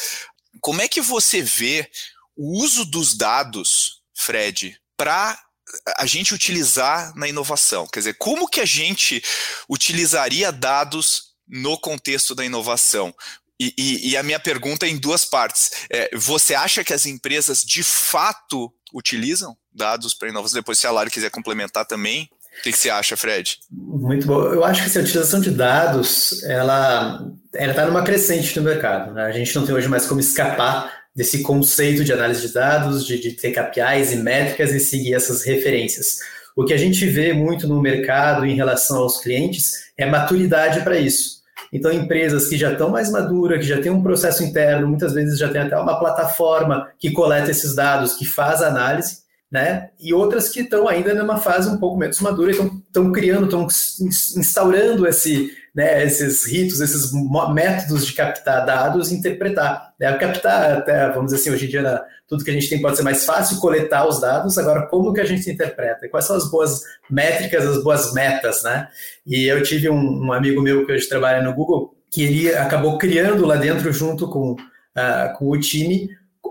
como 0.60 0.82
é 0.82 0.88
que 0.88 1.00
você 1.00 1.42
vê 1.42 1.88
o 2.36 2.62
uso 2.62 2.84
dos 2.84 3.16
dados, 3.16 4.02
Fred, 4.14 4.78
para 4.96 5.40
a 5.98 6.06
gente 6.06 6.34
utilizar 6.34 7.12
na 7.16 7.28
inovação? 7.28 7.86
Quer 7.86 8.00
dizer, 8.00 8.14
como 8.14 8.48
que 8.48 8.60
a 8.60 8.64
gente 8.64 9.22
utilizaria 9.68 10.52
dados 10.52 11.34
no 11.48 11.78
contexto 11.78 12.34
da 12.34 12.44
inovação? 12.44 13.14
E, 13.58 13.72
e, 13.76 14.10
e 14.10 14.16
a 14.16 14.22
minha 14.22 14.38
pergunta 14.38 14.86
é 14.86 14.88
em 14.88 14.98
duas 14.98 15.24
partes. 15.24 15.70
É, 15.90 16.10
você 16.14 16.54
acha 16.54 16.84
que 16.84 16.92
as 16.92 17.06
empresas 17.06 17.64
de 17.64 17.82
fato 17.82 18.72
utilizam 18.92 19.56
dados 19.72 20.14
para 20.14 20.28
inovação? 20.28 20.58
Depois, 20.58 20.78
se 20.78 20.86
a 20.86 20.90
Lari 20.90 21.10
quiser 21.10 21.30
complementar 21.30 21.86
também. 21.86 22.28
O 22.58 22.62
que, 22.62 22.72
que 22.72 22.78
você 22.78 22.88
acha, 22.88 23.16
Fred? 23.16 23.58
Muito 23.70 24.26
bom. 24.26 24.42
Eu 24.44 24.64
acho 24.64 24.80
que 24.80 24.88
essa 24.88 25.00
utilização 25.00 25.40
de 25.40 25.50
dados, 25.50 26.42
ela 26.44 27.20
está 27.52 27.84
numa 27.84 28.02
crescente 28.02 28.58
no 28.58 28.64
mercado. 28.64 29.12
Né? 29.12 29.24
A 29.24 29.32
gente 29.32 29.54
não 29.54 29.66
tem 29.66 29.74
hoje 29.74 29.88
mais 29.88 30.06
como 30.06 30.20
escapar 30.20 31.05
desse 31.16 31.42
conceito 31.42 32.04
de 32.04 32.12
análise 32.12 32.46
de 32.46 32.52
dados, 32.52 33.06
de, 33.06 33.18
de 33.18 33.32
ter 33.32 33.50
KPIs 33.50 34.12
e 34.12 34.16
métricas 34.16 34.70
e 34.74 34.78
seguir 34.78 35.14
essas 35.14 35.42
referências. 35.42 36.18
O 36.54 36.64
que 36.64 36.74
a 36.74 36.76
gente 36.76 37.06
vê 37.06 37.32
muito 37.32 37.66
no 37.66 37.80
mercado 37.80 38.44
em 38.44 38.54
relação 38.54 38.98
aos 38.98 39.22
clientes 39.22 39.86
é 39.96 40.04
maturidade 40.04 40.82
para 40.82 40.98
isso. 40.98 41.36
Então, 41.72 41.90
empresas 41.90 42.48
que 42.48 42.56
já 42.56 42.72
estão 42.72 42.90
mais 42.90 43.10
maduras, 43.10 43.58
que 43.58 43.66
já 43.66 43.80
têm 43.80 43.90
um 43.90 44.02
processo 44.02 44.44
interno, 44.44 44.86
muitas 44.86 45.14
vezes 45.14 45.38
já 45.38 45.48
tem 45.48 45.62
até 45.62 45.76
uma 45.76 45.98
plataforma 45.98 46.88
que 46.98 47.10
coleta 47.10 47.50
esses 47.50 47.74
dados, 47.74 48.14
que 48.14 48.24
faz 48.24 48.62
a 48.62 48.68
análise, 48.68 49.18
né? 49.50 49.90
E 50.00 50.12
outras 50.12 50.48
que 50.48 50.60
estão 50.60 50.88
ainda 50.88 51.14
numa 51.14 51.38
fase 51.38 51.68
um 51.68 51.78
pouco 51.78 51.96
menos 51.96 52.20
madura, 52.20 52.50
estão 52.50 53.12
criando, 53.12 53.44
estão 53.44 53.66
instaurando 54.36 55.06
esse, 55.06 55.52
né, 55.74 56.02
esses 56.04 56.44
ritos, 56.44 56.80
esses 56.80 57.12
métodos 57.52 58.06
de 58.06 58.12
captar 58.12 58.66
dados 58.66 59.10
e 59.10 59.14
interpretar. 59.14 59.92
Né? 60.00 60.12
Captar, 60.14 60.78
até, 60.78 61.08
vamos 61.10 61.26
dizer 61.26 61.36
assim, 61.36 61.50
hoje 61.50 61.66
em 61.66 61.68
dia 61.68 62.04
tudo 62.26 62.44
que 62.44 62.50
a 62.50 62.54
gente 62.54 62.68
tem 62.68 62.82
pode 62.82 62.96
ser 62.96 63.04
mais 63.04 63.24
fácil 63.24 63.60
coletar 63.60 64.06
os 64.06 64.20
dados, 64.20 64.58
agora 64.58 64.86
como 64.88 65.12
que 65.12 65.20
a 65.20 65.24
gente 65.24 65.48
interpreta? 65.48 66.08
Quais 66.08 66.24
são 66.24 66.34
as 66.34 66.50
boas 66.50 66.80
métricas, 67.08 67.64
as 67.64 67.82
boas 67.84 68.12
metas, 68.12 68.64
né? 68.64 68.88
E 69.24 69.44
eu 69.46 69.62
tive 69.62 69.88
um, 69.88 70.26
um 70.26 70.32
amigo 70.32 70.60
meu 70.60 70.84
que 70.84 70.92
hoje 70.92 71.08
trabalha 71.08 71.40
no 71.40 71.54
Google, 71.54 71.94
que 72.10 72.24
ele 72.24 72.52
acabou 72.52 72.98
criando 72.98 73.46
lá 73.46 73.54
dentro, 73.56 73.92
junto 73.92 74.28
com, 74.28 74.52
uh, 74.52 75.38
com 75.38 75.50
o 75.50 75.60
time, 75.60 76.08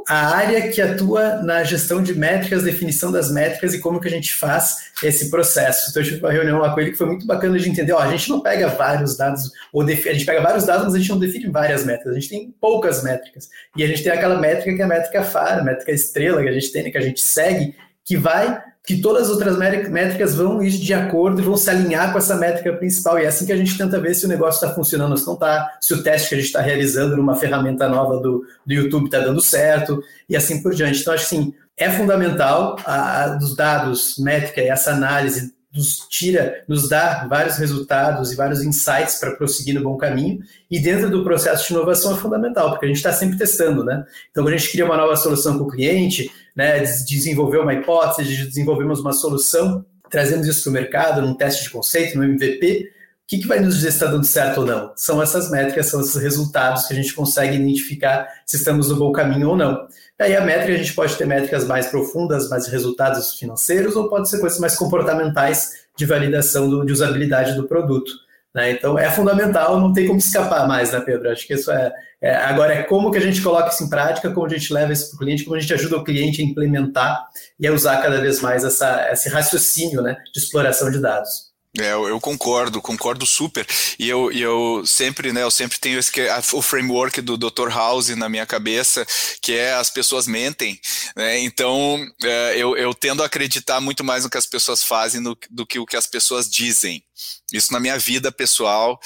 a 0.07 0.35
área 0.35 0.69
que 0.69 0.81
atua 0.81 1.41
na 1.41 1.63
gestão 1.63 2.01
de 2.01 2.13
métricas, 2.13 2.63
definição 2.63 3.11
das 3.11 3.31
métricas 3.31 3.73
e 3.73 3.79
como 3.79 3.99
que 3.99 4.07
a 4.07 4.11
gente 4.11 4.33
faz 4.33 4.91
esse 5.03 5.31
processo. 5.31 5.89
Então, 5.89 6.01
eu 6.01 6.07
tive 6.07 6.19
uma 6.19 6.31
reunião 6.31 6.59
lá 6.59 6.73
com 6.73 6.79
ele 6.79 6.91
que 6.91 6.97
foi 6.97 7.07
muito 7.07 7.25
bacana 7.25 7.57
de 7.57 7.69
entender, 7.69 7.91
ó, 7.91 7.99
a 7.99 8.11
gente 8.11 8.29
não 8.29 8.39
pega 8.39 8.67
vários 8.67 9.17
dados, 9.17 9.51
ou 9.73 9.81
a 9.81 9.87
gente 9.87 10.25
pega 10.25 10.41
vários 10.41 10.65
dados, 10.65 10.85
mas 10.85 10.95
a 10.95 10.99
gente 10.99 11.09
não 11.09 11.19
define 11.19 11.49
várias 11.49 11.83
métricas, 11.83 12.11
a 12.11 12.19
gente 12.19 12.29
tem 12.29 12.53
poucas 12.61 13.03
métricas. 13.03 13.49
E 13.75 13.83
a 13.83 13.87
gente 13.87 14.03
tem 14.03 14.11
aquela 14.11 14.39
métrica 14.39 14.75
que 14.75 14.81
é 14.81 14.85
a 14.85 14.87
métrica 14.87 15.23
FAR, 15.23 15.59
a 15.59 15.63
métrica 15.63 15.91
estrela 15.91 16.41
que 16.41 16.49
a 16.49 16.53
gente 16.53 16.71
tem, 16.71 16.83
né, 16.83 16.91
que 16.91 16.97
a 16.97 17.01
gente 17.01 17.21
segue, 17.21 17.75
que 18.03 18.15
vai 18.15 18.61
que 18.85 19.01
todas 19.01 19.23
as 19.23 19.29
outras 19.29 19.57
métricas 19.57 20.35
vão 20.35 20.61
ir 20.61 20.69
de 20.69 20.93
acordo 20.93 21.41
e 21.41 21.43
vão 21.43 21.57
se 21.57 21.69
alinhar 21.69 22.11
com 22.11 22.19
essa 22.19 22.35
métrica 22.35 22.71
principal. 22.73 23.17
E 23.17 23.23
é 23.23 23.27
assim 23.27 23.45
que 23.45 23.51
a 23.51 23.57
gente 23.57 23.77
tenta 23.77 23.99
ver 23.99 24.13
se 24.13 24.25
o 24.25 24.29
negócio 24.29 24.63
está 24.63 24.75
funcionando 24.75 25.11
ou 25.11 25.17
se 25.17 25.25
não 25.25 25.33
está, 25.33 25.77
se 25.81 25.93
o 25.93 26.03
teste 26.03 26.29
que 26.29 26.35
a 26.35 26.37
gente 26.37 26.47
está 26.47 26.61
realizando 26.61 27.17
numa 27.17 27.35
ferramenta 27.35 27.89
nova 27.89 28.19
do, 28.19 28.45
do 28.65 28.73
YouTube 28.73 29.05
está 29.05 29.19
dando 29.19 29.41
certo, 29.41 30.03
e 30.29 30.35
assim 30.35 30.61
por 30.61 30.75
diante. 30.75 31.01
Então, 31.01 31.13
acho 31.13 31.23
que 31.23 31.29
sim, 31.29 31.53
é 31.75 31.89
fundamental 31.89 32.77
a, 32.85 33.23
a, 33.23 33.27
dos 33.29 33.55
dados, 33.55 34.15
métrica 34.19 34.61
e 34.61 34.67
essa 34.67 34.91
análise 34.91 35.54
nos 35.75 36.07
tira, 36.09 36.63
nos 36.67 36.87
dá 36.87 37.27
vários 37.29 37.57
resultados 37.57 38.31
e 38.31 38.35
vários 38.35 38.63
insights 38.63 39.15
para 39.19 39.35
prosseguir 39.35 39.75
no 39.75 39.83
bom 39.83 39.97
caminho. 39.97 40.39
E 40.71 40.79
dentro 40.79 41.09
do 41.09 41.23
processo 41.23 41.67
de 41.67 41.73
inovação 41.73 42.13
é 42.13 42.17
fundamental, 42.17 42.69
porque 42.69 42.85
a 42.85 42.87
gente 42.87 42.97
está 42.97 43.11
sempre 43.11 43.37
testando, 43.37 43.83
né? 43.83 44.05
Então, 44.31 44.43
quando 44.43 44.53
a 44.53 44.57
gente 44.57 44.71
cria 44.71 44.85
uma 44.85 44.95
nova 44.95 45.15
solução 45.17 45.57
para 45.57 45.63
o 45.63 45.69
cliente, 45.69 46.31
né, 46.55 46.79
desenvolver 46.79 47.57
uma 47.57 47.73
hipótese, 47.73 48.45
desenvolvemos 48.45 49.01
uma 49.01 49.11
solução, 49.11 49.85
trazemos 50.09 50.47
isso 50.47 50.63
para 50.63 50.69
o 50.69 50.73
mercado, 50.73 51.21
num 51.21 51.35
teste 51.35 51.63
de 51.63 51.69
conceito, 51.69 52.17
no 52.17 52.23
MVP, 52.23 52.91
o 53.25 53.27
que, 53.27 53.39
que, 53.39 53.47
vai 53.47 53.59
nos 53.59 53.75
dizer 53.75 53.89
se 53.89 53.97
está 53.97 54.05
dando 54.05 54.23
certo 54.23 54.59
ou 54.59 54.67
não? 54.67 54.93
São 54.95 55.19
essas 55.19 55.49
métricas, 55.49 55.87
são 55.87 55.99
esses 55.99 56.15
resultados 56.15 56.85
que 56.85 56.93
a 56.93 56.95
gente 56.95 57.11
consegue 57.11 57.55
identificar 57.55 58.27
se 58.45 58.55
estamos 58.55 58.89
no 58.89 58.97
bom 58.97 59.11
caminho 59.11 59.49
ou 59.49 59.57
não. 59.57 59.87
Aí 60.19 60.35
a 60.35 60.41
métrica, 60.41 60.73
a 60.73 60.77
gente 60.77 60.93
pode 60.93 61.15
ter 61.17 61.25
métricas 61.25 61.65
mais 61.65 61.87
profundas, 61.87 62.49
mais 62.49 62.67
resultados 62.67 63.37
financeiros, 63.37 63.95
ou 63.95 64.09
pode 64.09 64.29
ser 64.29 64.39
coisas 64.39 64.59
mais 64.59 64.75
comportamentais 64.75 65.85
de 65.97 66.05
validação 66.05 66.69
do, 66.69 66.85
de 66.85 66.93
usabilidade 66.93 67.53
do 67.53 67.67
produto. 67.67 68.11
Né? 68.53 68.71
Então 68.71 68.97
é 68.97 69.11
fundamental, 69.11 69.77
não 69.81 69.91
tem 69.91 70.07
como 70.07 70.17
escapar 70.17 70.65
mais, 70.65 70.93
né, 70.93 71.01
Pedro? 71.01 71.29
Acho 71.29 71.45
que 71.45 71.55
isso 71.55 71.69
é, 71.69 71.91
é, 72.21 72.35
Agora 72.37 72.73
é 72.73 72.83
como 72.83 73.11
que 73.11 73.17
a 73.17 73.21
gente 73.21 73.41
coloca 73.41 73.67
isso 73.67 73.83
em 73.83 73.89
prática, 73.89 74.31
como 74.31 74.45
a 74.45 74.49
gente 74.49 74.73
leva 74.73 74.93
isso 74.93 75.09
para 75.09 75.15
o 75.17 75.19
cliente, 75.19 75.43
como 75.43 75.57
a 75.57 75.59
gente 75.59 75.73
ajuda 75.73 75.97
o 75.97 76.03
cliente 76.03 76.41
a 76.41 76.45
implementar 76.45 77.27
e 77.59 77.67
a 77.67 77.73
usar 77.73 78.01
cada 78.01 78.21
vez 78.21 78.41
mais 78.41 78.63
essa, 78.63 79.11
esse 79.11 79.27
raciocínio 79.27 80.01
né, 80.01 80.15
de 80.33 80.39
exploração 80.39 80.89
de 80.89 81.01
dados. 81.01 81.53
É, 81.77 81.91
eu, 81.91 82.21
concordo, 82.21 82.81
concordo 82.81 83.25
super. 83.25 83.67
E 83.99 84.07
eu, 84.07 84.31
e 84.31 84.41
eu 84.41 84.83
sempre, 84.85 85.33
né, 85.33 85.43
eu 85.43 85.51
sempre 85.51 85.77
tenho 85.77 85.99
esse, 85.99 86.11
o 86.53 86.61
framework 86.61 87.19
do 87.21 87.37
Dr. 87.37 87.69
House 87.69 88.09
na 88.09 88.29
minha 88.29 88.45
cabeça, 88.45 89.05
que 89.41 89.53
é 89.53 89.73
as 89.73 89.89
pessoas 89.89 90.25
mentem, 90.25 90.79
né? 91.15 91.39
Então, 91.39 92.05
é, 92.23 92.55
eu, 92.57 92.77
eu 92.77 92.93
tendo 92.93 93.21
a 93.21 93.25
acreditar 93.25 93.81
muito 93.81 94.03
mais 94.03 94.23
no 94.23 94.29
que 94.29 94.37
as 94.37 94.45
pessoas 94.45 94.83
fazem 94.83 95.19
no, 95.19 95.37
do 95.49 95.65
que 95.65 95.77
o 95.77 95.85
que 95.85 95.97
as 95.97 96.07
pessoas 96.07 96.49
dizem. 96.49 97.03
Isso 97.51 97.73
na 97.73 97.79
minha 97.79 97.97
vida 97.97 98.31
pessoal. 98.31 98.99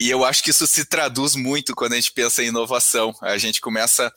E 0.00 0.08
eu 0.08 0.24
acho 0.24 0.42
que 0.42 0.50
isso 0.50 0.66
se 0.66 0.84
traduz 0.86 1.36
muito 1.36 1.74
quando 1.74 1.92
a 1.92 1.96
gente 1.96 2.12
pensa 2.12 2.42
em 2.42 2.46
inovação. 2.46 3.14
A 3.20 3.36
gente 3.36 3.60
começa 3.60 4.12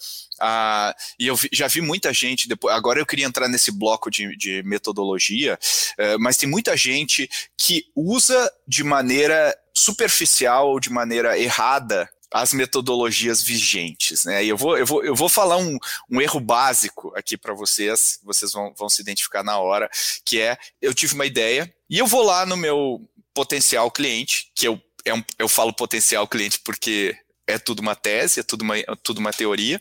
e 1.20 1.28
eu 1.28 1.36
vi, 1.36 1.50
já 1.52 1.68
vi 1.68 1.82
muita 1.82 2.14
gente, 2.14 2.48
depois, 2.48 2.76
agora 2.76 3.00
eu 3.00 3.06
queria 3.06 3.26
entrar 3.26 3.48
nesse 3.48 3.72
bloco 3.72 4.10
de, 4.10 4.36
de 4.36 4.64
metodologia, 4.64 5.58
uh, 6.00 6.20
mas 6.20 6.38
tem 6.38 6.50
muita 6.50 6.76
gente 6.76 7.30
que 7.58 7.86
usa 7.96 8.52
de 8.68 8.84
maneira 8.84 9.56
superficial 9.74 10.70
ou 10.70 10.80
de 10.80 10.90
maneira 10.90 11.38
errada 11.38 12.10
as 12.34 12.52
metodologias 12.52 13.44
vigentes, 13.44 14.26
né? 14.26 14.44
E 14.44 14.50
eu 14.50 14.58
vou, 14.58 14.76
eu 14.76 14.86
vou, 14.88 15.06
eu 15.06 15.16
vou 15.16 15.30
falar 15.30 15.58
um, 15.58 15.78
um 16.10 16.20
erro 16.20 16.40
básico 16.40 17.14
aqui 17.16 17.38
para 17.38 17.54
vocês, 17.54 18.20
vocês 18.24 18.52
vão, 18.52 18.74
vão 18.76 18.90
se 18.90 19.02
identificar 19.02 19.44
na 19.44 19.60
hora, 19.60 19.88
que 20.26 20.42
é 20.42 20.58
eu 20.82 20.96
tive 20.96 21.14
uma 21.14 21.28
ideia 21.28 21.72
e 21.88 22.00
eu 22.00 22.08
vou 22.08 22.24
lá 22.24 22.44
no 22.44 22.58
meu 22.58 23.08
potencial 23.36 23.92
cliente, 23.92 24.52
que 24.56 24.68
eu, 24.68 24.82
é 25.06 25.14
um, 25.14 25.24
eu 25.38 25.48
falo 25.48 25.72
potencial 25.72 26.28
cliente 26.28 26.60
porque 26.66 27.16
é 27.46 27.60
tudo 27.60 27.82
uma 27.82 27.96
tese, 27.96 28.40
é 28.40 28.44
tudo 28.44 28.64
uma, 28.64 28.78
é 28.78 28.86
tudo 29.04 29.20
uma 29.20 29.32
teoria. 29.32 29.80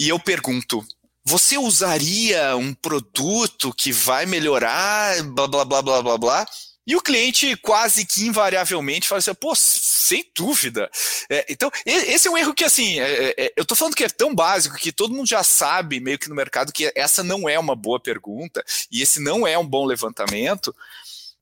E 0.00 0.08
eu 0.08 0.18
pergunto: 0.18 0.82
você 1.22 1.58
usaria 1.58 2.56
um 2.56 2.72
produto 2.72 3.70
que 3.76 3.92
vai 3.92 4.24
melhorar, 4.24 5.22
blá, 5.24 5.46
blá, 5.46 5.64
blá, 5.66 5.82
blá, 5.82 6.02
blá, 6.02 6.18
blá? 6.18 6.46
E 6.86 6.96
o 6.96 7.02
cliente 7.02 7.54
quase 7.56 8.06
que 8.06 8.24
invariavelmente 8.24 9.06
fala 9.06 9.18
assim, 9.18 9.34
pô, 9.34 9.54
sem 9.54 10.24
dúvida. 10.34 10.90
É, 11.28 11.44
então, 11.50 11.70
esse 11.84 12.26
é 12.26 12.30
um 12.30 12.38
erro 12.38 12.54
que, 12.54 12.64
assim, 12.64 12.98
é, 12.98 13.12
é, 13.12 13.34
é 13.36 13.52
eu 13.54 13.66
tô 13.66 13.76
falando 13.76 13.94
que 13.94 14.02
é 14.02 14.08
tão 14.08 14.34
básico 14.34 14.76
que 14.76 14.90
todo 14.90 15.14
mundo 15.14 15.28
já 15.28 15.44
sabe, 15.44 16.00
meio 16.00 16.18
que 16.18 16.30
no 16.30 16.34
mercado, 16.34 16.72
que 16.72 16.90
essa 16.96 17.22
não 17.22 17.46
é 17.46 17.58
uma 17.58 17.76
boa 17.76 18.00
pergunta 18.00 18.64
e 18.90 19.02
esse 19.02 19.20
não 19.20 19.46
é 19.46 19.58
um 19.58 19.66
bom 19.66 19.84
levantamento 19.84 20.74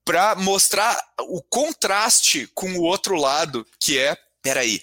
para 0.04 0.34
mostrar 0.34 1.00
o 1.20 1.40
contraste 1.40 2.50
com 2.52 2.72
o 2.72 2.82
outro 2.82 3.16
lado, 3.16 3.64
que 3.78 3.96
é, 3.96 4.16
peraí, 4.42 4.82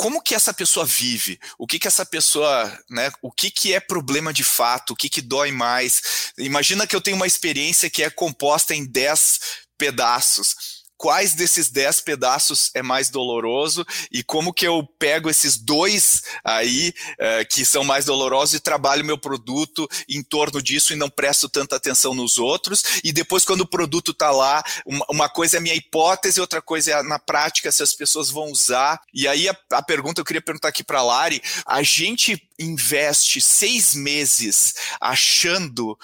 como 0.00 0.22
que 0.22 0.34
essa 0.34 0.54
pessoa 0.54 0.86
vive, 0.86 1.38
o 1.58 1.66
que 1.66 1.78
que 1.78 1.86
essa 1.86 2.06
pessoa, 2.06 2.72
né, 2.88 3.12
o 3.20 3.30
que 3.30 3.50
que 3.50 3.74
é 3.74 3.78
problema 3.78 4.32
de 4.32 4.42
fato, 4.42 4.94
o 4.94 4.96
que 4.96 5.10
que 5.10 5.20
dói 5.20 5.52
mais. 5.52 6.32
Imagina 6.38 6.86
que 6.86 6.96
eu 6.96 7.02
tenho 7.02 7.18
uma 7.18 7.26
experiência 7.26 7.90
que 7.90 8.02
é 8.02 8.08
composta 8.08 8.74
em 8.74 8.86
10 8.86 9.40
pedaços 9.76 10.79
quais 11.00 11.32
desses 11.32 11.70
dez 11.70 11.98
pedaços 11.98 12.70
é 12.74 12.82
mais 12.82 13.08
doloroso 13.08 13.86
e 14.12 14.22
como 14.22 14.52
que 14.52 14.66
eu 14.66 14.86
pego 14.98 15.30
esses 15.30 15.56
dois 15.56 16.20
aí 16.44 16.92
uh, 17.12 17.48
que 17.48 17.64
são 17.64 17.82
mais 17.82 18.04
dolorosos 18.04 18.56
e 18.56 18.60
trabalho 18.60 19.02
meu 19.02 19.16
produto 19.16 19.88
em 20.06 20.22
torno 20.22 20.60
disso 20.60 20.92
e 20.92 20.96
não 20.96 21.08
presto 21.08 21.48
tanta 21.48 21.76
atenção 21.76 22.12
nos 22.12 22.36
outros. 22.36 23.00
E 23.02 23.14
depois, 23.14 23.46
quando 23.46 23.62
o 23.62 23.66
produto 23.66 24.10
está 24.10 24.30
lá, 24.30 24.62
uma, 25.08 25.26
coisa 25.30 25.56
é 25.56 25.58
a 25.58 25.62
minha 25.62 25.74
hipótese, 25.74 26.38
outra 26.38 26.60
coisa 26.60 26.92
é 26.92 27.02
na 27.02 27.18
prática 27.18 27.72
se 27.72 27.82
as 27.82 27.94
pessoas 27.94 28.28
vão 28.28 28.50
usar. 28.50 29.00
E 29.14 29.26
aí 29.26 29.48
a, 29.48 29.56
a 29.72 29.82
pergunta 29.82 30.20
eu 30.20 30.24
queria 30.24 30.42
perguntar 30.42 30.68
aqui 30.68 30.84
para 30.84 31.02
Lari: 31.02 31.42
a 31.64 31.82
gente 31.82 32.46
investe 32.58 33.40
seis 33.40 33.94
meses 33.94 34.74
achando 35.00 35.98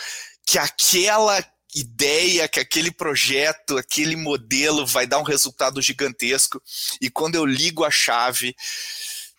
que 0.46 0.58
aquela 0.58 1.44
ideia 1.74 2.48
que 2.48 2.60
aquele 2.60 2.90
projeto, 2.90 3.76
aquele 3.76 4.16
modelo 4.16 4.86
vai 4.86 5.06
dar 5.06 5.18
um 5.18 5.24
resultado 5.24 5.82
gigantesco. 5.82 6.62
E 7.00 7.10
quando 7.10 7.34
eu 7.34 7.44
ligo 7.44 7.84
a 7.84 7.90
chave, 7.90 8.54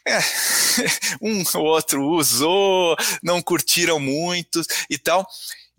é, 0.08 0.20
um 1.22 1.44
ou 1.56 1.66
outro 1.66 2.04
usou, 2.04 2.96
não 3.22 3.42
curtiram 3.42 4.00
muito 4.00 4.62
e 4.90 4.98
tal. 4.98 5.28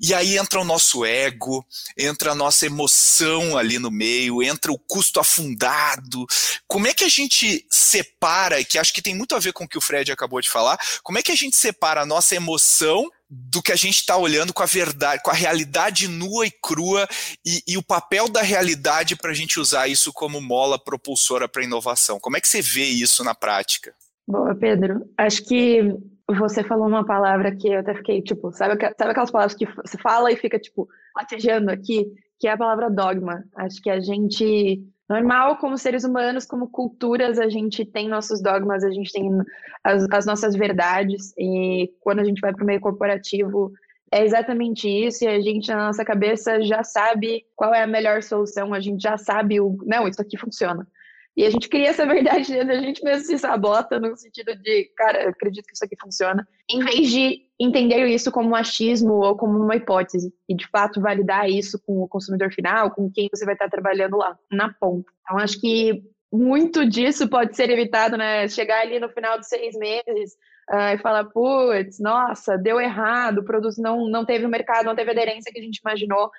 E 0.00 0.14
aí 0.14 0.38
entra 0.38 0.60
o 0.60 0.64
nosso 0.64 1.04
ego, 1.04 1.66
entra 1.96 2.30
a 2.30 2.34
nossa 2.34 2.64
emoção 2.64 3.58
ali 3.58 3.80
no 3.80 3.90
meio, 3.90 4.42
entra 4.42 4.70
o 4.70 4.78
custo 4.78 5.18
afundado. 5.18 6.24
Como 6.68 6.86
é 6.86 6.94
que 6.94 7.02
a 7.02 7.08
gente 7.08 7.66
separa, 7.68 8.62
que 8.62 8.78
acho 8.78 8.92
que 8.92 9.02
tem 9.02 9.14
muito 9.14 9.34
a 9.34 9.40
ver 9.40 9.52
com 9.52 9.64
o 9.64 9.68
que 9.68 9.76
o 9.76 9.80
Fred 9.80 10.12
acabou 10.12 10.40
de 10.40 10.48
falar, 10.48 10.78
como 11.02 11.18
é 11.18 11.22
que 11.22 11.32
a 11.32 11.36
gente 11.36 11.56
separa 11.56 12.02
a 12.02 12.06
nossa 12.06 12.36
emoção 12.36 13.10
do 13.30 13.62
que 13.62 13.72
a 13.72 13.76
gente 13.76 13.96
está 13.96 14.16
olhando 14.16 14.52
com 14.52 14.62
a 14.62 14.66
verdade, 14.66 15.22
com 15.22 15.30
a 15.30 15.34
realidade 15.34 16.08
nua 16.08 16.46
e 16.46 16.50
crua 16.50 17.06
e, 17.44 17.62
e 17.68 17.76
o 17.76 17.82
papel 17.82 18.28
da 18.28 18.42
realidade 18.42 19.16
para 19.16 19.30
a 19.30 19.34
gente 19.34 19.60
usar 19.60 19.88
isso 19.88 20.12
como 20.12 20.40
mola 20.40 20.78
propulsora 20.82 21.48
para 21.48 21.64
inovação. 21.64 22.18
Como 22.18 22.36
é 22.36 22.40
que 22.40 22.48
você 22.48 22.62
vê 22.62 22.84
isso 22.84 23.22
na 23.22 23.34
prática? 23.34 23.94
Boa, 24.26 24.54
Pedro. 24.54 25.08
Acho 25.16 25.44
que 25.44 25.94
você 26.26 26.62
falou 26.62 26.86
uma 26.86 27.04
palavra 27.04 27.54
que 27.54 27.68
eu 27.68 27.80
até 27.80 27.94
fiquei, 27.94 28.22
tipo, 28.22 28.52
sabe, 28.52 28.78
sabe 28.98 29.10
aquelas 29.10 29.30
palavras 29.30 29.56
que 29.56 29.66
você 29.66 29.98
fala 29.98 30.30
e 30.32 30.36
fica, 30.36 30.58
tipo, 30.58 30.88
latejando 31.16 31.70
aqui? 31.70 32.06
que 32.38 32.46
é 32.46 32.52
a 32.52 32.56
palavra 32.56 32.90
dogma. 32.90 33.44
Acho 33.56 33.82
que 33.82 33.90
a 33.90 34.00
gente 34.00 34.80
normal, 35.08 35.56
como 35.56 35.78
seres 35.78 36.04
humanos, 36.04 36.44
como 36.44 36.68
culturas, 36.68 37.38
a 37.38 37.48
gente 37.48 37.84
tem 37.84 38.08
nossos 38.08 38.42
dogmas, 38.42 38.84
a 38.84 38.90
gente 38.90 39.12
tem 39.12 39.30
as, 39.82 40.06
as 40.10 40.26
nossas 40.26 40.54
verdades, 40.54 41.32
e 41.38 41.90
quando 42.00 42.20
a 42.20 42.24
gente 42.24 42.40
vai 42.40 42.52
para 42.52 42.62
o 42.62 42.66
meio 42.66 42.80
corporativo, 42.80 43.72
é 44.12 44.24
exatamente 44.24 44.88
isso, 44.88 45.24
e 45.24 45.28
a 45.28 45.40
gente, 45.40 45.68
na 45.68 45.86
nossa 45.86 46.04
cabeça, 46.04 46.62
já 46.62 46.82
sabe 46.82 47.44
qual 47.56 47.74
é 47.74 47.82
a 47.82 47.86
melhor 47.86 48.22
solução, 48.22 48.74
a 48.74 48.80
gente 48.80 49.02
já 49.02 49.16
sabe 49.16 49.60
o. 49.60 49.78
Não, 49.84 50.06
isso 50.06 50.20
aqui 50.20 50.36
funciona. 50.36 50.86
E 51.38 51.46
a 51.46 51.50
gente 51.50 51.68
cria 51.68 51.90
essa 51.90 52.04
verdade 52.04 52.52
dentro 52.52 52.72
a 52.72 52.80
gente 52.80 53.00
mesmo 53.04 53.24
se 53.24 53.38
sabota 53.38 54.00
no 54.00 54.16
sentido 54.16 54.56
de, 54.56 54.90
cara, 54.96 55.22
eu 55.22 55.28
acredito 55.30 55.66
que 55.66 55.72
isso 55.72 55.84
aqui 55.84 55.94
funciona, 55.96 56.44
em 56.68 56.80
vez 56.80 57.08
de 57.08 57.42
entender 57.60 58.04
isso 58.06 58.32
como 58.32 58.48
um 58.48 58.54
achismo 58.56 59.12
ou 59.24 59.36
como 59.36 59.56
uma 59.56 59.76
hipótese 59.76 60.34
e 60.48 60.54
de 60.56 60.66
fato 60.66 61.00
validar 61.00 61.48
isso 61.48 61.80
com 61.86 62.02
o 62.02 62.08
consumidor 62.08 62.52
final, 62.52 62.90
com 62.90 63.08
quem 63.08 63.28
você 63.32 63.44
vai 63.44 63.54
estar 63.54 63.68
trabalhando 63.68 64.16
lá 64.16 64.36
na 64.50 64.74
ponta. 64.80 65.12
Então 65.22 65.38
acho 65.38 65.60
que 65.60 66.02
muito 66.32 66.84
disso 66.84 67.28
pode 67.28 67.54
ser 67.54 67.70
evitado, 67.70 68.16
né? 68.16 68.48
Chegar 68.48 68.80
ali 68.80 68.98
no 68.98 69.08
final 69.08 69.38
dos 69.38 69.46
seis 69.46 69.76
meses 69.78 70.32
uh, 70.68 70.94
e 70.94 70.98
falar, 70.98 71.26
putz, 71.26 72.00
nossa, 72.00 72.58
deu 72.58 72.80
errado, 72.80 73.38
o 73.38 73.44
produto 73.44 73.80
não, 73.80 74.10
não 74.10 74.24
teve 74.24 74.44
o 74.44 74.48
mercado, 74.48 74.86
não 74.86 74.96
teve 74.96 75.10
a 75.10 75.12
aderência 75.12 75.52
que 75.52 75.60
a 75.60 75.62
gente 75.62 75.78
imaginou. 75.78 76.32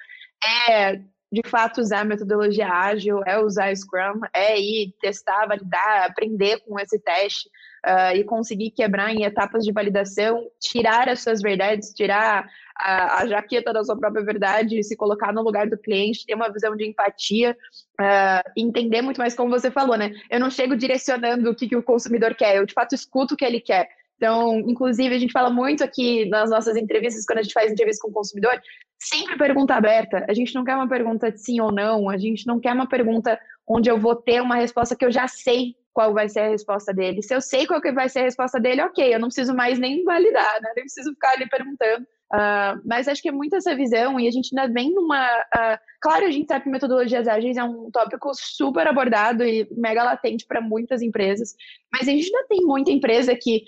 É 0.69 0.99
de 1.31 1.41
fato 1.47 1.79
usar 1.79 2.03
metodologia 2.03 2.67
ágil, 2.67 3.21
é 3.25 3.37
usar 3.39 3.75
Scrum, 3.75 4.21
é 4.33 4.59
ir 4.59 4.93
testar, 4.99 5.45
validar, 5.45 6.05
aprender 6.05 6.59
com 6.61 6.79
esse 6.79 6.99
teste 6.99 7.47
uh, 7.85 8.15
e 8.15 8.23
conseguir 8.23 8.71
quebrar 8.71 9.13
em 9.13 9.23
etapas 9.23 9.63
de 9.63 9.71
validação, 9.71 10.47
tirar 10.59 11.07
as 11.07 11.21
suas 11.21 11.41
verdades, 11.41 11.93
tirar 11.93 12.49
a, 12.75 13.21
a, 13.21 13.27
jaqueta 13.27 13.71
da 13.71 13.83
sua 13.83 13.97
própria 13.97 14.23
verdade, 14.23 14.81
se 14.83 14.95
colocar 14.95 15.31
no 15.31 15.43
lugar 15.43 15.69
do 15.69 15.77
cliente, 15.77 16.25
ter 16.25 16.33
uma 16.33 16.51
visão 16.51 16.75
de 16.75 16.87
empatia, 16.87 17.55
uh, 18.01 18.51
entender 18.57 19.01
muito 19.01 19.17
mais 19.17 19.35
como 19.35 19.51
você 19.51 19.69
falou, 19.69 19.97
né? 19.97 20.11
Eu 20.31 20.39
não 20.39 20.49
chego 20.49 20.75
direcionando 20.75 21.51
o 21.51 21.55
que, 21.55 21.67
que 21.67 21.75
o 21.75 21.83
consumidor 21.83 22.33
quer, 22.33 22.57
eu 22.57 22.65
de 22.65 22.73
fato 22.73 22.95
escuto 22.95 23.35
o 23.35 23.37
que 23.37 23.45
ele 23.45 23.59
quer. 23.59 23.87
Então, 24.19 24.59
inclusive, 24.67 25.15
a 25.15 25.17
gente 25.17 25.31
fala 25.31 25.49
muito 25.49 25.81
aqui 25.81 26.27
nas 26.27 26.49
nossas 26.49 26.75
entrevistas, 26.75 27.25
quando 27.25 27.39
a 27.39 27.41
gente 27.41 27.53
faz 27.53 27.71
entrevista 27.71 28.01
com 28.03 28.11
o 28.11 28.13
consumidor, 28.13 28.51
sempre 28.99 29.37
pergunta 29.37 29.73
aberta. 29.73 30.25
A 30.27 30.33
gente 30.33 30.53
não 30.53 30.65
quer 30.65 30.75
uma 30.75 30.89
pergunta 30.89 31.31
de 31.31 31.41
sim 31.41 31.61
ou 31.61 31.71
não, 31.71 32.09
a 32.09 32.17
gente 32.17 32.45
não 32.45 32.59
quer 32.59 32.73
uma 32.73 32.85
pergunta 32.85 33.39
onde 33.65 33.89
eu 33.89 33.97
vou 33.97 34.13
ter 34.13 34.41
uma 34.41 34.55
resposta 34.55 34.93
que 34.93 35.05
eu 35.05 35.11
já 35.11 35.25
sei 35.25 35.73
qual 35.93 36.13
vai 36.13 36.27
ser 36.27 36.41
a 36.41 36.49
resposta 36.49 36.93
dele. 36.93 37.21
Se 37.21 37.33
eu 37.33 37.39
sei 37.39 37.65
qual 37.65 37.79
que 37.79 37.93
vai 37.93 38.09
ser 38.09 38.19
a 38.19 38.23
resposta 38.23 38.59
dele, 38.59 38.81
ok, 38.81 39.13
eu 39.13 39.19
não 39.19 39.29
preciso 39.29 39.55
mais 39.55 39.79
nem 39.79 40.03
validar, 40.03 40.61
né? 40.61 40.73
Nem 40.75 40.83
preciso 40.83 41.13
ficar 41.13 41.31
ali 41.31 41.47
perguntando. 41.47 42.05
Uh, 42.31 42.79
mas 42.85 43.07
acho 43.07 43.23
que 43.23 43.29
é 43.29 43.31
muito 43.31 43.55
essa 43.55 43.75
visão, 43.75 44.19
e 44.19 44.27
a 44.27 44.31
gente 44.31 44.55
ainda 44.55 44.71
vem 44.71 44.93
numa. 44.93 45.25
Uh, 45.25 45.79
claro, 45.99 46.27
a 46.27 46.31
gente 46.31 46.47
sabe 46.47 46.65
que 46.65 46.69
metodologias 46.69 47.27
ágeis 47.27 47.57
é 47.57 47.63
um 47.63 47.89
tópico 47.89 48.31
super 48.35 48.85
abordado 48.87 49.43
e 49.43 49.67
mega 49.71 50.03
latente 50.03 50.45
para 50.45 50.61
muitas 50.61 51.01
empresas, 51.01 51.55
mas 51.91 52.07
a 52.07 52.11
gente 52.11 52.25
ainda 52.25 52.47
tem 52.47 52.61
muita 52.61 52.91
empresa 52.91 53.35
que 53.35 53.63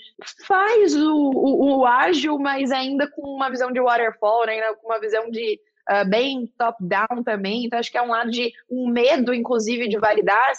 faz 0.46 0.96
o, 0.96 1.12
o, 1.12 1.80
o 1.80 1.86
ágil, 1.88 2.38
mas 2.38 2.72
ainda 2.72 3.08
com 3.08 3.22
uma 3.24 3.50
visão 3.50 3.72
de 3.72 3.82
waterfall, 3.82 4.46
né, 4.46 4.62
com 4.76 4.90
uma 4.90 5.00
visão 5.00 5.32
de 5.32 5.60
uh, 5.90 6.08
bem 6.08 6.46
top-down 6.56 7.24
também. 7.24 7.66
Então, 7.66 7.80
acho 7.80 7.92
que 7.92 7.98
é 7.98 8.02
um 8.02 8.12
lado 8.12 8.30
de 8.30 8.54
um 8.70 8.90
medo, 8.90 9.34
inclusive, 9.34 9.88
de 9.88 9.98
validar. 9.98 10.52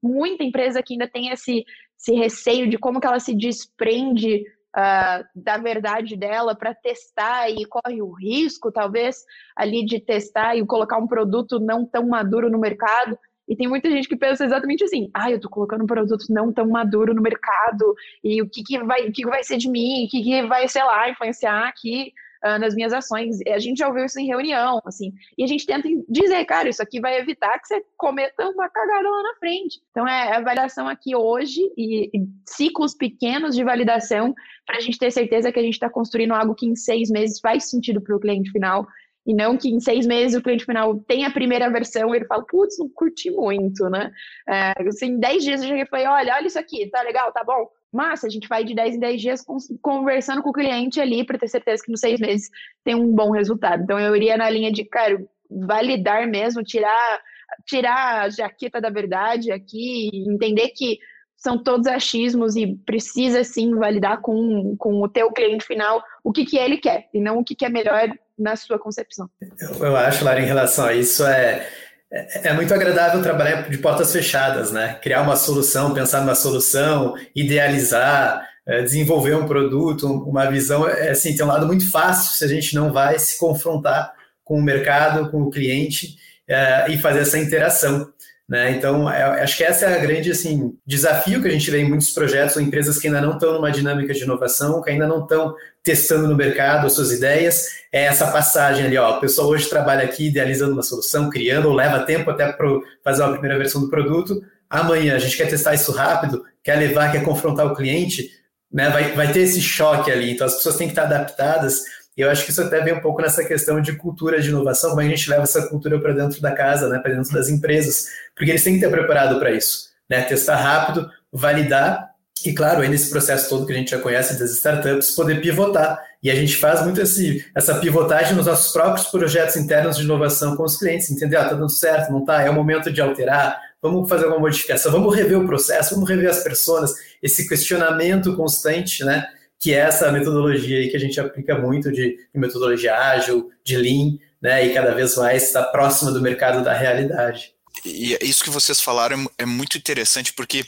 Muita 0.00 0.44
empresa 0.44 0.80
que 0.80 0.94
ainda 0.94 1.08
tem 1.08 1.30
esse, 1.30 1.64
esse 1.98 2.14
receio 2.14 2.68
de 2.68 2.78
como 2.78 3.00
que 3.00 3.06
ela 3.06 3.18
se 3.18 3.34
desprende 3.34 4.44
uh, 4.76 5.24
da 5.34 5.56
verdade 5.58 6.16
dela 6.16 6.54
para 6.54 6.74
testar 6.74 7.50
e 7.50 7.64
corre 7.64 8.02
o 8.02 8.12
risco, 8.12 8.72
talvez, 8.72 9.24
ali 9.56 9.84
de 9.84 10.00
testar 10.00 10.56
e 10.56 10.66
colocar 10.66 10.98
um 10.98 11.06
produto 11.06 11.58
não 11.58 11.86
tão 11.86 12.06
maduro 12.08 12.50
no 12.50 12.58
mercado. 12.58 13.18
E 13.48 13.56
tem 13.56 13.66
muita 13.66 13.90
gente 13.90 14.08
que 14.08 14.16
pensa 14.16 14.44
exatamente 14.44 14.84
assim: 14.84 15.10
ah, 15.14 15.30
eu 15.30 15.36
estou 15.36 15.50
colocando 15.50 15.84
um 15.84 15.86
produto 15.86 16.26
não 16.28 16.52
tão 16.52 16.68
maduro 16.68 17.14
no 17.14 17.22
mercado, 17.22 17.94
e 18.22 18.42
o 18.42 18.48
que, 18.48 18.62
que, 18.62 18.78
vai, 18.84 19.02
o 19.02 19.12
que, 19.12 19.22
que 19.22 19.26
vai 19.26 19.42
ser 19.42 19.56
de 19.56 19.70
mim, 19.70 20.04
o 20.04 20.08
que, 20.08 20.22
que 20.22 20.42
vai, 20.46 20.68
sei 20.68 20.84
lá, 20.84 21.08
influenciar 21.08 21.66
aqui 21.66 22.12
uh, 22.44 22.58
nas 22.58 22.74
minhas 22.74 22.92
ações. 22.92 23.38
A 23.46 23.58
gente 23.58 23.78
já 23.78 23.88
ouviu 23.88 24.04
isso 24.04 24.18
em 24.18 24.26
reunião, 24.26 24.80
assim, 24.84 25.12
e 25.36 25.44
a 25.44 25.46
gente 25.46 25.66
tenta 25.66 25.88
dizer, 26.08 26.44
cara, 26.44 26.68
isso 26.68 26.82
aqui 26.82 27.00
vai 27.00 27.18
evitar 27.18 27.58
que 27.58 27.68
você 27.68 27.82
cometa 27.96 28.48
uma 28.48 28.68
cagada 28.68 29.08
lá 29.08 29.22
na 29.22 29.34
frente. 29.38 29.80
Então, 29.90 30.06
é 30.06 30.36
a 30.36 30.40
validação 30.40 30.88
aqui 30.88 31.14
hoje 31.14 31.60
e, 31.76 32.10
e 32.14 32.26
ciclos 32.46 32.94
pequenos 32.94 33.54
de 33.54 33.64
validação 33.64 34.34
para 34.66 34.76
a 34.76 34.80
gente 34.80 34.98
ter 34.98 35.10
certeza 35.10 35.50
que 35.50 35.58
a 35.58 35.62
gente 35.62 35.74
está 35.74 35.88
construindo 35.88 36.34
algo 36.34 36.54
que 36.54 36.66
em 36.66 36.76
seis 36.76 37.10
meses 37.10 37.40
faz 37.40 37.70
sentido 37.70 38.00
para 38.00 38.14
o 38.14 38.20
cliente 38.20 38.50
final 38.50 38.86
e 39.28 39.34
não 39.34 39.58
que 39.58 39.68
em 39.68 39.78
seis 39.78 40.06
meses 40.06 40.34
o 40.34 40.42
cliente 40.42 40.64
final 40.64 40.98
tem 41.00 41.26
a 41.26 41.30
primeira 41.30 41.70
versão 41.70 42.14
e 42.14 42.16
ele 42.16 42.24
fala, 42.24 42.44
putz, 42.46 42.78
não 42.78 42.88
curti 42.88 43.30
muito, 43.30 43.88
né? 43.90 44.10
É, 44.48 44.72
assim, 44.88 45.08
em 45.08 45.18
dez 45.18 45.44
dias 45.44 45.62
eu 45.62 45.76
e 45.76 45.84
falei, 45.84 46.06
olha, 46.06 46.34
olha 46.34 46.46
isso 46.46 46.58
aqui, 46.58 46.88
tá 46.88 47.02
legal, 47.02 47.30
tá 47.30 47.44
bom? 47.44 47.68
Massa, 47.92 48.26
a 48.26 48.30
gente 48.30 48.48
vai 48.48 48.64
de 48.64 48.74
10 48.74 48.96
em 48.96 49.00
10 49.00 49.20
dias 49.20 49.44
conversando 49.80 50.42
com 50.42 50.50
o 50.50 50.52
cliente 50.52 51.00
ali 51.00 51.24
para 51.24 51.38
ter 51.38 51.48
certeza 51.48 51.82
que 51.82 51.90
nos 51.90 52.00
seis 52.00 52.20
meses 52.20 52.50
tem 52.84 52.94
um 52.94 53.12
bom 53.12 53.30
resultado. 53.30 53.82
Então 53.82 53.98
eu 53.98 54.14
iria 54.14 54.36
na 54.36 54.50
linha 54.50 54.70
de, 54.70 54.84
cara, 54.84 55.18
validar 55.50 56.26
mesmo, 56.26 56.62
tirar, 56.62 57.20
tirar 57.66 58.22
a 58.22 58.28
jaqueta 58.28 58.80
da 58.80 58.90
verdade 58.90 59.50
aqui, 59.50 60.10
entender 60.28 60.68
que 60.68 60.98
são 61.38 61.62
todos 61.62 61.86
achismos 61.86 62.56
e 62.56 62.66
precisa 62.84 63.44
sim 63.44 63.74
validar 63.76 64.20
com, 64.20 64.74
com 64.76 65.00
o 65.00 65.08
teu 65.08 65.32
cliente 65.32 65.64
final 65.64 66.02
o 66.22 66.32
que, 66.32 66.44
que 66.44 66.58
ele 66.58 66.76
quer 66.76 67.08
e 67.14 67.20
não 67.20 67.38
o 67.38 67.44
que, 67.44 67.54
que 67.54 67.64
é 67.64 67.68
melhor 67.68 68.10
na 68.36 68.56
sua 68.56 68.78
concepção. 68.78 69.30
Eu, 69.60 69.86
eu 69.86 69.96
acho, 69.96 70.24
Lara, 70.24 70.40
em 70.40 70.46
relação 70.46 70.86
a 70.86 70.92
isso, 70.92 71.24
é, 71.24 71.66
é, 72.10 72.48
é, 72.48 72.52
muito 72.54 72.72
agradável 72.72 73.22
trabalhar 73.22 73.68
de 73.68 73.78
portas 73.78 74.12
fechadas, 74.12 74.72
né? 74.72 74.98
Criar 75.02 75.22
uma 75.22 75.36
solução, 75.36 75.92
pensar 75.92 76.20
numa 76.20 76.34
solução, 76.34 77.14
idealizar, 77.34 78.46
é, 78.66 78.82
desenvolver 78.82 79.34
um 79.34 79.46
produto, 79.46 80.06
uma 80.06 80.50
visão. 80.50 80.88
É, 80.88 81.10
assim, 81.10 81.36
tem 81.36 81.44
um 81.44 81.48
lado 81.48 81.66
muito 81.66 81.90
fácil 81.90 82.36
se 82.36 82.44
a 82.44 82.48
gente 82.48 82.74
não 82.74 82.92
vai 82.92 83.18
se 83.18 83.38
confrontar 83.38 84.12
com 84.42 84.58
o 84.58 84.62
mercado, 84.62 85.30
com 85.30 85.42
o 85.42 85.50
cliente 85.50 86.16
é, 86.48 86.90
e 86.90 86.98
fazer 86.98 87.20
essa 87.20 87.38
interação. 87.38 88.10
Né? 88.48 88.70
Então, 88.70 89.08
é, 89.10 89.42
acho 89.42 89.58
que 89.58 89.62
essa 89.62 89.84
é 89.84 89.94
a 89.94 89.98
grande 89.98 90.30
assim, 90.30 90.74
desafio 90.86 91.42
que 91.42 91.48
a 91.48 91.50
gente 91.50 91.70
vê 91.70 91.80
em 91.80 91.88
muitos 91.88 92.10
projetos 92.10 92.56
ou 92.56 92.62
empresas 92.62 92.98
que 92.98 93.06
ainda 93.06 93.20
não 93.20 93.34
estão 93.34 93.52
numa 93.52 93.70
dinâmica 93.70 94.14
de 94.14 94.22
inovação, 94.22 94.80
que 94.80 94.88
ainda 94.88 95.06
não 95.06 95.22
estão 95.22 95.54
testando 95.82 96.26
no 96.26 96.34
mercado 96.34 96.86
as 96.86 96.94
suas 96.94 97.12
ideias, 97.12 97.66
é 97.92 98.04
essa 98.04 98.30
passagem 98.30 98.86
ali, 98.86 98.96
ó, 98.96 99.16
o 99.16 99.20
pessoal 99.20 99.48
hoje 99.48 99.68
trabalha 99.68 100.04
aqui 100.04 100.28
idealizando 100.28 100.72
uma 100.72 100.82
solução, 100.82 101.28
criando, 101.28 101.68
ou 101.68 101.74
leva 101.74 102.00
tempo 102.00 102.30
até 102.30 102.50
para 102.50 102.68
fazer 103.04 103.22
a 103.22 103.28
primeira 103.28 103.58
versão 103.58 103.82
do 103.82 103.90
produto, 103.90 104.40
amanhã 104.68 105.14
a 105.14 105.18
gente 105.18 105.36
quer 105.36 105.48
testar 105.48 105.74
isso 105.74 105.92
rápido, 105.92 106.42
quer 106.62 106.76
levar, 106.76 107.12
quer 107.12 107.22
confrontar 107.22 107.66
o 107.66 107.74
cliente, 107.74 108.30
né, 108.72 108.88
vai, 108.90 109.12
vai 109.12 109.32
ter 109.32 109.40
esse 109.40 109.60
choque 109.60 110.10
ali, 110.10 110.32
então 110.32 110.46
as 110.46 110.56
pessoas 110.56 110.76
têm 110.76 110.88
que 110.88 110.92
estar 110.92 111.04
adaptadas 111.04 111.80
e 112.18 112.20
eu 112.20 112.28
acho 112.28 112.44
que 112.44 112.50
isso 112.50 112.60
até 112.60 112.82
vem 112.82 112.94
um 112.94 113.00
pouco 113.00 113.22
nessa 113.22 113.44
questão 113.44 113.80
de 113.80 113.92
cultura 113.92 114.42
de 114.42 114.48
inovação, 114.48 114.90
como 114.90 115.02
a 115.02 115.04
gente 115.04 115.30
leva 115.30 115.44
essa 115.44 115.68
cultura 115.68 116.00
para 116.00 116.12
dentro 116.12 116.40
da 116.42 116.50
casa, 116.50 116.88
né, 116.88 116.98
para 116.98 117.14
dentro 117.14 117.32
das 117.32 117.48
empresas, 117.48 118.08
porque 118.34 118.50
eles 118.50 118.64
têm 118.64 118.76
que 118.76 118.84
estar 118.84 118.94
preparado 118.94 119.38
para 119.38 119.52
isso, 119.52 119.90
né, 120.10 120.22
testar 120.22 120.56
rápido, 120.56 121.08
validar 121.32 122.10
e, 122.44 122.52
claro, 122.52 122.82
aí 122.82 122.88
nesse 122.88 123.10
processo 123.10 123.48
todo 123.48 123.66
que 123.66 123.72
a 123.72 123.76
gente 123.76 123.90
já 123.92 123.98
conhece 123.98 124.38
das 124.38 124.50
startups, 124.50 125.14
poder 125.14 125.40
pivotar. 125.40 125.98
E 126.22 126.30
a 126.30 126.34
gente 126.34 126.56
faz 126.56 126.82
muito 126.82 127.00
esse, 127.00 127.44
essa 127.54 127.76
pivotagem 127.76 128.34
nos 128.34 128.46
nossos 128.46 128.72
próprios 128.72 129.06
projetos 129.06 129.56
internos 129.56 129.96
de 129.96 130.02
inovação 130.02 130.56
com 130.56 130.64
os 130.64 130.76
clientes, 130.76 131.10
entender, 131.10 131.36
ah, 131.36 131.48
tá 131.48 131.54
dando 131.54 131.70
certo, 131.70 132.12
não 132.12 132.24
tá, 132.24 132.42
é 132.42 132.50
o 132.50 132.54
momento 132.54 132.92
de 132.92 133.00
alterar, 133.00 133.60
vamos 133.80 134.08
fazer 134.08 134.26
uma 134.26 134.38
modificação, 134.38 134.90
vamos 134.90 135.14
rever 135.14 135.38
o 135.38 135.46
processo, 135.46 135.94
vamos 135.94 136.08
rever 136.08 136.28
as 136.28 136.42
pessoas, 136.42 136.92
esse 137.22 137.48
questionamento 137.48 138.34
constante, 138.36 139.04
né? 139.04 139.28
Que 139.58 139.74
é 139.74 139.78
essa 139.78 140.10
metodologia 140.12 140.78
aí 140.78 140.88
que 140.88 140.96
a 140.96 141.00
gente 141.00 141.18
aplica 141.20 141.58
muito 141.58 141.90
de, 141.90 142.16
de 142.16 142.40
metodologia 142.40 142.96
ágil, 142.96 143.50
de 143.64 143.76
lean, 143.76 144.18
né, 144.40 144.64
e 144.64 144.72
cada 144.72 144.94
vez 144.94 145.16
mais 145.16 145.44
está 145.44 145.62
próxima 145.64 146.12
do 146.12 146.22
mercado 146.22 146.62
da 146.62 146.72
realidade. 146.72 147.52
E 147.84 148.16
isso 148.22 148.44
que 148.44 148.50
vocês 148.50 148.80
falaram 148.80 149.24
é, 149.38 149.42
é 149.42 149.46
muito 149.46 149.76
interessante 149.76 150.32
porque 150.32 150.64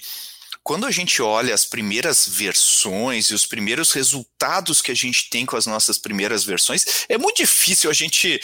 quando 0.62 0.87
a 0.87 0.90
gente 0.90 1.23
olha 1.23 1.55
as 1.55 1.64
primeiras 1.64 2.29
versões 2.29 3.27
e 3.27 3.35
os 3.35 3.46
primeiros 3.46 3.92
resultados 3.92 4.83
que 4.83 4.92
a 4.92 4.94
gente 4.94 5.31
tem 5.31 5.46
com 5.46 5.57
as 5.57 5.66
nossas 5.66 5.99
primeiras 5.99 6.44
versões, 6.44 7.07
é 7.09 7.16
muito 7.16 7.38
difícil 7.38 7.90
a 7.90 7.94
gente 7.94 8.40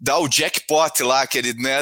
dar 0.00 0.18
o 0.18 0.28
jackpot 0.28 1.02
lá, 1.02 1.22
aquele, 1.22 1.52
né, 1.54 1.78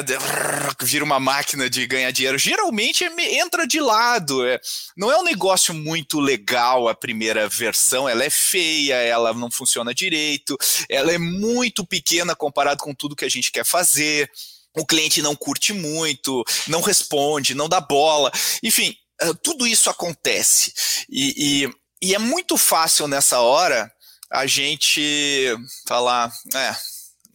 vira 0.81 1.03
uma 1.03 1.19
máquina 1.19 1.69
de 1.69 1.87
ganhar 1.87 2.11
dinheiro. 2.11 2.37
Geralmente 2.37 3.03
é, 3.03 3.35
entra 3.35 3.65
de 3.65 3.79
lado. 3.79 4.45
É, 4.45 4.59
não 4.95 5.11
é 5.11 5.17
um 5.17 5.23
negócio 5.23 5.73
muito 5.73 6.19
legal 6.19 6.87
a 6.87 6.95
primeira 6.95 7.47
versão, 7.47 8.07
ela 8.07 8.23
é 8.23 8.29
feia, 8.29 8.95
ela 8.95 9.33
não 9.33 9.49
funciona 9.49 9.93
direito, 9.93 10.57
ela 10.89 11.11
é 11.11 11.17
muito 11.17 11.85
pequena 11.85 12.35
comparado 12.35 12.83
com 12.83 12.93
tudo 12.93 13.15
que 13.15 13.25
a 13.25 13.29
gente 13.29 13.51
quer 13.51 13.65
fazer 13.65 14.29
o 14.75 14.85
cliente 14.85 15.21
não 15.21 15.35
curte 15.35 15.71
muito, 15.71 16.43
não 16.67 16.81
responde, 16.81 17.53
não 17.53 17.69
dá 17.69 17.79
bola. 17.79 18.31
Enfim, 18.63 18.95
tudo 19.41 19.67
isso 19.67 19.89
acontece. 19.89 20.73
E, 21.09 21.65
e, 21.65 22.09
e, 22.09 22.15
é 22.15 22.19
muito 22.19 22.57
fácil 22.57 23.07
nessa 23.07 23.39
hora 23.39 23.91
a 24.31 24.45
gente 24.45 25.55
falar, 25.87 26.31
é, 26.55 26.75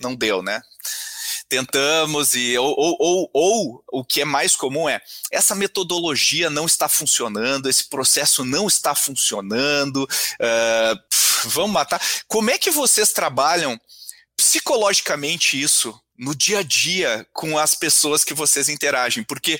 não 0.00 0.14
deu, 0.14 0.42
né? 0.42 0.60
tentamos 1.48 2.34
e 2.34 2.58
ou, 2.58 2.74
ou, 2.76 2.96
ou, 3.00 3.30
ou, 3.32 3.84
o 3.90 4.04
que 4.04 4.20
é 4.20 4.24
mais 4.24 4.54
comum 4.54 4.88
é 4.88 5.00
essa 5.32 5.54
metodologia 5.54 6.50
não 6.50 6.66
está 6.66 6.88
funcionando, 6.88 7.68
esse 7.68 7.88
processo 7.88 8.44
não 8.44 8.66
está 8.66 8.94
funcionando, 8.94 10.04
uh, 10.04 11.48
vamos 11.48 11.72
matar. 11.72 12.00
Como 12.26 12.50
é 12.50 12.58
que 12.58 12.70
vocês 12.70 13.12
trabalham 13.12 13.80
psicologicamente 14.36 15.60
isso 15.60 15.98
no 16.18 16.34
dia 16.34 16.58
a 16.58 16.62
dia 16.62 17.26
com 17.32 17.56
as 17.56 17.74
pessoas 17.74 18.24
que 18.24 18.34
vocês 18.34 18.68
interagem, 18.68 19.22
porque 19.22 19.58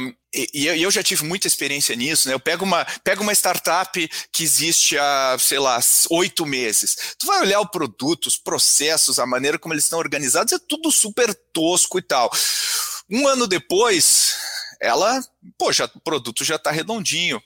um, 0.00 0.14
e, 0.34 0.66
eu 0.66 0.90
já 0.90 1.02
tive 1.02 1.24
muita 1.24 1.46
experiência 1.46 1.96
nisso, 1.96 2.28
né? 2.28 2.34
Eu 2.34 2.40
pego 2.40 2.64
uma, 2.64 2.84
pego 3.02 3.22
uma 3.22 3.32
startup 3.32 4.10
que 4.30 4.44
existe 4.44 4.98
há, 4.98 5.36
sei 5.38 5.58
lá, 5.58 5.80
oito 6.10 6.44
meses. 6.44 7.14
Tu 7.18 7.26
vai 7.26 7.40
olhar 7.40 7.60
o 7.60 7.68
produto, 7.68 8.26
os 8.26 8.36
processos, 8.36 9.18
a 9.18 9.26
maneira 9.26 9.58
como 9.58 9.72
eles 9.72 9.84
estão 9.84 9.98
organizados, 9.98 10.52
é 10.52 10.58
tudo 10.58 10.90
super 10.90 11.34
tosco 11.52 11.98
e 11.98 12.02
tal. 12.02 12.30
Um 13.08 13.26
ano 13.28 13.46
depois, 13.46 14.34
ela, 14.80 15.24
pô, 15.56 15.72
já, 15.72 15.86
o 15.94 16.00
produto 16.00 16.44
já 16.44 16.56
está 16.56 16.70
redondinho 16.70 17.42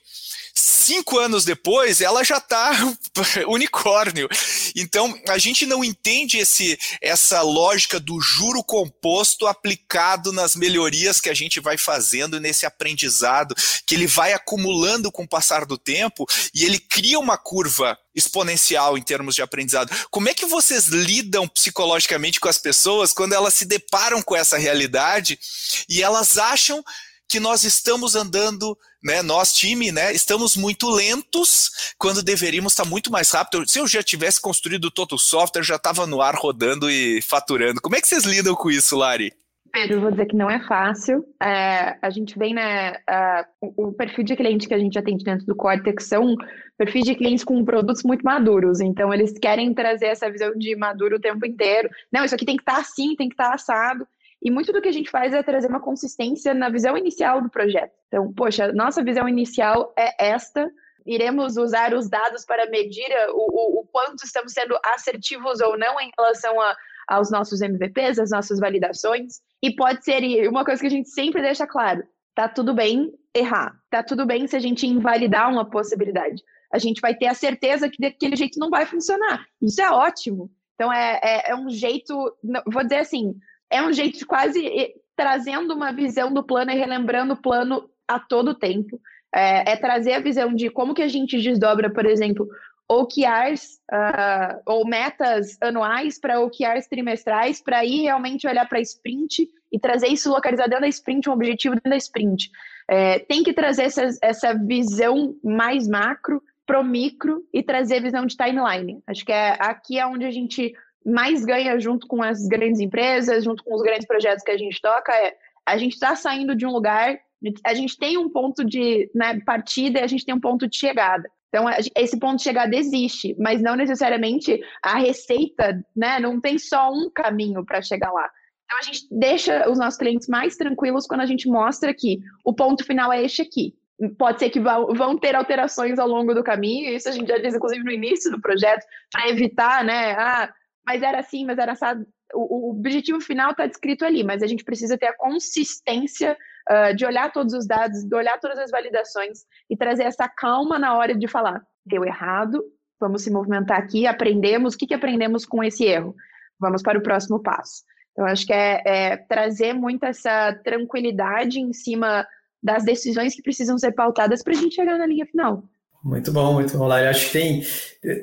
cinco 0.53 1.19
anos 1.19 1.45
depois, 1.45 2.01
ela 2.01 2.23
já 2.23 2.37
está 2.37 2.71
unicórnio. 3.47 4.27
Então, 4.75 5.13
a 5.27 5.37
gente 5.37 5.65
não 5.65 5.83
entende 5.83 6.37
esse, 6.37 6.77
essa 7.01 7.41
lógica 7.41 7.99
do 7.99 8.19
juro 8.19 8.63
composto 8.63 9.47
aplicado 9.47 10.31
nas 10.31 10.55
melhorias 10.55 11.21
que 11.21 11.29
a 11.29 11.33
gente 11.33 11.59
vai 11.59 11.77
fazendo 11.77 12.39
nesse 12.39 12.65
aprendizado, 12.65 13.55
que 13.85 13.95
ele 13.95 14.07
vai 14.07 14.33
acumulando 14.33 15.11
com 15.11 15.23
o 15.23 15.27
passar 15.27 15.65
do 15.65 15.77
tempo 15.77 16.25
e 16.53 16.65
ele 16.65 16.79
cria 16.79 17.19
uma 17.19 17.37
curva 17.37 17.97
exponencial 18.13 18.97
em 18.97 19.01
termos 19.01 19.35
de 19.35 19.41
aprendizado. 19.41 19.95
Como 20.09 20.27
é 20.27 20.33
que 20.33 20.45
vocês 20.45 20.87
lidam 20.87 21.47
psicologicamente 21.47 22.39
com 22.39 22.49
as 22.49 22.57
pessoas 22.57 23.13
quando 23.13 23.33
elas 23.33 23.53
se 23.53 23.65
deparam 23.65 24.21
com 24.21 24.35
essa 24.35 24.57
realidade 24.57 25.39
e 25.87 26.03
elas 26.03 26.37
acham 26.37 26.83
que 27.27 27.39
nós 27.39 27.63
estamos 27.63 28.13
andando, 28.13 28.77
né, 29.03 29.21
nós 29.21 29.53
time, 29.53 29.91
né, 29.91 30.13
estamos 30.13 30.55
muito 30.55 30.89
lentos 30.89 31.93
quando 31.97 32.23
deveríamos 32.23 32.73
estar 32.73 32.85
muito 32.85 33.11
mais 33.11 33.31
rápido. 33.31 33.67
Se 33.67 33.79
eu 33.79 33.87
já 33.87 34.03
tivesse 34.03 34.41
construído 34.41 34.91
todo 34.91 35.15
o 35.15 35.19
software, 35.19 35.63
já 35.63 35.75
estava 35.75 36.05
no 36.05 36.21
ar 36.21 36.35
rodando 36.35 36.89
e 36.89 37.21
faturando. 37.21 37.81
Como 37.81 37.95
é 37.95 38.01
que 38.01 38.07
vocês 38.07 38.23
lidam 38.23 38.55
com 38.55 38.69
isso, 38.69 38.97
Lari? 38.97 39.33
Pedro, 39.71 40.01
vou 40.01 40.11
dizer 40.11 40.25
que 40.25 40.35
não 40.35 40.49
é 40.49 40.59
fácil. 40.59 41.23
É, 41.41 41.97
a 42.01 42.09
gente 42.09 42.37
vem, 42.37 42.53
né, 42.53 42.91
uh, 42.91 43.87
o, 43.87 43.93
perfil 43.93 44.23
de 44.23 44.35
cliente 44.35 44.67
que 44.67 44.73
a 44.73 44.79
gente 44.79 44.99
atende 44.99 45.23
dentro 45.23 45.45
do 45.45 45.55
Cortex 45.55 46.05
são 46.05 46.35
perfis 46.77 47.05
de 47.05 47.15
clientes 47.15 47.43
com 47.43 47.63
produtos 47.63 48.03
muito 48.03 48.23
maduros. 48.23 48.81
Então, 48.81 49.13
eles 49.13 49.31
querem 49.39 49.73
trazer 49.73 50.07
essa 50.07 50.29
visão 50.29 50.53
de 50.55 50.75
maduro 50.75 51.15
o 51.15 51.21
tempo 51.21 51.45
inteiro. 51.45 51.89
Não, 52.11 52.25
isso 52.25 52.35
aqui 52.35 52.45
tem 52.45 52.57
que 52.57 52.63
estar 52.63 52.79
assim, 52.79 53.15
tem 53.15 53.29
que 53.29 53.33
estar 53.33 53.53
assado. 53.53 54.05
E 54.41 54.49
muito 54.49 54.73
do 54.73 54.81
que 54.81 54.89
a 54.89 54.93
gente 54.93 55.09
faz 55.09 55.33
é 55.33 55.43
trazer 55.43 55.67
uma 55.67 55.79
consistência 55.79 56.53
na 56.53 56.69
visão 56.69 56.97
inicial 56.97 57.41
do 57.41 57.49
projeto. 57.49 57.93
Então, 58.07 58.33
poxa, 58.33 58.71
nossa 58.73 59.03
visão 59.03 59.29
inicial 59.29 59.93
é 59.97 60.31
esta. 60.31 60.71
Iremos 61.05 61.57
usar 61.57 61.93
os 61.93 62.09
dados 62.09 62.43
para 62.43 62.69
medir 62.69 63.07
o, 63.29 63.37
o, 63.37 63.81
o 63.81 63.85
quanto 63.91 64.23
estamos 64.23 64.53
sendo 64.53 64.77
assertivos 64.83 65.59
ou 65.61 65.77
não 65.77 65.99
em 65.99 66.11
relação 66.17 66.59
a, 66.59 66.75
aos 67.07 67.29
nossos 67.29 67.61
MVPs, 67.61 68.19
às 68.19 68.31
nossas 68.31 68.59
validações. 68.59 69.41
E 69.61 69.75
pode 69.75 70.03
ser 70.03 70.47
uma 70.47 70.65
coisa 70.65 70.81
que 70.81 70.87
a 70.87 70.91
gente 70.91 71.09
sempre 71.09 71.41
deixa 71.41 71.67
claro: 71.67 72.03
tá 72.33 72.47
tudo 72.47 72.73
bem 72.73 73.13
errar, 73.35 73.75
tá 73.89 74.01
tudo 74.01 74.25
bem 74.25 74.47
se 74.47 74.55
a 74.55 74.59
gente 74.59 74.87
invalidar 74.87 75.51
uma 75.51 75.69
possibilidade. 75.69 76.43
A 76.73 76.79
gente 76.79 77.01
vai 77.01 77.13
ter 77.13 77.27
a 77.27 77.33
certeza 77.33 77.89
que 77.89 78.01
daquele 78.01 78.35
jeito 78.35 78.57
não 78.57 78.69
vai 78.69 78.85
funcionar. 78.85 79.45
Isso 79.61 79.81
é 79.81 79.91
ótimo. 79.91 80.49
Então 80.75 80.91
é, 80.91 81.19
é, 81.21 81.51
é 81.51 81.55
um 81.55 81.69
jeito, 81.69 82.35
vou 82.65 82.83
dizer 82.83 82.99
assim, 82.99 83.35
é 83.71 83.81
um 83.81 83.93
jeito 83.93 84.19
de 84.19 84.25
quase 84.25 84.93
trazendo 85.15 85.73
uma 85.73 85.91
visão 85.91 86.33
do 86.33 86.43
plano 86.43 86.71
e 86.71 86.75
relembrando 86.75 87.33
o 87.33 87.41
plano 87.41 87.89
a 88.07 88.19
todo 88.19 88.55
tempo. 88.55 88.99
É, 89.33 89.73
é 89.73 89.75
trazer 89.77 90.13
a 90.13 90.19
visão 90.19 90.53
de 90.53 90.69
como 90.69 90.93
que 90.93 91.01
a 91.01 91.07
gente 91.07 91.41
desdobra, 91.41 91.89
por 91.89 92.05
exemplo, 92.05 92.49
OKRs 92.89 93.79
uh, 93.89 94.61
ou 94.65 94.85
metas 94.85 95.57
anuais 95.61 96.19
para 96.19 96.41
OKRs 96.41 96.89
trimestrais, 96.89 97.63
para 97.63 97.85
ir 97.85 98.01
realmente 98.01 98.45
olhar 98.45 98.67
para 98.67 98.79
a 98.79 98.81
sprint 98.81 99.47
e 99.71 99.79
trazer 99.79 100.07
isso 100.07 100.29
localizado 100.29 100.69
dentro 100.69 100.81
da 100.81 100.89
sprint, 100.89 101.29
um 101.29 101.33
objetivo 101.33 101.75
dentro 101.75 101.89
da 101.89 101.95
sprint. 101.95 102.49
É, 102.89 103.19
tem 103.19 103.43
que 103.43 103.53
trazer 103.53 103.83
essa, 103.83 104.09
essa 104.21 104.53
visão 104.53 105.33
mais 105.41 105.87
macro 105.87 106.43
para 106.65 106.81
o 106.81 106.83
micro 106.83 107.41
e 107.53 107.63
trazer 107.63 108.01
visão 108.01 108.25
de 108.25 108.35
timeline. 108.35 109.01
Acho 109.07 109.25
que 109.25 109.31
é 109.31 109.55
aqui 109.59 109.97
é 109.97 110.05
onde 110.05 110.25
a 110.25 110.31
gente 110.31 110.73
mais 111.05 111.43
ganha 111.43 111.79
junto 111.79 112.07
com 112.07 112.21
as 112.21 112.47
grandes 112.47 112.79
empresas, 112.79 113.43
junto 113.43 113.63
com 113.63 113.73
os 113.73 113.81
grandes 113.81 114.05
projetos 114.05 114.43
que 114.43 114.51
a 114.51 114.57
gente 114.57 114.81
toca, 114.81 115.13
é 115.13 115.35
a 115.65 115.77
gente 115.77 115.93
está 115.93 116.15
saindo 116.15 116.55
de 116.55 116.65
um 116.65 116.71
lugar, 116.71 117.19
a 117.65 117.73
gente 117.73 117.97
tem 117.97 118.17
um 118.17 118.29
ponto 118.29 118.63
de 118.63 119.09
né, 119.13 119.39
partida 119.45 119.99
e 119.99 120.03
a 120.03 120.07
gente 120.07 120.25
tem 120.25 120.33
um 120.33 120.39
ponto 120.39 120.67
de 120.67 120.77
chegada. 120.77 121.29
Então, 121.49 121.65
esse 121.97 122.17
ponto 122.17 122.37
de 122.37 122.43
chegada 122.43 122.75
existe, 122.75 123.35
mas 123.37 123.61
não 123.61 123.75
necessariamente 123.75 124.61
a 124.81 124.97
receita, 124.97 125.83
né? 125.93 126.17
Não 126.17 126.39
tem 126.39 126.57
só 126.57 126.89
um 126.89 127.09
caminho 127.09 127.65
para 127.65 127.81
chegar 127.81 128.09
lá. 128.11 128.29
Então, 128.63 128.79
a 128.79 128.83
gente 128.83 129.05
deixa 129.11 129.69
os 129.69 129.77
nossos 129.77 129.99
clientes 129.99 130.29
mais 130.29 130.55
tranquilos 130.55 131.05
quando 131.05 131.21
a 131.21 131.25
gente 131.25 131.49
mostra 131.49 131.93
que 131.93 132.19
o 132.45 132.53
ponto 132.53 132.85
final 132.85 133.11
é 133.11 133.21
este 133.21 133.41
aqui. 133.41 133.75
Pode 134.17 134.39
ser 134.39 134.49
que 134.49 134.61
vão 134.61 135.17
ter 135.17 135.35
alterações 135.35 135.99
ao 135.99 136.07
longo 136.07 136.33
do 136.33 136.41
caminho, 136.41 136.89
isso 136.89 137.09
a 137.09 137.11
gente 137.11 137.27
já 137.27 137.37
diz, 137.37 137.53
inclusive, 137.53 137.83
no 137.83 137.91
início 137.91 138.31
do 138.31 138.41
projeto, 138.41 138.85
para 139.11 139.29
evitar, 139.29 139.83
né? 139.83 140.13
Ah, 140.13 140.53
mas 140.85 141.01
era 141.01 141.19
assim, 141.19 141.45
mas 141.45 141.57
era 141.57 141.73
assado. 141.73 142.05
O, 142.33 142.69
o 142.69 142.71
objetivo 142.71 143.19
final 143.19 143.51
está 143.51 143.67
descrito 143.67 144.05
ali, 144.05 144.23
mas 144.23 144.41
a 144.41 144.47
gente 144.47 144.63
precisa 144.63 144.97
ter 144.97 145.07
a 145.07 145.17
consistência 145.17 146.37
uh, 146.69 146.95
de 146.95 147.05
olhar 147.05 147.31
todos 147.31 147.53
os 147.53 147.67
dados, 147.67 148.03
de 148.03 148.15
olhar 148.15 148.39
todas 148.39 148.57
as 148.57 148.71
validações 148.71 149.39
e 149.69 149.75
trazer 149.75 150.03
essa 150.03 150.27
calma 150.27 150.79
na 150.79 150.95
hora 150.95 151.15
de 151.15 151.27
falar: 151.27 151.61
deu 151.85 152.05
errado, 152.05 152.63
vamos 152.99 153.23
se 153.23 153.31
movimentar 153.31 153.79
aqui, 153.79 154.07
aprendemos, 154.07 154.73
o 154.73 154.77
que, 154.77 154.87
que 154.87 154.93
aprendemos 154.93 155.45
com 155.45 155.63
esse 155.63 155.83
erro? 155.83 156.15
Vamos 156.59 156.81
para 156.81 156.97
o 156.97 157.03
próximo 157.03 157.41
passo. 157.41 157.83
Então, 158.11 158.25
acho 158.25 158.45
que 158.45 158.53
é, 158.53 158.81
é 158.85 159.17
trazer 159.17 159.73
muito 159.73 160.05
essa 160.05 160.53
tranquilidade 160.63 161.59
em 161.59 161.73
cima 161.73 162.27
das 162.61 162.83
decisões 162.83 163.35
que 163.35 163.41
precisam 163.41 163.77
ser 163.77 163.93
pautadas 163.93 164.43
para 164.43 164.53
a 164.53 164.57
gente 164.57 164.75
chegar 164.75 164.97
na 164.97 165.05
linha 165.05 165.25
final. 165.25 165.63
Muito 166.03 166.31
bom, 166.31 166.53
muito 166.53 166.77
bom, 166.77 166.87
Lário. 166.87 167.09
Acho 167.09 167.27
que 167.27 167.33
tem. 167.33 167.65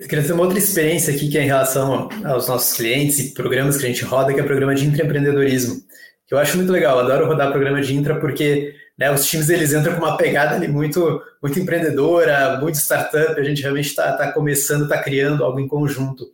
Queria 0.08 0.24
ter 0.24 0.32
uma 0.32 0.42
outra 0.42 0.58
experiência 0.58 1.14
aqui 1.14 1.28
que 1.28 1.38
é 1.38 1.42
em 1.42 1.46
relação 1.46 2.08
aos 2.24 2.48
nossos 2.48 2.76
clientes 2.76 3.18
e 3.20 3.34
programas 3.34 3.76
que 3.76 3.86
a 3.86 3.88
gente 3.88 4.04
roda, 4.04 4.34
que 4.34 4.40
é 4.40 4.42
o 4.42 4.46
programa 4.46 4.74
de 4.74 4.84
intraempreendedorismo. 4.84 5.80
Que 6.26 6.34
eu 6.34 6.38
acho 6.38 6.56
muito 6.56 6.72
legal, 6.72 6.98
adoro 6.98 7.26
rodar 7.26 7.52
programa 7.52 7.80
de 7.80 7.94
intra 7.94 8.18
porque 8.18 8.74
né, 8.98 9.10
os 9.12 9.24
times 9.26 9.48
eles 9.48 9.72
entram 9.72 9.94
com 9.94 10.00
uma 10.00 10.16
pegada 10.16 10.56
ali 10.56 10.66
muito, 10.66 11.22
muito 11.40 11.58
empreendedora, 11.58 12.58
muito 12.60 12.74
startup, 12.74 13.40
a 13.40 13.44
gente 13.44 13.62
realmente 13.62 13.86
está 13.86 14.12
tá 14.12 14.32
começando, 14.32 14.82
está 14.82 14.98
criando 14.98 15.44
algo 15.44 15.60
em 15.60 15.68
conjunto. 15.68 16.26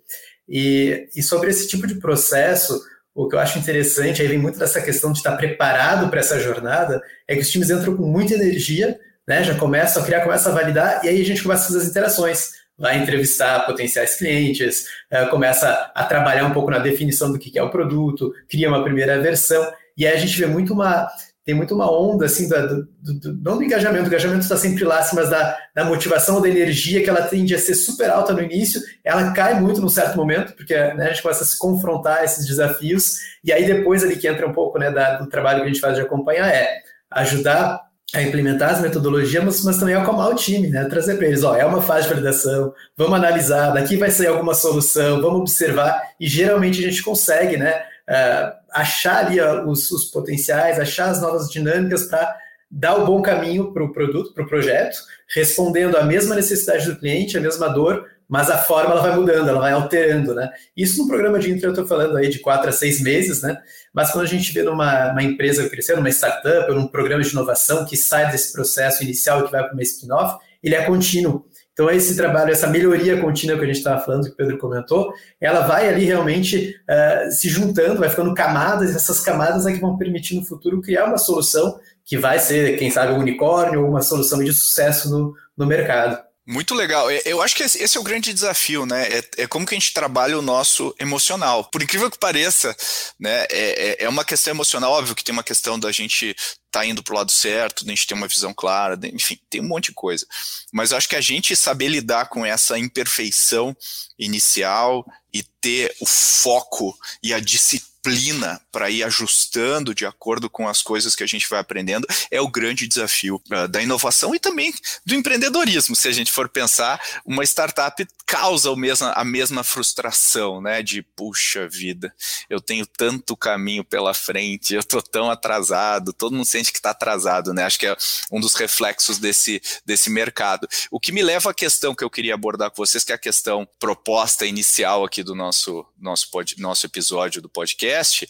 E, 0.49 1.07
e 1.15 1.23
sobre 1.23 1.51
esse 1.51 1.69
tipo 1.69 1.87
de 1.87 1.97
processo, 1.97 2.81
o 3.15 3.29
que 3.29 3.37
eu 3.37 3.39
acho 3.39 3.59
interessante, 3.59 4.23
aí 4.23 4.29
vem 4.29 4.39
muito 4.39 4.59
dessa 4.59 4.81
questão 4.81 5.13
de 5.13 5.19
estar 5.19 5.37
preparado 5.37 6.09
para 6.09 6.21
essa 6.21 6.41
jornada, 6.41 7.03
é 7.29 7.35
que 7.35 7.43
os 7.43 7.51
times 7.51 7.69
entram 7.69 7.95
com 7.97 8.07
muita 8.07 8.35
energia, 8.35 8.99
né? 9.27 9.43
Já 9.43 9.55
começa 9.55 10.01
a 10.01 10.05
criar, 10.05 10.23
começa 10.23 10.49
a 10.49 10.53
validar, 10.53 11.05
e 11.05 11.09
aí 11.09 11.21
a 11.21 11.25
gente 11.25 11.43
começa 11.43 11.65
a 11.65 11.67
fazer 11.67 11.79
as 11.79 11.89
interações. 11.89 12.51
Vai 12.77 12.99
entrevistar 12.99 13.67
potenciais 13.67 14.17
clientes, 14.17 14.87
uh, 15.13 15.31
começa 15.31 15.93
a 15.95 16.05
trabalhar 16.05 16.45
um 16.45 16.53
pouco 16.53 16.71
na 16.71 16.81
definição 16.81 17.31
do 17.31 17.39
que 17.39 17.57
é 17.57 17.63
o 17.63 17.71
produto, 17.71 18.33
cria 18.49 18.69
uma 18.69 18.83
primeira 18.83 19.21
versão, 19.21 19.65
e 19.97 20.07
aí 20.07 20.15
a 20.15 20.19
gente 20.19 20.39
vê 20.39 20.47
muito 20.47 20.73
uma. 20.73 21.09
Tem 21.45 21.55
muito 21.55 21.75
uma 21.75 21.93
onda, 21.93 22.25
assim, 22.25 22.49
do, 22.49 22.89
do, 23.03 23.21
do 23.21 23.43
não 23.43 23.59
do 23.59 23.63
engajamento, 23.63 24.05
o 24.05 24.07
engajamento 24.07 24.41
está 24.41 24.57
sempre 24.57 24.83
lá, 24.83 25.01
assim, 25.01 25.15
mas 25.15 25.29
da, 25.29 25.55
da 25.75 25.85
motivação, 25.85 26.41
da 26.41 26.49
energia, 26.49 27.03
que 27.05 27.11
ela 27.11 27.21
tende 27.21 27.55
a 27.55 27.59
ser 27.59 27.75
super 27.75 28.09
alta 28.09 28.33
no 28.33 28.41
início, 28.41 28.81
ela 29.05 29.31
cai 29.31 29.61
muito 29.61 29.79
num 29.79 29.91
certo 29.91 30.17
momento, 30.17 30.55
porque 30.55 30.75
né, 30.75 31.05
a 31.05 31.09
gente 31.11 31.21
começa 31.21 31.45
a 31.45 31.47
se 31.47 31.59
confrontar 31.59 32.21
a 32.21 32.25
esses 32.25 32.47
desafios, 32.47 33.19
e 33.45 33.53
aí 33.53 33.67
depois 33.67 34.03
ali 34.03 34.17
que 34.17 34.27
entra 34.27 34.49
um 34.49 34.55
pouco 34.55 34.79
né, 34.79 34.91
da, 34.91 35.19
do 35.19 35.29
trabalho 35.29 35.59
que 35.59 35.65
a 35.65 35.69
gente 35.69 35.81
faz 35.81 35.97
de 35.97 36.01
acompanhar, 36.01 36.49
é 36.49 36.81
ajudar 37.11 37.84
a 38.13 38.23
implementar 38.23 38.71
as 38.71 38.81
metodologias, 38.81 39.43
mas, 39.43 39.65
mas 39.65 39.79
também 39.79 39.95
acalmar 39.95 40.31
o 40.31 40.35
time, 40.35 40.69
né? 40.69 40.85
Trazer 40.85 41.17
para 41.17 41.27
eles, 41.27 41.43
ó, 41.43 41.57
é 41.57 41.65
uma 41.65 41.83
fase 41.83 42.07
de 42.07 42.15
validação, 42.15 42.73
vamos 42.97 43.15
analisar, 43.15 43.71
daqui 43.71 43.97
vai 43.97 44.11
sair 44.11 44.29
alguma 44.29 44.55
solução, 44.55 45.21
vamos 45.21 45.41
observar, 45.41 46.01
e 46.21 46.27
geralmente 46.29 46.79
a 46.85 46.89
gente 46.89 47.03
consegue, 47.03 47.57
né? 47.57 47.83
Uh, 48.09 48.53
achar 48.71 49.25
ali 49.25 49.41
os, 49.41 49.91
os, 49.91 50.05
potenciais, 50.05 50.79
achar 50.79 51.09
as 51.09 51.23
novas 51.23 51.49
dinâmicas 51.49 52.05
para 52.05 52.37
dar 52.71 52.97
o 52.97 53.07
bom 53.07 53.23
caminho 53.23 53.73
para 53.73 53.83
o 53.83 53.93
produto, 53.93 54.35
para 54.35 54.45
o 54.45 54.49
projeto, 54.49 54.97
respondendo 55.35 55.97
à 55.97 56.05
mesma 56.05 56.35
necessidade 56.35 56.87
do 56.87 56.97
cliente, 56.97 57.39
a 57.39 57.41
mesma 57.41 57.69
dor, 57.69 58.07
mas 58.29 58.51
a 58.51 58.59
forma 58.59 58.93
ela 58.93 59.03
vai 59.03 59.15
mudando, 59.15 59.49
ela 59.49 59.61
vai 59.61 59.73
alterando, 59.73 60.35
né? 60.35 60.51
Isso 60.77 61.03
no 61.03 61.09
programa 61.09 61.39
de 61.39 61.51
intro 61.51 61.67
eu 61.67 61.71
estou 61.71 61.87
falando 61.87 62.17
aí 62.17 62.29
de 62.29 62.39
quatro 62.39 62.69
a 62.69 62.73
seis 62.73 63.01
meses, 63.01 63.43
né? 63.43 63.57
Mas 63.93 64.11
quando 64.11 64.25
a 64.25 64.29
gente 64.29 64.53
vê 64.53 64.63
numa 64.63 65.13
uma 65.13 65.23
empresa 65.23 65.69
crescendo, 65.69 65.99
numa 65.99 66.11
startup, 66.11 66.71
ou 66.71 66.77
num 66.77 66.87
programa 66.87 67.23
de 67.23 67.31
inovação 67.31 67.85
que 67.85 67.97
sai 67.97 68.31
desse 68.31 68.53
processo 68.53 69.03
inicial 69.03 69.41
e 69.41 69.45
que 69.45 69.53
vai 69.53 69.63
para 69.63 69.73
uma 69.73 69.83
spin-off, 69.83 70.39
ele 70.63 70.75
é 70.75 70.85
contínuo. 70.85 71.45
Então, 71.75 71.91
esse 71.91 72.17
trabalho, 72.17 72.53
essa 72.53 72.69
melhoria 72.69 73.21
contínua 73.21 73.59
que 73.59 73.65
a 73.65 73.67
gente 73.67 73.79
estava 73.79 74.01
falando, 74.01 74.27
que 74.27 74.31
o 74.31 74.37
Pedro 74.37 74.59
comentou, 74.59 75.13
ela 75.41 75.67
vai 75.67 75.89
ali 75.89 76.05
realmente 76.05 76.77
uh, 76.89 77.31
se 77.33 77.49
juntando, 77.49 77.99
vai 77.99 78.09
ficando 78.09 78.33
camadas, 78.33 78.93
e 78.93 78.97
essas 78.97 79.21
camadas 79.21 79.67
é 79.67 79.73
que 79.73 79.81
vão 79.81 79.99
permitir 79.99 80.37
no 80.37 80.47
futuro 80.47 80.81
criar 80.81 81.07
uma 81.07 81.19
solução 81.19 81.77
que 82.05 82.17
vai 82.17 82.39
ser, 82.39 82.79
quem 82.79 82.93
sabe, 82.93 83.13
um 83.13 83.19
unicórnio 83.19 83.83
ou 83.83 83.89
uma 83.89 84.03
solução 84.03 84.43
de 84.43 84.53
sucesso 84.53 85.11
no, 85.11 85.35
no 85.57 85.67
mercado. 85.67 86.23
Muito 86.47 86.75
legal. 86.75 87.11
É, 87.11 87.23
eu 87.25 87.41
acho 87.41 87.57
que 87.57 87.63
esse 87.63 87.97
é 87.97 88.01
o 88.01 88.05
grande 88.05 88.33
desafio, 88.33 88.85
né? 88.85 89.09
É, 89.09 89.25
é, 89.39 89.47
como 89.47 89.65
que 89.65 89.75
a 89.75 89.79
gente 89.79 89.95
trabalha 89.95 90.39
o 90.39 90.43
nosso 90.43 90.95
emocional. 90.99 91.65
Por 91.65 91.83
incrível 91.83 92.11
que 92.11 92.19
pareça, 92.19 92.77
né? 93.19 93.45
É, 93.45 93.49
é, 93.51 94.05
é 94.05 94.09
uma 94.09 94.25
questão 94.25 94.53
emocional, 94.53 94.93
óbvio 94.93 95.15
que 95.15 95.25
tem 95.25 95.33
uma 95.33 95.43
questão 95.43 95.79
da 95.79 95.91
gente 95.91 96.37
tá 96.71 96.85
indo 96.85 97.03
para 97.03 97.15
o 97.15 97.17
lado 97.17 97.31
certo, 97.31 97.85
a 97.85 97.89
gente 97.89 98.07
ter 98.07 98.15
uma 98.15 98.27
visão 98.27 98.53
clara, 98.53 98.99
enfim, 99.05 99.39
tem 99.49 99.61
um 99.61 99.69
monte 99.69 99.87
de 99.87 99.93
coisa. 99.93 100.27
Mas 100.73 100.91
eu 100.91 100.99
acho 100.99 101.09
que 101.09 101.15
a 101.17 101.21
gente 101.21 101.55
saber 101.55 101.89
lidar 101.89 102.29
com 102.29 102.45
essa 102.45 102.77
imperfeição 102.77 103.75
inicial 104.19 105.07
e 105.33 105.43
ter 105.61 105.95
o 106.01 106.07
foco 106.07 106.99
e 107.23 107.33
a 107.33 107.39
disciplina 107.39 108.61
para 108.75 108.91
ir 108.91 109.05
ajustando 109.05 109.95
de 109.95 110.05
acordo 110.05 110.51
com 110.51 110.69
as 110.69 110.83
coisas 110.83 111.15
que 111.15 111.23
a 111.23 111.27
gente 111.27 111.49
vai 111.49 111.61
aprendendo 111.61 112.07
é 112.31 112.41
o 112.41 112.49
grande 112.49 112.89
desafio 112.89 113.41
uh, 113.51 113.69
da 113.69 113.81
inovação 113.81 114.35
e 114.35 114.41
também 114.41 114.75
do 115.07 115.15
empreendedorismo. 115.15 115.95
Se 115.95 116.09
a 116.09 116.13
gente 116.13 116.33
for 116.33 116.49
pensar, 116.49 117.01
uma 117.25 117.45
startup 117.45 118.07
causa 118.27 118.71
o 118.71 118.77
mesmo, 118.77 119.07
a 119.15 119.25
mesma 119.25 119.63
frustração, 119.63 120.61
né? 120.61 120.83
De 120.83 121.03
puxa 121.03 121.69
vida, 121.69 122.13
eu 122.51 122.61
tenho 122.61 122.87
tanto 122.87 123.37
caminho 123.37 123.85
pela 123.85 124.13
frente, 124.13 124.75
eu 124.75 124.83
tô 124.83 125.01
tão 125.01 125.31
atrasado, 125.31 126.13
todo 126.13 126.35
mundo 126.35 126.45
sente 126.45 126.73
que 126.73 126.79
está 126.79 126.91
atrasado, 126.91 127.55
né? 127.55 127.65
Acho 127.65 127.79
que 127.79 127.87
é 127.87 127.97
um 128.33 128.41
dos 128.41 128.55
reflexos 128.55 129.19
desse, 129.19 129.63
desse 129.85 130.11
mercado. 130.11 130.69
O 130.91 130.99
que 130.99 131.13
me 131.13 131.23
leva 131.23 131.51
à 131.51 131.55
questão 131.55 131.95
que 131.95 132.03
eu 132.03 132.11
queria 132.11 132.35
abordar 132.35 132.71
com 132.71 132.77
vocês, 132.77 133.05
que 133.05 133.13
é 133.13 133.15
a 133.15 133.19
questão 133.19 133.69
proposta 133.79 134.45
inicial 134.45 135.05
aqui 135.05 135.23
do 135.23 135.35
nosso, 135.35 135.87
nosso, 135.99 136.31
pod, 136.31 136.57
nosso 136.59 136.87
episódio 136.87 137.41
do 137.41 137.49
podcast 137.49 137.85
podcast, 137.85 138.27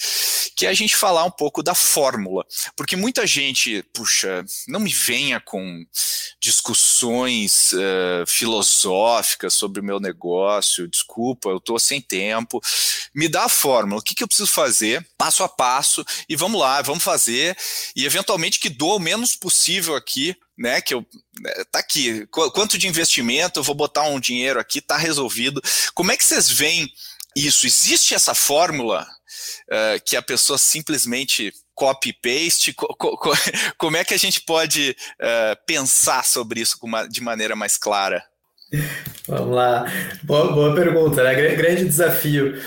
que 0.56 0.66
é 0.66 0.68
a 0.68 0.74
gente 0.74 0.96
falar 0.96 1.24
um 1.24 1.30
pouco 1.30 1.62
da 1.62 1.74
fórmula. 1.74 2.44
Porque 2.76 2.96
muita 2.96 3.26
gente, 3.26 3.82
puxa, 3.92 4.44
não 4.68 4.80
me 4.80 4.92
venha 4.92 5.40
com 5.40 5.84
discussões 6.40 7.72
uh, 7.72 8.26
filosóficas 8.26 9.54
sobre 9.54 9.80
o 9.80 9.84
meu 9.84 9.98
negócio, 10.00 10.88
desculpa, 10.88 11.48
eu 11.48 11.58
estou 11.58 11.78
sem 11.78 12.00
tempo. 12.00 12.60
Me 13.14 13.28
dá 13.28 13.44
a 13.44 13.48
fórmula, 13.48 14.00
o 14.00 14.02
que, 14.02 14.14
que 14.14 14.22
eu 14.22 14.28
preciso 14.28 14.50
fazer, 14.50 15.06
passo 15.16 15.42
a 15.42 15.48
passo, 15.48 16.04
e 16.28 16.36
vamos 16.36 16.60
lá, 16.60 16.82
vamos 16.82 17.04
fazer, 17.04 17.56
e 17.94 18.04
eventualmente 18.04 18.58
que 18.58 18.68
doa 18.68 18.96
o 18.96 19.00
menos 19.00 19.36
possível 19.36 19.94
aqui 19.94 20.36
né, 20.56 20.80
que 20.80 20.94
eu 20.94 21.04
né, 21.40 21.50
tá 21.70 21.80
aqui, 21.80 22.26
quanto 22.30 22.78
de 22.78 22.86
investimento, 22.86 23.58
eu 23.58 23.64
vou 23.64 23.74
botar 23.74 24.04
um 24.04 24.20
dinheiro 24.20 24.60
aqui, 24.60 24.80
tá 24.80 24.96
resolvido. 24.96 25.60
Como 25.94 26.12
é 26.12 26.16
que 26.16 26.24
vocês 26.24 26.48
veem 26.48 26.92
isso? 27.36 27.66
Existe 27.66 28.14
essa 28.14 28.34
fórmula 28.34 29.06
uh, 29.68 30.02
que 30.04 30.16
a 30.16 30.22
pessoa 30.22 30.58
simplesmente 30.58 31.52
copy-paste? 31.74 32.72
Co 32.72 32.86
co 32.96 33.32
como 33.78 33.96
é 33.96 34.04
que 34.04 34.14
a 34.14 34.18
gente 34.18 34.40
pode 34.40 34.96
uh, 35.20 35.56
pensar 35.66 36.24
sobre 36.24 36.60
isso 36.60 36.78
de 37.10 37.20
maneira 37.20 37.54
mais 37.54 37.76
clara? 37.76 38.24
Vamos 39.28 39.54
lá. 39.54 39.86
Boa, 40.22 40.52
boa 40.52 40.74
pergunta, 40.74 41.22
né? 41.22 41.34
Grande 41.54 41.84
desafio. 41.84 42.60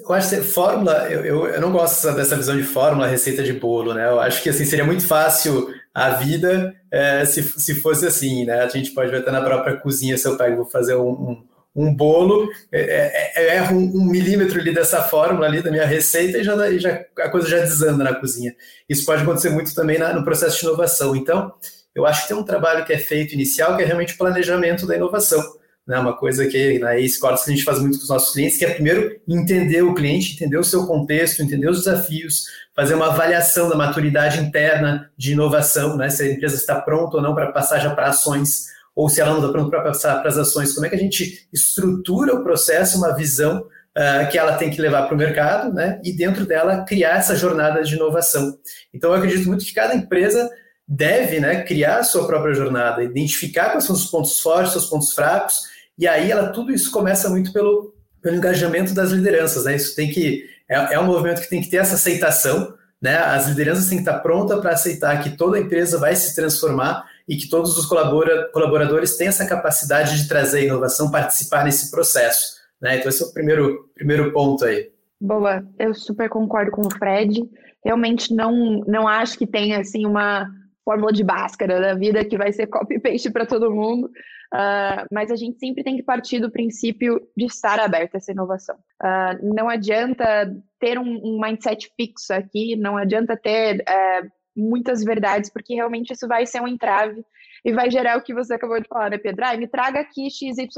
Eu 0.00 0.12
acho 0.12 0.30
que 0.30 0.42
fórmula, 0.42 1.08
eu, 1.08 1.24
eu, 1.24 1.46
eu, 1.46 1.60
não 1.60 1.70
gosto 1.70 2.12
dessa 2.12 2.36
visão 2.36 2.56
de 2.56 2.64
fórmula, 2.64 3.06
receita 3.06 3.44
de 3.44 3.52
bolo, 3.52 3.94
né? 3.94 4.08
Eu 4.08 4.20
acho 4.20 4.42
que 4.42 4.48
assim 4.48 4.64
seria 4.64 4.84
muito 4.84 5.06
fácil 5.06 5.72
a 5.94 6.10
vida 6.10 6.74
é, 6.90 7.24
se, 7.24 7.42
se 7.42 7.76
fosse 7.76 8.04
assim, 8.04 8.44
né? 8.44 8.60
A 8.62 8.68
gente 8.68 8.90
pode 8.90 9.12
ver 9.12 9.18
até 9.18 9.30
na 9.30 9.40
própria 9.40 9.76
cozinha, 9.76 10.18
se 10.18 10.26
eu 10.26 10.36
pego 10.36 10.56
vou 10.56 10.66
fazer 10.66 10.96
um, 10.96 11.10
um 11.10 11.44
um 11.74 11.94
bolo, 11.94 12.48
é, 12.70 12.80
é, 12.80 13.32
é, 13.34 13.56
é 13.56 13.62
um, 13.70 13.96
um, 13.96 14.04
milímetro 14.04 14.60
ali 14.60 14.72
dessa 14.72 15.02
fórmula 15.02 15.46
ali 15.46 15.60
da 15.60 15.70
minha 15.70 15.86
receita 15.86 16.38
e 16.38 16.44
já, 16.44 16.78
já, 16.78 17.04
a 17.18 17.28
coisa 17.28 17.48
já 17.48 17.58
desanda 17.58 18.04
na 18.04 18.14
cozinha. 18.14 18.54
Isso 18.88 19.04
pode 19.04 19.22
acontecer 19.22 19.50
muito 19.50 19.74
também 19.74 19.98
na, 19.98 20.12
no 20.12 20.24
processo 20.24 20.60
de 20.60 20.66
inovação. 20.66 21.16
Então, 21.16 21.52
eu 21.94 22.06
acho 22.06 22.22
que 22.22 22.28
tem 22.28 22.36
um 22.36 22.44
trabalho 22.44 22.84
que 22.84 22.92
é 22.92 22.98
feito 22.98 23.34
inicial, 23.34 23.76
que 23.76 23.82
é 23.82 23.86
realmente 23.86 24.14
o 24.14 24.18
planejamento 24.18 24.86
da 24.86 24.94
inovação. 24.94 25.42
Né? 25.86 25.98
Uma 25.98 26.16
coisa 26.16 26.46
que 26.46 26.78
na 26.78 26.96
Ace 26.96 27.18
Cortes 27.18 27.46
a 27.46 27.50
gente 27.50 27.64
faz 27.64 27.80
muito 27.80 27.98
com 27.98 28.04
os 28.04 28.08
nossos 28.08 28.32
clientes, 28.32 28.56
que 28.56 28.64
é 28.64 28.70
primeiro 28.70 29.20
entender 29.28 29.82
o 29.82 29.94
cliente, 29.94 30.34
entender 30.34 30.56
o 30.56 30.64
seu 30.64 30.86
contexto, 30.86 31.42
entender 31.42 31.68
os 31.68 31.78
desafios, 31.78 32.46
fazer 32.74 32.94
uma 32.94 33.08
avaliação 33.08 33.68
da 33.68 33.76
maturidade 33.76 34.38
interna 34.38 35.10
de 35.16 35.32
inovação, 35.32 35.96
né? 35.96 36.08
se 36.08 36.22
a 36.22 36.30
empresa 36.30 36.54
está 36.54 36.80
pronta 36.80 37.16
ou 37.16 37.22
não 37.22 37.34
para 37.34 37.50
passar 37.50 37.80
já 37.80 37.94
para 37.94 38.08
ações 38.08 38.72
ou 38.94 39.08
se 39.08 39.20
ela 39.20 39.30
não 39.30 39.40
está 39.40 39.50
pronta 39.50 39.70
para 39.70 39.82
passar 39.82 40.20
para 40.20 40.28
as 40.28 40.38
ações, 40.38 40.72
como 40.72 40.86
é 40.86 40.88
que 40.88 40.94
a 40.94 40.98
gente 40.98 41.48
estrutura 41.52 42.34
o 42.34 42.44
processo, 42.44 42.98
uma 42.98 43.14
visão 43.14 43.60
uh, 43.60 44.30
que 44.30 44.38
ela 44.38 44.56
tem 44.56 44.70
que 44.70 44.80
levar 44.80 45.04
para 45.04 45.14
o 45.14 45.18
mercado, 45.18 45.72
né? 45.72 46.00
E 46.04 46.12
dentro 46.12 46.46
dela 46.46 46.84
criar 46.84 47.16
essa 47.16 47.36
jornada 47.36 47.82
de 47.82 47.94
inovação. 47.94 48.56
Então 48.92 49.10
eu 49.10 49.16
acredito 49.16 49.46
muito 49.46 49.64
que 49.64 49.74
cada 49.74 49.94
empresa 49.94 50.48
deve, 50.86 51.40
né, 51.40 51.62
criar 51.62 52.00
a 52.00 52.04
sua 52.04 52.26
própria 52.26 52.52
jornada, 52.52 53.02
identificar 53.02 53.70
quais 53.70 53.84
são 53.84 53.96
os 53.96 54.04
pontos 54.04 54.38
fortes, 54.40 54.72
seus 54.72 54.84
pontos 54.84 55.14
fracos, 55.14 55.62
e 55.96 56.06
aí 56.06 56.30
ela 56.30 56.48
tudo 56.48 56.72
isso 56.72 56.90
começa 56.90 57.30
muito 57.30 57.54
pelo, 57.54 57.94
pelo 58.20 58.36
engajamento 58.36 58.92
das 58.92 59.10
lideranças, 59.10 59.64
né? 59.64 59.76
Isso 59.76 59.96
tem 59.96 60.10
que 60.10 60.44
é, 60.68 60.94
é 60.94 61.00
um 61.00 61.06
movimento 61.06 61.40
que 61.40 61.48
tem 61.48 61.60
que 61.60 61.70
ter 61.70 61.78
essa 61.78 61.94
aceitação, 61.94 62.74
né? 63.00 63.16
As 63.16 63.48
lideranças 63.48 63.88
têm 63.88 63.98
que 63.98 64.08
estar 64.08 64.20
prontas 64.20 64.60
para 64.60 64.72
aceitar 64.72 65.22
que 65.22 65.36
toda 65.36 65.58
empresa 65.58 65.98
vai 65.98 66.14
se 66.14 66.34
transformar 66.34 67.04
e 67.28 67.36
que 67.36 67.48
todos 67.48 67.76
os 67.76 67.86
colabora, 67.86 68.50
colaboradores 68.52 69.16
têm 69.16 69.28
essa 69.28 69.46
capacidade 69.46 70.16
de 70.16 70.28
trazer 70.28 70.66
inovação, 70.66 71.10
participar 71.10 71.64
nesse 71.64 71.90
processo. 71.90 72.54
Né? 72.80 72.98
Então, 72.98 73.08
esse 73.08 73.22
é 73.22 73.26
o 73.26 73.32
primeiro, 73.32 73.90
primeiro 73.94 74.32
ponto 74.32 74.64
aí. 74.64 74.90
Boa, 75.20 75.64
eu 75.78 75.94
super 75.94 76.28
concordo 76.28 76.70
com 76.70 76.82
o 76.82 76.90
Fred. 76.90 77.42
Realmente 77.84 78.34
não, 78.34 78.80
não 78.86 79.08
acho 79.08 79.38
que 79.38 79.46
tenha 79.46 79.80
assim 79.80 80.04
uma 80.04 80.50
fórmula 80.84 81.12
de 81.12 81.24
báscara 81.24 81.80
da 81.80 81.94
vida 81.94 82.24
que 82.24 82.36
vai 82.36 82.52
ser 82.52 82.66
copy-paste 82.66 83.30
para 83.30 83.46
todo 83.46 83.74
mundo, 83.74 84.04
uh, 84.06 85.06
mas 85.10 85.30
a 85.30 85.36
gente 85.36 85.58
sempre 85.58 85.82
tem 85.82 85.96
que 85.96 86.02
partir 86.02 86.40
do 86.40 86.50
princípio 86.50 87.26
de 87.34 87.46
estar 87.46 87.80
aberto 87.80 88.14
a 88.14 88.18
essa 88.18 88.32
inovação. 88.32 88.76
Uh, 89.02 89.54
não 89.54 89.68
adianta 89.68 90.54
ter 90.78 90.98
um, 90.98 91.20
um, 91.24 91.40
mindset 91.40 91.90
fixo 91.96 92.34
aqui, 92.34 92.76
não 92.76 92.98
adianta 92.98 93.34
ter 93.34 93.80
uh, 93.80 94.30
muitas 94.56 95.02
verdades, 95.02 95.50
porque 95.50 95.74
realmente 95.74 96.12
isso 96.12 96.28
vai 96.28 96.46
ser 96.46 96.60
um 96.60 96.68
entrave 96.68 97.24
e 97.64 97.72
vai 97.72 97.90
gerar 97.90 98.18
o 98.18 98.22
que 98.22 98.34
você 98.34 98.54
acabou 98.54 98.80
de 98.80 98.88
falar, 98.88 99.10
né, 99.10 99.18
Pedro? 99.18 99.44
Ah, 99.44 99.56
me 99.56 99.66
traga 99.66 100.00
aqui 100.00 100.30
XYZ. 100.30 100.68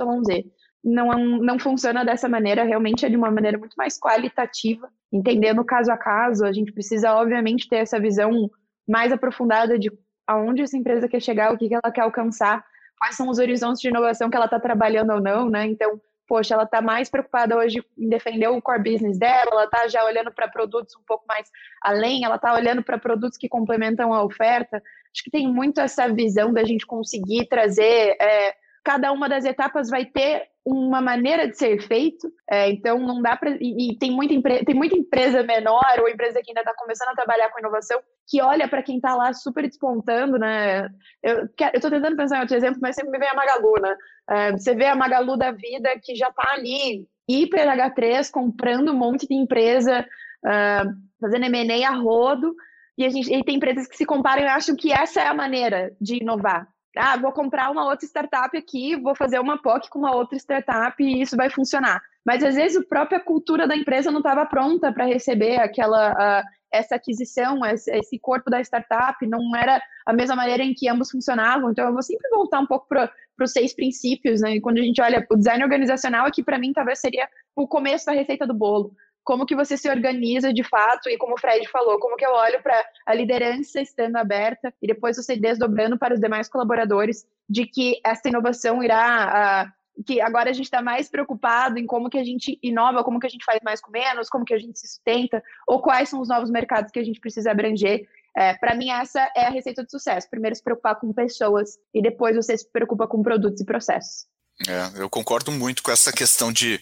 Não, 0.84 1.08
não 1.38 1.58
funciona 1.58 2.04
dessa 2.04 2.28
maneira, 2.28 2.62
realmente 2.62 3.04
é 3.04 3.08
de 3.08 3.16
uma 3.16 3.30
maneira 3.30 3.58
muito 3.58 3.74
mais 3.74 3.98
qualitativa, 3.98 4.88
entendendo 5.12 5.64
caso 5.64 5.90
a 5.90 5.96
caso. 5.96 6.44
A 6.44 6.52
gente 6.52 6.72
precisa, 6.72 7.12
obviamente, 7.14 7.68
ter 7.68 7.76
essa 7.76 7.98
visão 7.98 8.48
mais 8.86 9.10
aprofundada 9.10 9.76
de 9.78 9.90
aonde 10.26 10.62
essa 10.62 10.76
empresa 10.76 11.08
quer 11.08 11.20
chegar, 11.20 11.52
o 11.52 11.58
que 11.58 11.72
ela 11.72 11.92
quer 11.92 12.02
alcançar, 12.02 12.64
quais 12.98 13.16
são 13.16 13.28
os 13.28 13.38
horizontes 13.38 13.80
de 13.80 13.88
inovação 13.88 14.30
que 14.30 14.36
ela 14.36 14.46
está 14.46 14.60
trabalhando 14.60 15.12
ou 15.12 15.20
não, 15.20 15.48
né? 15.48 15.66
Então, 15.66 16.00
poxa, 16.26 16.54
ela 16.54 16.64
está 16.64 16.80
mais 16.80 17.08
preocupada 17.08 17.56
hoje 17.56 17.84
em 17.96 18.08
defender 18.08 18.48
o 18.48 18.60
core 18.60 18.92
business 18.92 19.18
dela, 19.18 19.50
ela 19.50 19.64
está 19.64 19.88
já 19.88 20.04
olhando 20.04 20.32
para 20.32 20.48
produtos 20.48 20.94
um 20.96 21.02
pouco 21.06 21.24
mais 21.28 21.48
além, 21.82 22.24
ela 22.24 22.36
está 22.36 22.54
olhando 22.54 22.82
para 22.82 22.98
produtos 22.98 23.38
que 23.38 23.48
complementam 23.48 24.12
a 24.12 24.22
oferta. 24.22 24.82
Acho 25.12 25.24
que 25.24 25.30
tem 25.30 25.48
muito 25.48 25.80
essa 25.80 26.08
visão 26.12 26.52
da 26.52 26.64
gente 26.64 26.86
conseguir 26.86 27.46
trazer. 27.46 28.16
É, 28.20 28.54
cada 28.86 29.10
uma 29.10 29.28
das 29.28 29.44
etapas 29.44 29.90
vai 29.90 30.04
ter 30.04 30.44
uma 30.64 31.00
maneira 31.00 31.48
de 31.48 31.58
ser 31.58 31.82
feito, 31.82 32.32
é, 32.48 32.70
então 32.70 33.00
não 33.00 33.20
dá 33.20 33.36
para. 33.36 33.50
E, 33.60 33.90
e, 33.90 33.98
tem, 33.98 34.12
muita 34.12 34.32
tem 34.64 34.74
muita 34.76 34.96
empresa 34.96 35.42
menor 35.42 35.98
ou 35.98 36.08
empresa 36.08 36.40
que 36.40 36.52
ainda 36.52 36.60
está 36.60 36.72
começando 36.72 37.08
a 37.08 37.14
trabalhar 37.14 37.50
com 37.50 37.58
inovação 37.58 37.98
que 38.28 38.40
olha 38.40 38.68
para 38.68 38.84
quem 38.84 38.96
está 38.96 39.16
lá 39.16 39.32
super 39.32 39.66
despontando, 39.66 40.38
né? 40.38 40.88
Eu 41.20 41.46
estou 41.74 41.90
tentando 41.90 42.16
pensar 42.16 42.36
em 42.36 42.40
outro 42.42 42.56
exemplo, 42.56 42.78
mas 42.80 42.94
sempre 42.94 43.10
me 43.10 43.18
vem 43.18 43.28
a 43.28 43.34
Magalu, 43.34 43.74
né? 43.80 43.96
É, 44.30 44.52
você 44.52 44.72
vê 44.72 44.86
a 44.86 44.94
Magalu 44.94 45.36
da 45.36 45.50
vida 45.50 45.90
que 46.00 46.14
já 46.14 46.28
está 46.28 46.52
ali, 46.52 47.08
hiper 47.28 47.66
H3, 47.66 48.30
comprando 48.30 48.92
um 48.92 48.96
monte 48.96 49.26
de 49.26 49.34
empresa, 49.34 50.06
uh, 50.44 50.88
fazendo 51.20 51.46
M&A 51.46 51.88
a 51.88 51.92
rodo, 51.92 52.54
e, 52.96 53.04
a 53.04 53.08
gente, 53.08 53.32
e 53.32 53.44
tem 53.44 53.56
empresas 53.56 53.88
que 53.88 53.96
se 53.96 54.06
comparam 54.06 54.42
e 54.42 54.46
acham 54.46 54.76
que 54.76 54.92
essa 54.92 55.20
é 55.20 55.26
a 55.26 55.34
maneira 55.34 55.92
de 56.00 56.22
inovar 56.22 56.68
ah, 56.96 57.16
vou 57.16 57.32
comprar 57.32 57.70
uma 57.70 57.84
outra 57.84 58.06
startup 58.06 58.56
aqui, 58.56 58.96
vou 58.96 59.14
fazer 59.14 59.38
uma 59.38 59.60
POC 59.60 59.90
com 59.90 59.98
uma 59.98 60.14
outra 60.14 60.36
startup 60.38 61.02
e 61.02 61.20
isso 61.20 61.36
vai 61.36 61.50
funcionar. 61.50 62.00
Mas 62.24 62.42
às 62.42 62.54
vezes 62.54 62.78
a 62.78 62.86
própria 62.86 63.20
cultura 63.20 63.68
da 63.68 63.76
empresa 63.76 64.10
não 64.10 64.18
estava 64.18 64.46
pronta 64.46 64.92
para 64.92 65.04
receber 65.04 65.60
aquela 65.60 66.12
uh, 66.12 66.44
essa 66.72 66.96
aquisição, 66.96 67.60
esse, 67.64 68.18
corpo 68.18 68.50
da 68.50 68.60
startup, 68.60 69.24
não 69.26 69.54
era 69.56 69.80
a 70.04 70.12
mesma 70.12 70.36
maneira 70.36 70.62
em 70.62 70.74
que 70.74 70.88
ambos 70.88 71.10
funcionavam. 71.10 71.70
Então 71.70 71.86
eu 71.86 71.92
vou 71.92 72.02
sempre 72.02 72.28
voltar 72.30 72.60
um 72.60 72.66
pouco 72.66 72.88
para 72.88 73.10
os 73.40 73.52
seis 73.52 73.74
princípios, 73.74 74.40
né? 74.40 74.56
E 74.56 74.60
quando 74.60 74.78
a 74.78 74.82
gente 74.82 75.00
olha 75.00 75.24
o 75.30 75.36
design 75.36 75.62
organizacional 75.62 76.26
aqui 76.26 76.42
para 76.42 76.58
mim 76.58 76.72
talvez 76.72 76.98
seria 76.98 77.28
o 77.54 77.66
começo 77.66 78.06
da 78.06 78.12
receita 78.12 78.46
do 78.46 78.54
bolo. 78.54 78.92
Como 79.26 79.44
que 79.44 79.56
você 79.56 79.76
se 79.76 79.90
organiza 79.90 80.54
de 80.54 80.62
fato 80.62 81.10
e 81.10 81.18
como 81.18 81.34
o 81.34 81.38
Fred 81.38 81.68
falou, 81.68 81.98
como 81.98 82.16
que 82.16 82.24
eu 82.24 82.30
olho 82.30 82.62
para 82.62 82.80
a 83.04 83.12
liderança 83.12 83.80
estando 83.80 84.14
aberta 84.14 84.72
e 84.80 84.86
depois 84.86 85.16
você 85.16 85.36
desdobrando 85.36 85.98
para 85.98 86.14
os 86.14 86.20
demais 86.20 86.48
colaboradores 86.48 87.26
de 87.50 87.66
que 87.66 88.00
essa 88.04 88.28
inovação 88.28 88.82
irá 88.84 89.70
que 90.06 90.20
agora 90.20 90.50
a 90.50 90.52
gente 90.52 90.66
está 90.66 90.80
mais 90.80 91.08
preocupado 91.08 91.76
em 91.76 91.86
como 91.86 92.08
que 92.08 92.18
a 92.18 92.24
gente 92.24 92.56
inova, 92.62 93.02
como 93.02 93.18
que 93.18 93.26
a 93.26 93.30
gente 93.30 93.44
faz 93.44 93.58
mais 93.64 93.80
com 93.80 93.90
menos, 93.90 94.28
como 94.28 94.44
que 94.44 94.54
a 94.54 94.58
gente 94.58 94.78
se 94.78 94.86
sustenta, 94.86 95.42
ou 95.66 95.82
quais 95.82 96.08
são 96.08 96.20
os 96.20 96.28
novos 96.28 96.50
mercados 96.50 96.92
que 96.92 96.98
a 97.00 97.04
gente 97.04 97.18
precisa 97.18 97.50
abranger. 97.50 98.06
É, 98.36 98.54
para 98.54 98.76
mim, 98.76 98.90
essa 98.90 99.28
é 99.34 99.46
a 99.46 99.50
receita 99.50 99.82
de 99.82 99.90
sucesso. 99.90 100.28
Primeiro 100.30 100.54
se 100.54 100.62
preocupar 100.62 101.00
com 101.00 101.12
pessoas 101.12 101.78
e 101.92 102.00
depois 102.00 102.36
você 102.36 102.56
se 102.56 102.70
preocupa 102.70 103.08
com 103.08 103.22
produtos 103.22 103.60
e 103.60 103.64
processos. 103.64 104.26
É, 104.66 105.02
eu 105.02 105.10
concordo 105.10 105.52
muito 105.52 105.82
com 105.82 105.90
essa 105.90 106.10
questão 106.10 106.50
de 106.50 106.80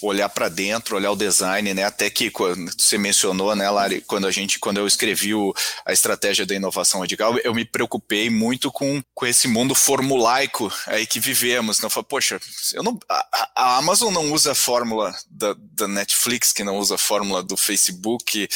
olhar 0.00 0.28
para 0.30 0.48
dentro, 0.48 0.96
olhar 0.96 1.12
o 1.12 1.16
design, 1.16 1.74
né? 1.74 1.84
Até 1.84 2.08
que 2.08 2.30
quando 2.30 2.72
você 2.72 2.96
mencionou, 2.96 3.54
né, 3.54 3.68
Lari, 3.68 4.00
quando 4.00 4.26
a 4.26 4.30
gente, 4.30 4.58
quando 4.58 4.78
eu 4.78 4.86
escrevi 4.86 5.34
o, 5.34 5.54
a 5.84 5.92
estratégia 5.92 6.46
da 6.46 6.54
inovação 6.54 7.00
radical, 7.00 7.36
eu 7.44 7.52
me 7.52 7.62
preocupei 7.62 8.30
muito 8.30 8.72
com, 8.72 9.02
com 9.14 9.26
esse 9.26 9.46
mundo 9.46 9.74
formulaico 9.74 10.72
aí 10.86 11.06
que 11.06 11.20
vivemos. 11.20 11.78
Não 11.80 11.90
falei, 11.90 12.06
poxa, 12.08 12.40
eu 12.72 12.82
não, 12.82 12.98
a, 13.06 13.50
a, 13.54 13.76
Amazon 13.76 14.14
não 14.14 14.32
usa 14.32 14.52
a 14.52 14.54
fórmula 14.54 15.14
da, 15.30 15.54
da 15.72 15.86
Netflix, 15.86 16.52
que 16.52 16.64
não 16.64 16.78
usa 16.78 16.94
a 16.94 16.98
fórmula 16.98 17.42
do 17.42 17.56
Facebook. 17.56 18.48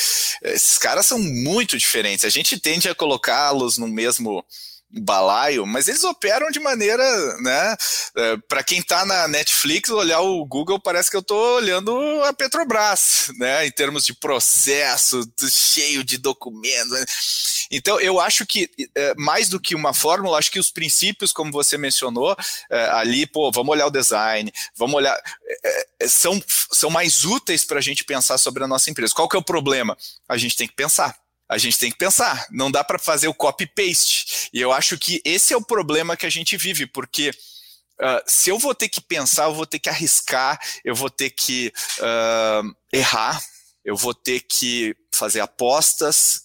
Esses 0.43 0.79
caras 0.79 1.05
são 1.05 1.19
muito 1.19 1.77
diferentes. 1.77 2.25
A 2.25 2.31
gente 2.31 2.59
tende 2.59 2.89
a 2.89 2.95
colocá-los 2.95 3.77
no 3.77 3.87
mesmo 3.87 4.43
balaio, 5.01 5.66
mas 5.66 5.88
eles 5.88 6.05
operam 6.05 6.51
de 6.51 6.61
maneira, 6.61 7.05
né? 7.38 7.76
É, 8.16 8.36
para 8.49 8.62
quem 8.62 8.78
está 8.78 9.05
na 9.05 9.26
Netflix, 9.26 9.90
olhar 9.90 10.20
o 10.20 10.45
Google 10.45 10.80
parece 10.80 11.11
que 11.11 11.16
eu 11.16 11.20
estou 11.20 11.57
olhando 11.57 11.92
a 12.24 12.32
Petrobras, 12.32 13.30
né? 13.38 13.66
Em 13.66 13.70
termos 13.70 14.05
de 14.05 14.14
processo, 14.14 15.22
cheio 15.51 16.05
de 16.05 16.18
documentos. 16.18 17.66
Então, 17.70 18.01
eu 18.01 18.20
acho 18.20 18.47
que 18.47 18.70
é, 18.95 19.14
mais 19.16 19.49
do 19.49 19.59
que 19.59 19.74
uma 19.74 19.92
fórmula, 19.92 20.38
acho 20.38 20.51
que 20.51 20.61
os 20.61 20.70
princípios, 20.70 21.32
como 21.32 21.51
você 21.51 21.76
mencionou, 21.76 22.36
é, 22.70 22.84
ali, 22.90 23.26
pô, 23.26 23.51
vamos 23.51 23.72
olhar 23.72 23.86
o 23.86 23.90
design, 23.90 24.53
vamos 24.76 24.95
olhar, 24.97 25.18
são, 26.07 26.42
são 26.70 26.90
mais 26.90 27.24
úteis 27.24 27.64
para 27.64 27.78
a 27.78 27.82
gente 27.82 28.05
pensar 28.05 28.38
sobre 28.38 28.62
a 28.62 28.68
nossa 28.68 28.90
empresa. 28.90 29.14
Qual 29.14 29.28
que 29.28 29.36
é 29.36 29.38
o 29.38 29.45
problema? 29.45 29.97
A 30.28 30.36
gente 30.36 30.57
tem 30.57 30.68
que 30.68 30.74
pensar 30.74 31.24
a 31.49 31.59
gente 31.59 31.78
tem 31.78 31.90
que 31.90 31.99
pensar. 31.99 32.47
Não 32.51 32.70
dá 32.70 32.82
para 32.82 32.99
fazer 32.99 33.28
o 33.28 33.34
copy-paste. 33.34 34.49
E 34.53 34.61
eu 34.61 34.72
acho 34.72 34.99
que 34.99 35.20
esse 35.24 35.53
é 35.53 35.57
o 35.57 35.64
problema 35.64 36.16
que 36.16 36.26
a 36.26 36.30
gente 36.30 36.57
vive, 36.57 36.86
porque 36.86 37.30
uh, 37.30 38.22
se 38.26 38.51
eu 38.51 38.59
vou 38.59 38.74
ter 38.74 38.88
que 38.88 39.01
pensar, 39.01 39.45
eu 39.45 39.55
vou 39.55 39.66
ter 39.66 39.78
que 39.78 39.88
arriscar, 39.88 40.59
eu 40.84 40.95
vou 40.95 41.11
ter 41.11 41.30
que 41.30 41.72
uh, 41.99 42.74
errar, 42.92 43.42
eu 43.84 43.97
vou 43.97 44.14
ter 44.14 44.40
que 44.40 44.97
fazer 45.12 45.40
apostas, 45.40 46.42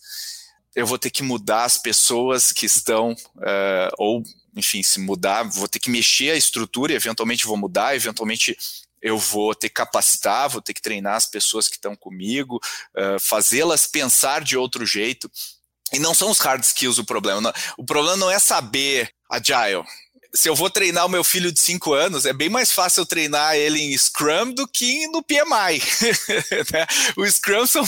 eu 0.75 0.85
vou 0.85 0.99
ter 0.99 1.09
que 1.09 1.23
mudar 1.23 1.63
as 1.63 1.77
pessoas 1.77 2.51
que 2.51 2.65
estão, 2.65 3.11
uh, 3.11 3.91
ou 3.97 4.23
enfim, 4.55 4.83
se 4.83 4.99
mudar, 4.99 5.43
vou 5.43 5.67
ter 5.67 5.79
que 5.79 5.89
mexer 5.89 6.31
a 6.31 6.35
estrutura, 6.35 6.93
eventualmente 6.93 7.45
vou 7.45 7.55
mudar, 7.55 7.95
eventualmente 7.95 8.57
eu 9.01 9.17
vou 9.17 9.55
ter 9.55 9.69
que 9.69 9.75
capacitar, 9.75 10.49
vou 10.49 10.61
ter 10.61 10.73
que 10.73 10.81
treinar 10.81 11.15
as 11.15 11.25
pessoas 11.25 11.67
que 11.67 11.75
estão 11.75 11.95
comigo, 11.95 12.59
uh, 12.97 13.19
fazê-las 13.19 13.87
pensar 13.87 14.43
de 14.43 14.57
outro 14.57 14.85
jeito. 14.85 15.29
E 15.91 15.99
não 15.99 16.13
são 16.13 16.29
os 16.29 16.39
hard 16.39 16.63
skills 16.63 16.99
o 16.99 17.05
problema. 17.05 17.41
Não, 17.41 17.53
o 17.77 17.85
problema 17.85 18.17
não 18.17 18.29
é 18.29 18.37
saber 18.37 19.11
agile, 19.29 19.83
se 20.33 20.47
eu 20.47 20.55
vou 20.55 20.69
treinar 20.69 21.05
o 21.05 21.09
meu 21.09 21.23
filho 21.23 21.51
de 21.51 21.59
5 21.59 21.93
anos, 21.93 22.25
é 22.25 22.33
bem 22.33 22.49
mais 22.49 22.71
fácil 22.71 23.01
eu 23.01 23.05
treinar 23.05 23.55
ele 23.55 23.81
em 23.81 23.97
Scrum 23.97 24.53
do 24.53 24.67
que 24.67 25.07
no 25.07 25.23
PMI. 25.23 25.81
né? 26.71 26.85
O 27.17 27.25
Scrum, 27.25 27.65
são, 27.65 27.83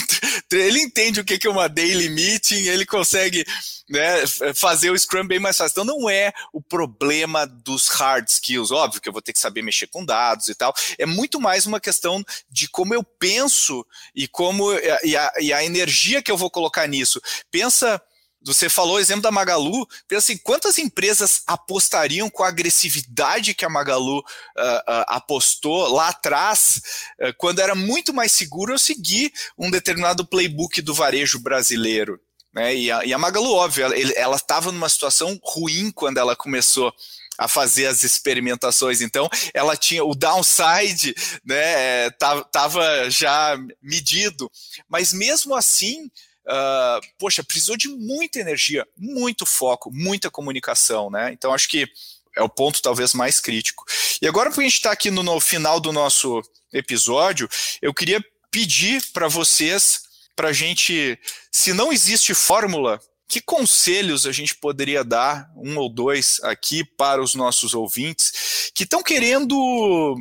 ele 0.51 0.79
entende 0.79 1.19
o 1.19 1.25
que 1.25 1.45
é 1.45 1.49
uma 1.49 1.69
daily 1.69 2.09
meeting, 2.09 2.63
ele 2.67 2.85
consegue 2.85 3.45
né, 3.89 4.25
fazer 4.55 4.89
o 4.89 4.97
Scrum 4.97 5.27
bem 5.27 5.39
mais 5.39 5.57
fácil. 5.57 5.73
Então 5.73 5.95
não 5.95 6.09
é 6.09 6.33
o 6.51 6.61
problema 6.61 7.45
dos 7.45 7.87
hard 7.89 8.27
skills. 8.27 8.71
Óbvio 8.71 9.01
que 9.01 9.09
eu 9.09 9.13
vou 9.13 9.21
ter 9.21 9.33
que 9.33 9.39
saber 9.39 9.61
mexer 9.61 9.87
com 9.87 10.03
dados 10.03 10.47
e 10.47 10.55
tal. 10.55 10.73
É 10.97 11.05
muito 11.05 11.39
mais 11.39 11.65
uma 11.65 11.79
questão 11.79 12.23
de 12.49 12.67
como 12.67 12.93
eu 12.93 13.03
penso 13.03 13.85
e 14.15 14.27
como 14.27 14.71
e 15.03 15.15
a, 15.15 15.31
e 15.39 15.53
a 15.53 15.63
energia 15.63 16.21
que 16.21 16.31
eu 16.31 16.37
vou 16.37 16.49
colocar 16.49 16.87
nisso. 16.87 17.21
Pensa 17.51 18.01
você 18.43 18.69
falou 18.69 18.95
o 18.95 18.99
exemplo 18.99 19.21
da 19.21 19.31
Magalu. 19.31 19.87
Pensa 20.07 20.31
assim, 20.31 20.37
quantas 20.37 20.77
empresas 20.77 21.43
apostariam 21.45 22.29
com 22.29 22.43
a 22.43 22.47
agressividade 22.47 23.53
que 23.53 23.65
a 23.65 23.69
Magalu 23.69 24.19
uh, 24.19 24.21
uh, 24.21 25.05
apostou 25.07 25.87
lá 25.87 26.09
atrás, 26.09 26.81
uh, 27.21 27.33
quando 27.37 27.59
era 27.59 27.75
muito 27.75 28.13
mais 28.13 28.31
seguro 28.31 28.73
eu 28.73 28.79
seguir 28.79 29.31
um 29.57 29.69
determinado 29.69 30.25
playbook 30.25 30.81
do 30.81 30.93
varejo 30.93 31.39
brasileiro. 31.39 32.19
Né? 32.53 32.75
E, 32.75 32.91
a, 32.91 33.05
e 33.05 33.13
a 33.13 33.17
Magalu, 33.17 33.53
óbvio, 33.53 33.85
ela 34.15 34.35
estava 34.35 34.71
numa 34.71 34.89
situação 34.89 35.39
ruim 35.43 35.91
quando 35.91 36.17
ela 36.17 36.35
começou 36.35 36.93
a 37.37 37.47
fazer 37.47 37.87
as 37.87 38.03
experimentações. 38.03 39.01
Então, 39.01 39.29
ela 39.53 39.75
tinha 39.75 40.03
o 40.03 40.13
downside, 40.13 41.15
né, 41.45 42.09
tava 42.51 43.09
já 43.09 43.57
medido, 43.81 44.51
mas 44.87 45.13
mesmo 45.13 45.55
assim, 45.55 46.11
uh, 46.47 47.01
poxa, 47.17 47.43
precisou 47.43 47.77
de 47.77 47.87
muita 47.87 48.39
energia, 48.39 48.87
muito 48.97 49.45
foco, 49.45 49.91
muita 49.93 50.29
comunicação, 50.29 51.09
né? 51.09 51.31
Então 51.31 51.53
acho 51.53 51.67
que 51.67 51.87
é 52.35 52.41
o 52.41 52.49
ponto 52.49 52.81
talvez 52.81 53.13
mais 53.13 53.39
crítico. 53.39 53.83
E 54.21 54.27
agora, 54.27 54.49
porque 54.49 54.61
a 54.61 54.63
gente 54.63 54.75
está 54.75 54.91
aqui 54.91 55.11
no, 55.11 55.23
no, 55.23 55.39
final 55.39 55.79
do 55.79 55.91
nosso 55.91 56.41
episódio, 56.71 57.49
eu 57.81 57.93
queria 57.93 58.23
pedir 58.49 59.01
para 59.11 59.27
vocês, 59.27 60.03
para 60.35 60.49
a 60.49 60.53
gente, 60.53 61.19
se 61.51 61.73
não 61.73 61.91
existe 61.91 62.33
fórmula, 62.33 62.99
que 63.27 63.41
conselhos 63.41 64.25
a 64.25 64.31
gente 64.31 64.55
poderia 64.55 65.03
dar, 65.03 65.49
um 65.55 65.77
ou 65.77 65.89
dois 65.89 66.39
aqui, 66.43 66.83
para 66.83 67.21
os 67.21 67.33
nossos 67.33 67.73
ouvintes 67.73 68.71
que 68.75 68.83
estão 68.83 69.01
querendo 69.01 70.15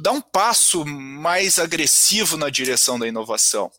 dar 0.00 0.12
um 0.12 0.20
passo 0.20 0.84
mais 0.84 1.58
agressivo 1.58 2.36
na 2.36 2.50
direção 2.50 2.98
da 2.98 3.08
inovação? 3.08 3.70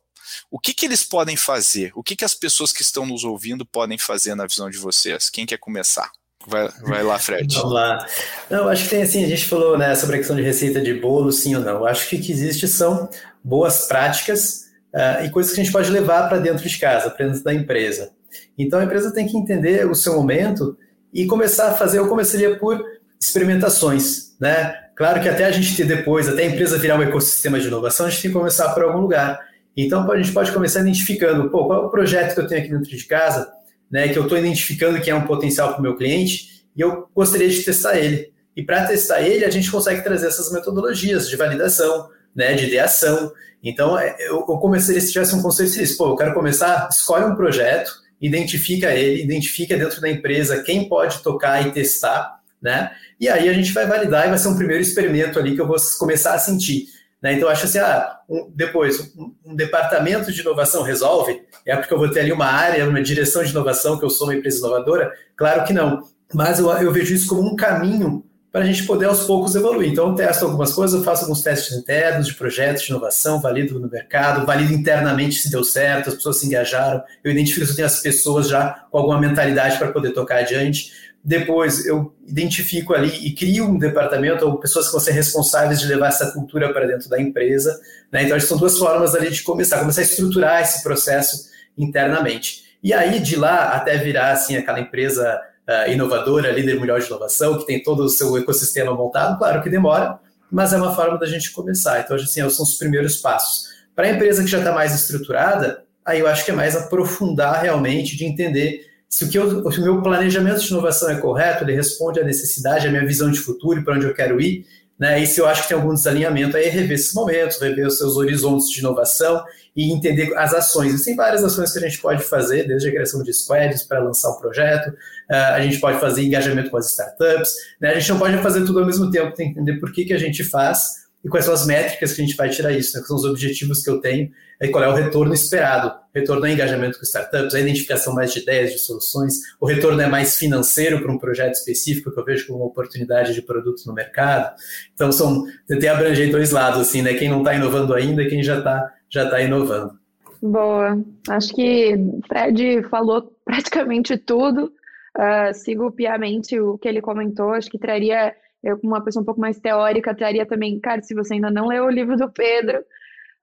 O 0.50 0.60
que, 0.60 0.74
que 0.74 0.86
eles 0.86 1.04
podem 1.04 1.36
fazer? 1.36 1.92
O 1.96 2.04
que, 2.04 2.16
que 2.16 2.26
as 2.26 2.34
pessoas 2.34 2.72
que 2.72 2.82
estão 2.82 3.06
nos 3.06 3.24
ouvindo 3.24 3.66
podem 3.66 3.98
fazer 3.98 4.36
na 4.36 4.46
visão 4.46 4.70
de 4.70 4.78
vocês? 4.78 5.30
Quem 5.30 5.46
quer 5.46 5.58
começar? 5.58 6.12
Vai, 6.48 6.70
vai 6.82 7.04
lá, 7.04 7.20
Fred. 7.20 7.54
Vamos 7.58 7.74
lá. 7.74 8.06
Não, 8.50 8.70
acho 8.70 8.84
que 8.84 8.90
tem 8.90 9.02
assim, 9.04 9.24
a 9.24 9.28
gente 9.28 9.46
falou 9.46 9.78
né, 9.78 9.94
sobre 9.96 10.16
a 10.16 10.20
questão 10.20 10.36
de 10.36 10.42
receita 10.42 10.82
de 10.82 10.94
bolo, 10.94 11.32
sim 11.32 11.56
ou 11.56 11.62
não. 11.62 11.86
Acho 11.86 12.08
que 12.08 12.16
o 12.16 12.22
que 12.22 12.32
existe 12.32 12.68
são 12.68 13.10
boas 13.44 13.88
práticas 13.88 14.68
uh, 14.94 15.26
e 15.26 15.30
coisas 15.30 15.54
que 15.54 15.60
a 15.60 15.64
gente 15.64 15.74
pode 15.74 15.90
levar 15.90 16.30
para 16.30 16.40
dentro 16.40 16.68
de 16.68 16.80
casa, 16.80 17.10
para 17.10 17.26
dentro 17.26 17.44
da 17.44 17.54
empresa. 17.54 18.12
Então 18.58 18.80
a 18.80 18.84
empresa 18.84 19.14
tem 19.14 19.28
que 19.28 19.38
entender 19.38 19.90
o 19.90 19.96
seu 19.96 20.16
momento 20.16 20.78
e 21.14 21.26
começar 21.26 21.70
a 21.70 21.74
fazer, 21.74 22.00
eu 22.00 22.08
começaria 22.08 22.58
por 22.58 22.84
experimentações, 23.20 24.36
né? 24.40 24.74
Claro 24.96 25.22
que 25.22 25.30
até 25.30 25.46
a 25.46 25.52
gente 25.52 25.76
ter 25.76 25.86
depois, 25.86 26.28
até 26.28 26.44
a 26.44 26.48
empresa 26.48 26.78
virar 26.78 26.98
um 26.98 27.04
ecossistema 27.04 27.60
de 27.60 27.68
inovação, 27.68 28.06
a 28.06 28.10
gente 28.10 28.22
tem 28.22 28.32
que 28.32 28.38
começar 28.38 28.70
por 28.74 28.84
algum 28.84 29.00
lugar. 29.00 29.40
Então, 29.78 30.12
a 30.12 30.18
gente 30.18 30.34
pode 30.34 30.52
começar 30.52 30.82
identificando, 30.82 31.52
pô, 31.52 31.68
qual 31.68 31.84
é 31.84 31.86
o 31.86 31.90
projeto 31.90 32.34
que 32.34 32.40
eu 32.42 32.48
tenho 32.48 32.62
aqui 32.62 32.72
dentro 32.72 32.90
de 32.90 33.06
casa, 33.06 33.48
né, 33.92 34.08
que 34.08 34.18
eu 34.18 34.24
estou 34.24 34.38
identificando 34.38 35.00
que 35.00 35.12
é 35.12 35.16
um 35.16 35.28
potencial 35.28 35.70
para 35.70 35.80
o 35.80 35.82
meu 35.84 35.96
cliente, 35.96 36.66
e 36.76 36.82
eu 36.82 37.08
gostaria 37.16 37.48
de 37.48 37.62
testar 37.62 37.96
ele. 37.96 38.34
E 38.56 38.64
para 38.64 38.88
testar 38.88 39.22
ele, 39.22 39.46
a 39.46 39.52
gente 39.52 39.70
consegue 39.70 40.02
trazer 40.04 40.28
essas 40.28 40.52
metodologias 40.52 41.30
de 41.30 41.36
validação, 41.36 42.10
né, 42.36 42.56
de 42.56 42.66
ideação. 42.66 43.32
Então, 43.64 43.98
é, 43.98 44.16
eu, 44.20 44.38
eu 44.38 44.58
começaria, 44.58 45.00
se 45.00 45.12
tivesse 45.12 45.36
um 45.36 45.44
conceito 45.44 45.96
pô, 45.96 46.10
eu 46.10 46.16
quero 46.16 46.34
começar, 46.34 46.90
escolhe 46.92 47.26
um 47.26 47.36
projeto, 47.36 47.92
identifica 48.20 48.92
ele, 48.92 49.22
identifica 49.22 49.78
dentro 49.78 50.02
da 50.02 50.10
empresa 50.10 50.64
quem 50.64 50.90
pode 50.90 51.22
tocar 51.22 51.68
e 51.68 51.72
testar, 51.72 52.40
né? 52.60 52.92
E 53.20 53.30
aí 53.30 53.48
a 53.48 53.54
gente 53.54 53.72
vai 53.72 53.86
validar 53.86 54.26
e 54.26 54.30
vai 54.30 54.38
ser 54.40 54.48
um 54.48 54.58
primeiro 54.58 54.82
experimento 54.82 55.38
ali 55.38 55.54
que 55.54 55.62
eu 55.62 55.68
vou 55.68 55.78
começar 56.00 56.34
a 56.34 56.40
sentir 56.40 56.88
né? 57.22 57.34
Então, 57.34 57.50
acho 57.50 57.66
assim, 57.66 57.80
ah, 57.80 58.20
um, 58.30 58.52
depois, 58.54 59.14
um, 59.16 59.34
um, 59.46 59.56
departamento 59.56 60.32
de 60.32 60.42
inovação 60.42 60.84
resolve? 60.84 61.42
É 61.66 61.76
porque 61.76 61.94
eu 61.94 61.98
vou 61.98 62.10
ter 62.10 62.22
ali 62.22 62.32
uma 62.32 62.46
área, 62.46 62.88
uma 62.88 63.02
direção 63.02 63.44
de 63.44 63.52
inovação, 63.52 63.98
que 63.98 64.06
eu 64.06 64.10
sou 64.10 64.28
uma 64.28 64.36
empresa 64.36 64.60
inovadora? 64.60 65.12
Claro 65.36 65.64
que 65.64 65.74
não. 65.74 66.04
Mas 66.34 66.60
eu, 66.60 66.70
eu 66.72 66.92
vejo 66.92 67.14
isso 67.14 67.28
como 67.28 67.42
um 67.42 67.56
caminho 67.56 68.24
para 68.52 68.62
a 68.62 68.66
gente 68.66 68.84
poder 68.84 69.06
aos 69.06 69.24
poucos 69.24 69.56
evoluir. 69.56 69.92
Então, 69.92 70.10
eu 70.10 70.16
testo 70.16 70.46
algumas 70.46 70.74
coisas, 70.74 70.98
eu 70.98 71.04
faço 71.04 71.24
alguns 71.24 71.42
testes 71.42 71.78
internos 71.78 72.28
de 72.28 72.34
projetos 72.34 72.84
de 72.84 72.90
inovação, 72.92 73.42
valido 73.42 73.80
no 73.80 73.90
mercado, 73.90 74.46
valido 74.46 74.74
internamente 74.74 75.36
se 75.36 75.52
deu 75.52 75.64
certo, 75.64 76.10
as 76.10 76.16
pessoas 76.16 76.40
se 76.40 76.48
engajaram, 76.48 77.04
eu 77.24 77.32
identifico 77.32 77.66
se 77.66 77.74
eu 77.74 77.76
tenho 77.76 77.86
as 77.88 78.00
pessoas 78.00 78.48
já 78.48 78.86
com 78.90 78.98
alguma 78.98 79.20
mentalidade 79.20 79.78
para 79.78 79.92
poder 79.92 80.12
tocar 80.12 80.38
adiante. 80.38 80.92
Depois 81.28 81.86
eu 81.86 82.16
identifico 82.26 82.94
ali 82.94 83.10
e 83.28 83.36
crio 83.36 83.66
um 83.66 83.78
departamento 83.78 84.48
ou 84.48 84.58
pessoas 84.62 84.86
que 84.86 84.94
vão 84.94 85.02
ser 85.02 85.12
responsáveis 85.12 85.78
de 85.78 85.86
levar 85.86 86.08
essa 86.08 86.32
cultura 86.32 86.72
para 86.72 86.88
dentro 86.88 87.10
da 87.10 87.20
empresa. 87.20 87.78
Né? 88.10 88.24
Então, 88.24 88.40
são 88.40 88.58
duas 88.58 88.78
formas 88.78 89.14
ali 89.14 89.30
de 89.30 89.44
começar, 89.44 89.78
começar 89.80 90.00
a 90.00 90.04
estruturar 90.06 90.62
esse 90.62 90.82
processo 90.82 91.50
internamente. 91.78 92.64
E 92.82 92.94
aí, 92.94 93.20
de 93.20 93.36
lá 93.36 93.72
até 93.72 93.98
virar 93.98 94.32
assim, 94.32 94.56
aquela 94.56 94.80
empresa 94.80 95.38
uh, 95.68 95.92
inovadora, 95.92 96.50
líder 96.50 96.80
mundial 96.80 96.98
de 96.98 97.08
inovação, 97.08 97.60
que 97.60 97.66
tem 97.66 97.84
todo 97.84 98.06
o 98.06 98.10
seu 98.10 98.38
ecossistema 98.38 98.94
montado, 98.94 99.38
claro 99.38 99.62
que 99.62 99.70
demora, 99.70 100.18
mas 100.50 100.72
é 100.72 100.78
uma 100.78 100.96
forma 100.96 101.20
da 101.20 101.26
gente 101.26 101.52
começar. 101.52 102.00
Então, 102.00 102.16
assim, 102.16 102.50
são 102.50 102.64
os 102.64 102.78
primeiros 102.78 103.18
passos. 103.18 103.68
Para 103.94 104.08
a 104.08 104.12
empresa 104.12 104.42
que 104.42 104.50
já 104.50 104.60
está 104.60 104.72
mais 104.72 104.96
estruturada, 104.96 105.84
aí 106.06 106.22
eu 106.22 106.28
acho 106.28 106.46
que 106.46 106.52
é 106.52 106.56
mais 106.56 106.74
aprofundar 106.74 107.62
realmente 107.62 108.16
de 108.16 108.24
entender 108.24 108.87
se 109.10 109.26
o, 109.26 109.30
que 109.30 109.38
eu, 109.38 109.72
se 109.72 109.80
o 109.80 109.84
meu 109.84 110.02
planejamento 110.02 110.60
de 110.60 110.68
inovação 110.68 111.10
é 111.10 111.16
correto, 111.16 111.64
ele 111.64 111.76
responde 111.76 112.20
à 112.20 112.24
necessidade, 112.24 112.88
à 112.88 112.92
minha 112.92 113.06
visão 113.06 113.32
de 113.32 113.40
futuro 113.40 113.84
para 113.84 113.96
onde 113.96 114.06
eu 114.06 114.14
quero 114.14 114.40
ir, 114.42 114.66
né? 115.00 115.22
E 115.22 115.28
se 115.28 115.40
eu 115.40 115.46
acho 115.46 115.64
que 115.64 115.70
tem 115.70 115.78
algum 115.78 115.94
desalinhamento, 115.94 116.58
aí 116.58 116.70
rever 116.70 116.94
esses 116.94 117.14
momentos, 117.14 117.60
rever 117.62 117.86
os 117.86 117.98
seus 117.98 118.18
horizontes 118.18 118.70
de 118.70 118.80
inovação 118.80 119.44
e 119.76 119.94
entender 119.94 120.36
as 120.36 120.54
ações. 120.54 120.92
Existem 120.92 121.16
várias 121.16 121.44
ações 121.44 121.72
que 121.72 121.78
a 121.78 121.82
gente 121.88 122.02
pode 122.02 122.24
fazer, 122.24 122.68
desde 122.68 122.90
a 122.90 122.92
criação 122.92 123.22
de 123.22 123.32
squads 123.32 123.84
para 123.84 124.00
lançar 124.00 124.32
um 124.32 124.40
projeto, 124.40 124.90
uh, 124.90 125.54
a 125.54 125.62
gente 125.62 125.80
pode 125.80 126.00
fazer 126.00 126.24
engajamento 126.24 126.72
com 126.72 126.78
as 126.78 126.90
startups, 126.90 127.54
né? 127.80 127.92
a 127.92 128.00
gente 128.00 128.10
não 128.10 128.18
pode 128.18 128.38
fazer 128.40 128.66
tudo 128.66 128.80
ao 128.80 128.86
mesmo 128.86 129.12
tempo, 129.12 129.36
tem 129.36 129.54
que 129.54 129.60
entender 129.60 129.80
por 129.80 129.94
que, 129.94 130.04
que 130.04 130.14
a 130.14 130.18
gente 130.18 130.44
faz 130.44 131.08
e 131.24 131.30
quais 131.30 131.46
são 131.46 131.54
as 131.54 131.66
métricas 131.66 132.14
que 132.14 132.22
a 132.22 132.26
gente 132.26 132.36
vai 132.36 132.50
tirar 132.50 132.72
isso, 132.72 132.96
né? 132.96 133.02
quais 133.02 133.08
são 133.08 133.18
os 133.18 133.24
objetivos 133.24 133.84
que 133.84 133.90
eu 133.90 134.02
tenho 134.02 134.32
e 134.62 134.68
qual 134.70 134.84
é 134.84 134.90
o 134.90 134.94
retorno 134.94 135.34
esperado. 135.34 135.88
O 135.90 136.20
retorno 136.20 136.46
é 136.46 136.52
engajamento 136.52 136.98
com 136.98 137.04
startups, 137.04 137.54
a 137.54 137.60
identificação 137.60 138.14
mais 138.14 138.34
de 138.34 138.40
ideias, 138.40 138.72
de 138.72 138.80
soluções, 138.80 139.36
o 139.60 139.68
retorno 139.68 140.02
é 140.02 140.08
mais 140.08 140.38
financeiro 140.38 141.02
para 141.02 141.12
um 141.12 141.18
projeto 141.18 141.54
específico 141.54 142.12
que 142.12 142.20
eu 142.20 142.26
vejo 142.26 142.48
como 142.48 142.60
uma 142.60 142.68
oportunidade 142.68 143.34
de 143.34 143.42
produto 143.42 143.84
no 143.86 143.94
mercado. 143.94 144.56
Então, 144.94 145.12
são, 145.12 145.44
tentei 145.68 145.90
abranger 145.90 146.32
dois 146.32 146.52
lados, 146.52 146.82
assim, 146.82 147.02
né? 147.02 147.14
Quem 147.14 147.30
não 147.30 147.40
está 147.40 147.54
inovando 147.54 147.94
ainda 147.94 148.24
e 148.24 148.30
quem 148.30 148.42
já 148.42 148.58
está 148.58 148.94
já 149.10 149.30
tá 149.30 149.42
inovando. 149.42 149.98
Boa. 150.42 151.02
Acho 151.30 151.54
que 151.54 151.96
Fred 152.28 152.84
falou 152.90 153.34
praticamente 153.46 154.18
tudo. 154.18 154.72
Uh, 155.18 155.54
sigo 155.54 155.92
piamente 155.92 156.60
o 156.60 156.78
que 156.78 156.88
ele 156.88 157.02
comentou. 157.02 157.54
Acho 157.54 157.70
que 157.70 157.80
traria 157.80 158.36
eu, 158.64 158.78
como 158.78 158.94
uma 158.94 159.04
pessoa 159.04 159.22
um 159.22 159.26
pouco 159.26 159.40
mais 159.40 159.60
teórica, 159.60 160.16
traria 160.16 160.46
também, 160.46 160.80
cara, 160.80 161.02
se 161.02 161.14
você 161.14 161.36
ainda 161.36 161.50
não 161.50 161.68
leu 161.68 161.86
o 161.86 161.90
livro 161.90 162.18
do 162.18 162.30
Pedro, 162.30 162.84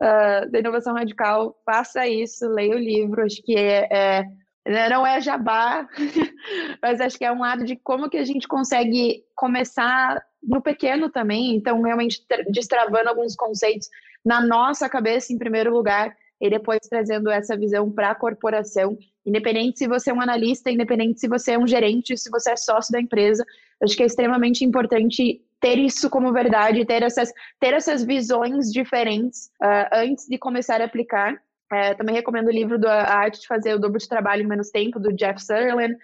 uh, 0.03 0.51
da 0.51 0.59
Inovação 0.59 0.95
Radical, 0.95 1.57
faça 1.65 2.07
isso, 2.07 2.49
leia 2.49 2.75
o 2.75 2.79
livro, 2.79 3.25
acho 3.25 3.43
que 3.43 3.57
é, 3.57 3.89
é 3.91 4.25
né, 4.67 4.89
não 4.89 5.07
é 5.07 5.21
jabá, 5.21 5.87
mas 6.83 7.01
acho 7.01 7.19
que 7.19 7.25
é 7.25 7.33
um 7.33 7.41
lado 7.41 7.65
de 7.65 7.77
como 7.77 8.09
que 8.09 8.17
a 8.17 8.25
gente 8.25 8.49
consegue 8.49 9.23
começar 9.35 10.23
no 10.43 10.63
pequeno 10.63 11.11
também, 11.11 11.55
então 11.55 11.83
realmente 11.83 12.25
destravando 12.51 13.09
alguns 13.09 13.35
conceitos 13.37 13.89
na 14.25 14.41
nossa 14.41 14.89
cabeça 14.89 15.33
em 15.33 15.39
primeiro 15.39 15.73
lugar, 15.73 16.15
e 16.41 16.51
depois 16.51 16.81
trazendo 16.89 17.31
essa 17.31 17.57
visão 17.57 17.91
para 17.91 18.11
a 18.11 18.15
corporação, 18.15 18.99
independente 19.25 19.79
se 19.79 19.89
você 19.89 20.11
é 20.11 20.15
um 20.15 20.21
analista, 20.21 20.71
independente 20.71 21.21
se 21.21 21.29
você 21.29 21.53
é 21.53 21.59
um 21.59 21.67
gerente, 21.67 22.17
se 22.17 22.31
você 22.31 22.51
é 22.51 22.57
sócio 22.57 22.93
da 22.93 23.01
empresa, 23.01 23.45
acho 23.83 23.97
que 23.97 24.03
é 24.03 24.07
extremamente 24.07 24.65
importante 24.65 25.41
ter 25.65 25.79
isso 25.79 26.11
como 26.11 26.31
verdade, 26.31 26.85
ter 26.85 27.03
essas, 27.03 27.33
ter 27.59 27.73
essas 27.73 28.05
visões 28.05 28.71
diferentes 28.71 29.47
uh, 29.63 29.89
antes 29.95 30.27
de 30.29 30.37
começar 30.37 30.83
a 30.83 30.85
aplicar. 30.85 31.33
Uh, 31.73 31.97
também 31.97 32.15
recomendo 32.15 32.49
o 32.49 32.53
livro 32.53 32.79
do 32.79 32.87
A 32.87 33.15
Arte 33.15 33.41
de 33.41 33.47
Fazer 33.47 33.73
o 33.73 33.79
Dobro 33.79 33.99
de 33.99 34.07
Trabalho 34.07 34.43
em 34.43 34.47
Menos 34.47 34.69
Tempo, 34.69 35.01
do 35.01 35.11
Jeff 35.15 35.41
Sutherland, 35.41 35.97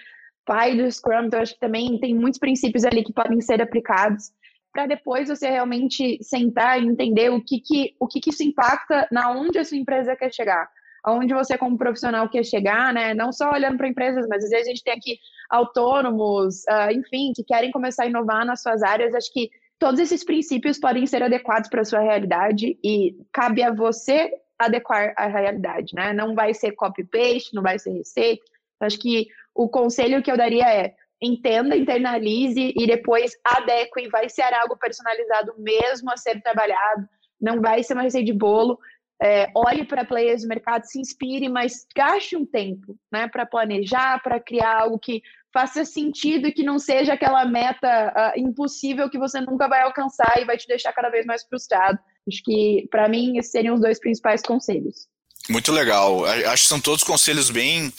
pai 0.46 0.74
do 0.74 0.90
Scrum, 0.90 1.26
então 1.26 1.42
acho 1.42 1.52
que 1.52 1.60
também 1.60 2.00
tem 2.00 2.14
muitos 2.14 2.40
princípios 2.40 2.86
ali 2.86 3.04
que 3.04 3.12
podem 3.12 3.38
ser 3.42 3.60
aplicados 3.60 4.32
para 4.72 4.86
depois 4.86 5.28
você 5.28 5.50
realmente 5.50 6.18
sentar 6.22 6.80
e 6.80 6.86
entender 6.86 7.28
o 7.28 7.44
que, 7.44 7.60
que, 7.60 7.94
o 8.00 8.06
que, 8.06 8.18
que 8.18 8.30
isso 8.30 8.42
impacta 8.42 9.06
na 9.12 9.30
onde 9.30 9.58
a 9.58 9.64
sua 9.64 9.76
empresa 9.76 10.16
quer 10.16 10.32
chegar. 10.32 10.70
Aonde 11.02 11.34
você, 11.34 11.56
como 11.56 11.78
profissional, 11.78 12.28
quer 12.28 12.44
chegar, 12.44 12.92
né? 12.92 13.14
Não 13.14 13.32
só 13.32 13.50
olhando 13.52 13.76
para 13.76 13.88
empresas, 13.88 14.26
mas 14.28 14.44
às 14.44 14.50
vezes 14.50 14.66
a 14.66 14.70
gente 14.70 14.84
tem 14.84 14.94
aqui 14.94 15.18
autônomos, 15.48 16.62
uh, 16.64 16.92
enfim, 16.92 17.32
que 17.34 17.42
querem 17.42 17.70
começar 17.70 18.04
a 18.04 18.06
inovar 18.06 18.44
nas 18.44 18.62
suas 18.62 18.82
áreas. 18.82 19.14
Acho 19.14 19.32
que 19.32 19.50
todos 19.78 19.98
esses 19.98 20.24
princípios 20.24 20.78
podem 20.78 21.06
ser 21.06 21.22
adequados 21.22 21.68
para 21.68 21.80
a 21.80 21.84
sua 21.84 22.00
realidade 22.00 22.78
e 22.84 23.16
cabe 23.32 23.62
a 23.62 23.72
você 23.72 24.30
adequar 24.58 25.14
a 25.16 25.26
realidade, 25.26 25.94
né? 25.94 26.12
Não 26.12 26.34
vai 26.34 26.52
ser 26.52 26.72
copy-paste, 26.72 27.54
não 27.54 27.62
vai 27.62 27.78
ser 27.78 27.92
receita. 27.92 28.44
Acho 28.78 28.98
que 28.98 29.26
o 29.54 29.68
conselho 29.68 30.22
que 30.22 30.30
eu 30.30 30.36
daria 30.36 30.68
é 30.68 30.94
entenda, 31.20 31.76
internalize 31.76 32.72
e 32.76 32.86
depois 32.86 33.32
adeque. 33.44 34.08
Vai 34.08 34.28
ser 34.28 34.52
algo 34.54 34.76
personalizado 34.76 35.54
mesmo 35.58 36.10
a 36.10 36.16
ser 36.16 36.40
trabalhado. 36.42 37.08
Não 37.40 37.60
vai 37.60 37.82
ser 37.82 37.94
uma 37.94 38.02
receita 38.02 38.26
de 38.26 38.38
bolo. 38.38 38.78
É, 39.22 39.50
olhe 39.54 39.84
para 39.84 40.04
players 40.04 40.42
do 40.42 40.48
mercado, 40.48 40.84
se 40.84 40.98
inspire, 40.98 41.48
mas 41.48 41.86
gaste 41.94 42.36
um 42.36 42.46
tempo 42.46 42.96
né, 43.12 43.28
para 43.28 43.44
planejar, 43.44 44.22
para 44.22 44.40
criar 44.40 44.80
algo 44.80 44.98
que 44.98 45.22
faça 45.52 45.84
sentido 45.84 46.48
e 46.48 46.52
que 46.52 46.62
não 46.62 46.78
seja 46.78 47.12
aquela 47.12 47.44
meta 47.44 48.32
uh, 48.34 48.40
impossível 48.40 49.10
que 49.10 49.18
você 49.18 49.40
nunca 49.40 49.68
vai 49.68 49.82
alcançar 49.82 50.40
e 50.40 50.44
vai 50.44 50.56
te 50.56 50.66
deixar 50.66 50.92
cada 50.92 51.10
vez 51.10 51.26
mais 51.26 51.44
frustrado. 51.44 51.98
Acho 52.26 52.42
que, 52.42 52.88
para 52.90 53.08
mim, 53.08 53.36
esses 53.36 53.50
seriam 53.50 53.74
os 53.74 53.80
dois 53.80 53.98
principais 53.98 54.40
conselhos. 54.40 55.08
Muito 55.50 55.72
legal. 55.72 56.24
Acho 56.24 56.62
que 56.62 56.68
são 56.68 56.80
todos 56.80 57.02
conselhos 57.02 57.50
bem 57.50 57.92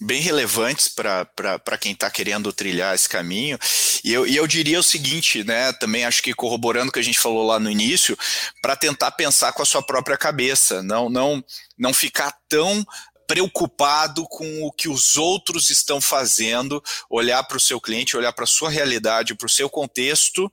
bem 0.00 0.20
relevantes 0.20 0.88
para 0.88 1.78
quem 1.80 1.92
está 1.92 2.10
querendo 2.10 2.52
trilhar 2.52 2.94
esse 2.94 3.08
caminho. 3.08 3.58
E 4.02 4.12
eu, 4.12 4.26
e 4.26 4.36
eu 4.36 4.46
diria 4.46 4.80
o 4.80 4.82
seguinte, 4.82 5.44
né? 5.44 5.72
Também 5.74 6.04
acho 6.04 6.22
que 6.22 6.34
corroborando 6.34 6.88
o 6.88 6.92
que 6.92 6.98
a 6.98 7.04
gente 7.04 7.18
falou 7.18 7.46
lá 7.46 7.60
no 7.60 7.70
início, 7.70 8.18
para 8.60 8.74
tentar 8.74 9.12
pensar 9.12 9.52
com 9.52 9.62
a 9.62 9.66
sua 9.66 9.82
própria 9.82 10.16
cabeça, 10.16 10.82
não, 10.82 11.08
não, 11.08 11.44
não 11.78 11.94
ficar 11.94 12.36
tão 12.48 12.84
preocupado 13.26 14.26
com 14.28 14.62
o 14.64 14.72
que 14.72 14.88
os 14.88 15.16
outros 15.16 15.70
estão 15.70 16.00
fazendo, 16.00 16.82
olhar 17.08 17.42
para 17.44 17.56
o 17.56 17.60
seu 17.60 17.80
cliente, 17.80 18.16
olhar 18.16 18.32
para 18.32 18.44
a 18.44 18.48
sua 18.48 18.68
realidade, 18.68 19.34
para 19.34 19.46
o 19.46 19.50
seu 19.50 19.70
contexto 19.70 20.50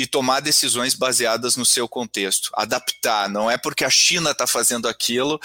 e 0.00 0.06
tomar 0.06 0.40
decisões 0.40 0.94
baseadas 0.94 1.56
no 1.56 1.66
seu 1.66 1.86
contexto, 1.86 2.50
adaptar. 2.54 3.28
Não 3.28 3.50
é 3.50 3.58
porque 3.58 3.84
a 3.84 3.90
China 3.90 4.30
está 4.30 4.46
fazendo 4.46 4.88
aquilo 4.88 5.38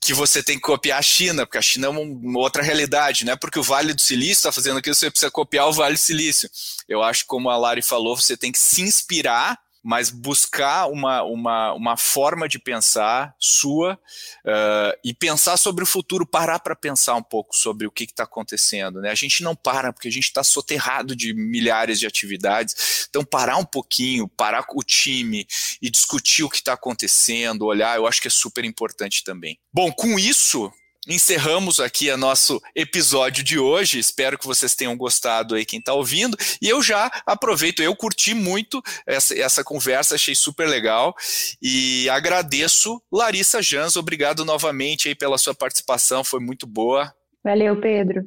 que 0.00 0.12
você 0.12 0.42
tem 0.42 0.56
que 0.56 0.62
copiar 0.62 0.98
a 0.98 1.02
China, 1.02 1.46
porque 1.46 1.58
a 1.58 1.62
China 1.62 1.86
é 1.86 1.90
uma 1.90 2.40
outra 2.40 2.60
realidade, 2.60 3.24
não 3.24 3.34
é 3.34 3.36
porque 3.36 3.56
o 3.56 3.62
Vale 3.62 3.94
do 3.94 4.00
Silício 4.00 4.32
está 4.32 4.50
fazendo 4.50 4.78
aquilo, 4.78 4.96
você 4.96 5.08
precisa 5.08 5.30
copiar 5.30 5.68
o 5.68 5.72
Vale 5.72 5.94
do 5.94 6.00
Silício. 6.00 6.50
Eu 6.88 7.04
acho 7.04 7.20
que, 7.22 7.28
como 7.28 7.48
a 7.48 7.56
Lari 7.56 7.82
falou, 7.82 8.16
você 8.16 8.36
tem 8.36 8.50
que 8.50 8.58
se 8.58 8.82
inspirar 8.82 9.56
mas 9.84 10.08
buscar 10.08 10.86
uma, 10.86 11.22
uma, 11.22 11.74
uma 11.74 11.96
forma 11.96 12.48
de 12.48 12.58
pensar 12.58 13.36
sua 13.38 13.94
uh, 13.94 14.98
e 15.04 15.12
pensar 15.12 15.58
sobre 15.58 15.84
o 15.84 15.86
futuro, 15.86 16.26
parar 16.26 16.58
para 16.58 16.74
pensar 16.74 17.14
um 17.16 17.22
pouco 17.22 17.54
sobre 17.54 17.86
o 17.86 17.90
que 17.90 18.04
está 18.04 18.24
acontecendo. 18.24 19.02
Né? 19.02 19.10
A 19.10 19.14
gente 19.14 19.42
não 19.42 19.54
para 19.54 19.92
porque 19.92 20.08
a 20.08 20.10
gente 20.10 20.24
está 20.24 20.42
soterrado 20.42 21.14
de 21.14 21.34
milhares 21.34 22.00
de 22.00 22.06
atividades, 22.06 23.06
então 23.10 23.22
parar 23.22 23.58
um 23.58 23.64
pouquinho, 23.64 24.26
parar 24.26 24.62
com 24.62 24.80
o 24.80 24.82
time 24.82 25.46
e 25.82 25.90
discutir 25.90 26.44
o 26.44 26.48
que 26.48 26.56
está 26.56 26.72
acontecendo, 26.72 27.66
olhar, 27.66 27.96
eu 27.96 28.06
acho 28.06 28.22
que 28.22 28.28
é 28.28 28.30
super 28.30 28.64
importante 28.64 29.22
também. 29.22 29.58
Bom, 29.70 29.92
com 29.92 30.18
isso, 30.18 30.72
encerramos 31.08 31.80
aqui 31.80 32.10
o 32.10 32.16
nosso 32.16 32.60
episódio 32.74 33.44
de 33.44 33.58
hoje. 33.58 33.98
Espero 33.98 34.38
que 34.38 34.46
vocês 34.46 34.74
tenham 34.74 34.96
gostado 34.96 35.54
aí, 35.54 35.64
quem 35.64 35.78
está 35.78 35.92
ouvindo. 35.92 36.36
E 36.60 36.68
eu 36.68 36.82
já 36.82 37.10
aproveito, 37.26 37.82
eu 37.82 37.94
curti 37.94 38.34
muito 38.34 38.82
essa, 39.06 39.38
essa 39.38 39.64
conversa, 39.64 40.14
achei 40.14 40.34
super 40.34 40.68
legal. 40.68 41.14
E 41.60 42.08
agradeço, 42.08 43.02
Larissa 43.12 43.62
Jans, 43.62 43.96
obrigado 43.96 44.44
novamente 44.44 45.08
aí 45.08 45.14
pela 45.14 45.38
sua 45.38 45.54
participação, 45.54 46.24
foi 46.24 46.40
muito 46.40 46.66
boa. 46.66 47.12
Valeu, 47.42 47.80
Pedro. 47.80 48.24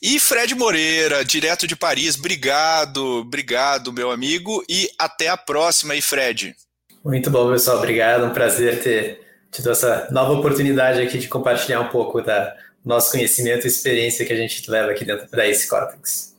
E 0.00 0.20
Fred 0.20 0.54
Moreira, 0.54 1.24
direto 1.24 1.66
de 1.66 1.74
Paris, 1.74 2.16
obrigado, 2.18 3.20
obrigado, 3.20 3.92
meu 3.92 4.10
amigo, 4.10 4.62
e 4.68 4.88
até 4.98 5.28
a 5.28 5.36
próxima 5.36 5.94
aí, 5.94 6.02
Fred. 6.02 6.54
Muito 7.04 7.30
bom, 7.30 7.50
pessoal, 7.50 7.78
obrigado, 7.78 8.24
um 8.24 8.32
prazer 8.32 8.82
ter 8.82 9.23
tido 9.54 9.70
essa 9.70 10.08
nova 10.10 10.32
oportunidade 10.32 11.00
aqui 11.00 11.16
de 11.16 11.28
compartilhar 11.28 11.80
um 11.80 11.88
pouco 11.88 12.20
da 12.20 12.56
nosso 12.84 13.12
conhecimento 13.12 13.64
e 13.64 13.68
experiência 13.68 14.26
que 14.26 14.32
a 14.32 14.36
gente 14.36 14.68
leva 14.68 14.90
aqui 14.90 15.04
dentro 15.04 15.30
da 15.30 15.46
Ace 15.46 15.68
Cortex. 15.68 16.34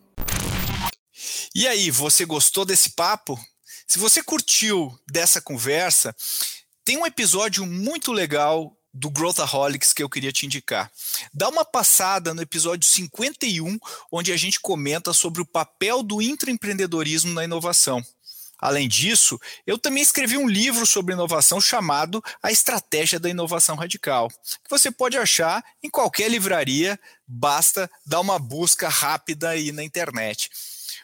E 1.55 1.65
aí, 1.65 1.89
você 1.89 2.25
gostou 2.25 2.65
desse 2.65 2.91
papo? 2.91 3.39
Se 3.87 3.97
você 3.97 4.21
curtiu 4.21 4.91
dessa 5.09 5.39
conversa, 5.39 6.13
tem 6.83 6.97
um 6.97 7.05
episódio 7.05 7.65
muito 7.65 8.11
legal 8.11 8.77
do 8.93 9.09
Growthaholics 9.09 9.93
que 9.93 10.03
eu 10.03 10.09
queria 10.09 10.31
te 10.31 10.45
indicar. 10.45 10.91
Dá 11.33 11.47
uma 11.47 11.63
passada 11.63 12.33
no 12.33 12.41
episódio 12.41 12.87
51, 12.87 13.77
onde 14.11 14.33
a 14.33 14.37
gente 14.37 14.59
comenta 14.59 15.13
sobre 15.13 15.41
o 15.41 15.45
papel 15.45 16.03
do 16.03 16.21
intraempreendedorismo 16.21 17.33
na 17.33 17.45
inovação. 17.45 18.03
Além 18.59 18.87
disso, 18.87 19.39
eu 19.67 19.77
também 19.77 20.01
escrevi 20.01 20.37
um 20.37 20.47
livro 20.47 20.85
sobre 20.85 21.13
inovação 21.13 21.59
chamado 21.59 22.23
A 22.41 22.51
Estratégia 22.51 23.19
da 23.19 23.29
Inovação 23.29 23.75
Radical, 23.75 24.29
que 24.29 24.69
você 24.69 24.89
pode 24.89 25.17
achar 25.17 25.63
em 25.83 25.89
qualquer 25.89 26.29
livraria, 26.29 26.99
basta 27.27 27.89
dar 28.05 28.21
uma 28.21 28.39
busca 28.39 28.87
rápida 28.87 29.49
aí 29.49 29.71
na 29.71 29.83
internet. 29.83 30.49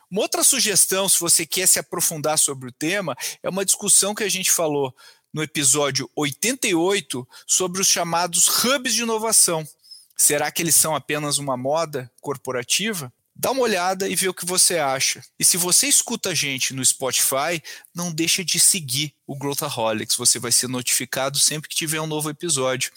Uma 0.09 0.21
outra 0.21 0.43
sugestão, 0.43 1.07
se 1.07 1.19
você 1.19 1.45
quer 1.45 1.67
se 1.67 1.79
aprofundar 1.79 2.37
sobre 2.37 2.69
o 2.69 2.71
tema, 2.71 3.15
é 3.41 3.49
uma 3.49 3.65
discussão 3.65 4.15
que 4.15 4.23
a 4.23 4.29
gente 4.29 4.51
falou 4.51 4.93
no 5.33 5.41
episódio 5.41 6.09
88 6.15 7.27
sobre 7.47 7.81
os 7.81 7.87
chamados 7.87 8.47
hubs 8.63 8.93
de 8.93 9.03
inovação. 9.03 9.67
Será 10.17 10.51
que 10.51 10.61
eles 10.61 10.75
são 10.75 10.95
apenas 10.95 11.37
uma 11.37 11.55
moda 11.55 12.11
corporativa? 12.19 13.11
Dá 13.41 13.49
uma 13.49 13.63
olhada 13.63 14.07
e 14.07 14.15
vê 14.15 14.29
o 14.29 14.33
que 14.35 14.45
você 14.45 14.77
acha. 14.77 15.19
E 15.39 15.43
se 15.43 15.57
você 15.57 15.87
escuta 15.87 16.29
a 16.29 16.33
gente 16.35 16.75
no 16.75 16.85
Spotify, 16.85 17.59
não 17.93 18.11
deixa 18.11 18.45
de 18.45 18.59
seguir 18.59 19.15
o 19.25 19.35
Growthaholics, 19.35 20.15
você 20.15 20.37
vai 20.37 20.51
ser 20.51 20.67
notificado 20.67 21.39
sempre 21.39 21.67
que 21.67 21.75
tiver 21.75 21.99
um 21.99 22.05
novo 22.05 22.29
episódio. 22.29 22.91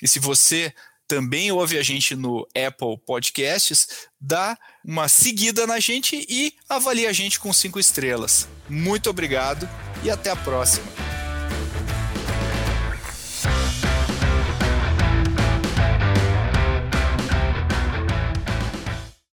E 0.00 0.06
se 0.06 0.20
você 0.20 0.72
também 1.08 1.50
ouve 1.50 1.76
a 1.76 1.82
gente 1.82 2.14
no 2.14 2.46
Apple 2.54 2.96
Podcasts, 3.04 3.88
dá 4.20 4.56
uma 4.84 5.08
seguida 5.08 5.66
na 5.66 5.80
gente 5.80 6.24
e 6.28 6.54
avalie 6.68 7.06
a 7.06 7.12
gente 7.12 7.40
com 7.40 7.52
cinco 7.52 7.80
estrelas. 7.80 8.46
Muito 8.68 9.10
obrigado 9.10 9.68
e 10.04 10.10
até 10.10 10.30
a 10.30 10.36
próxima. 10.36 11.17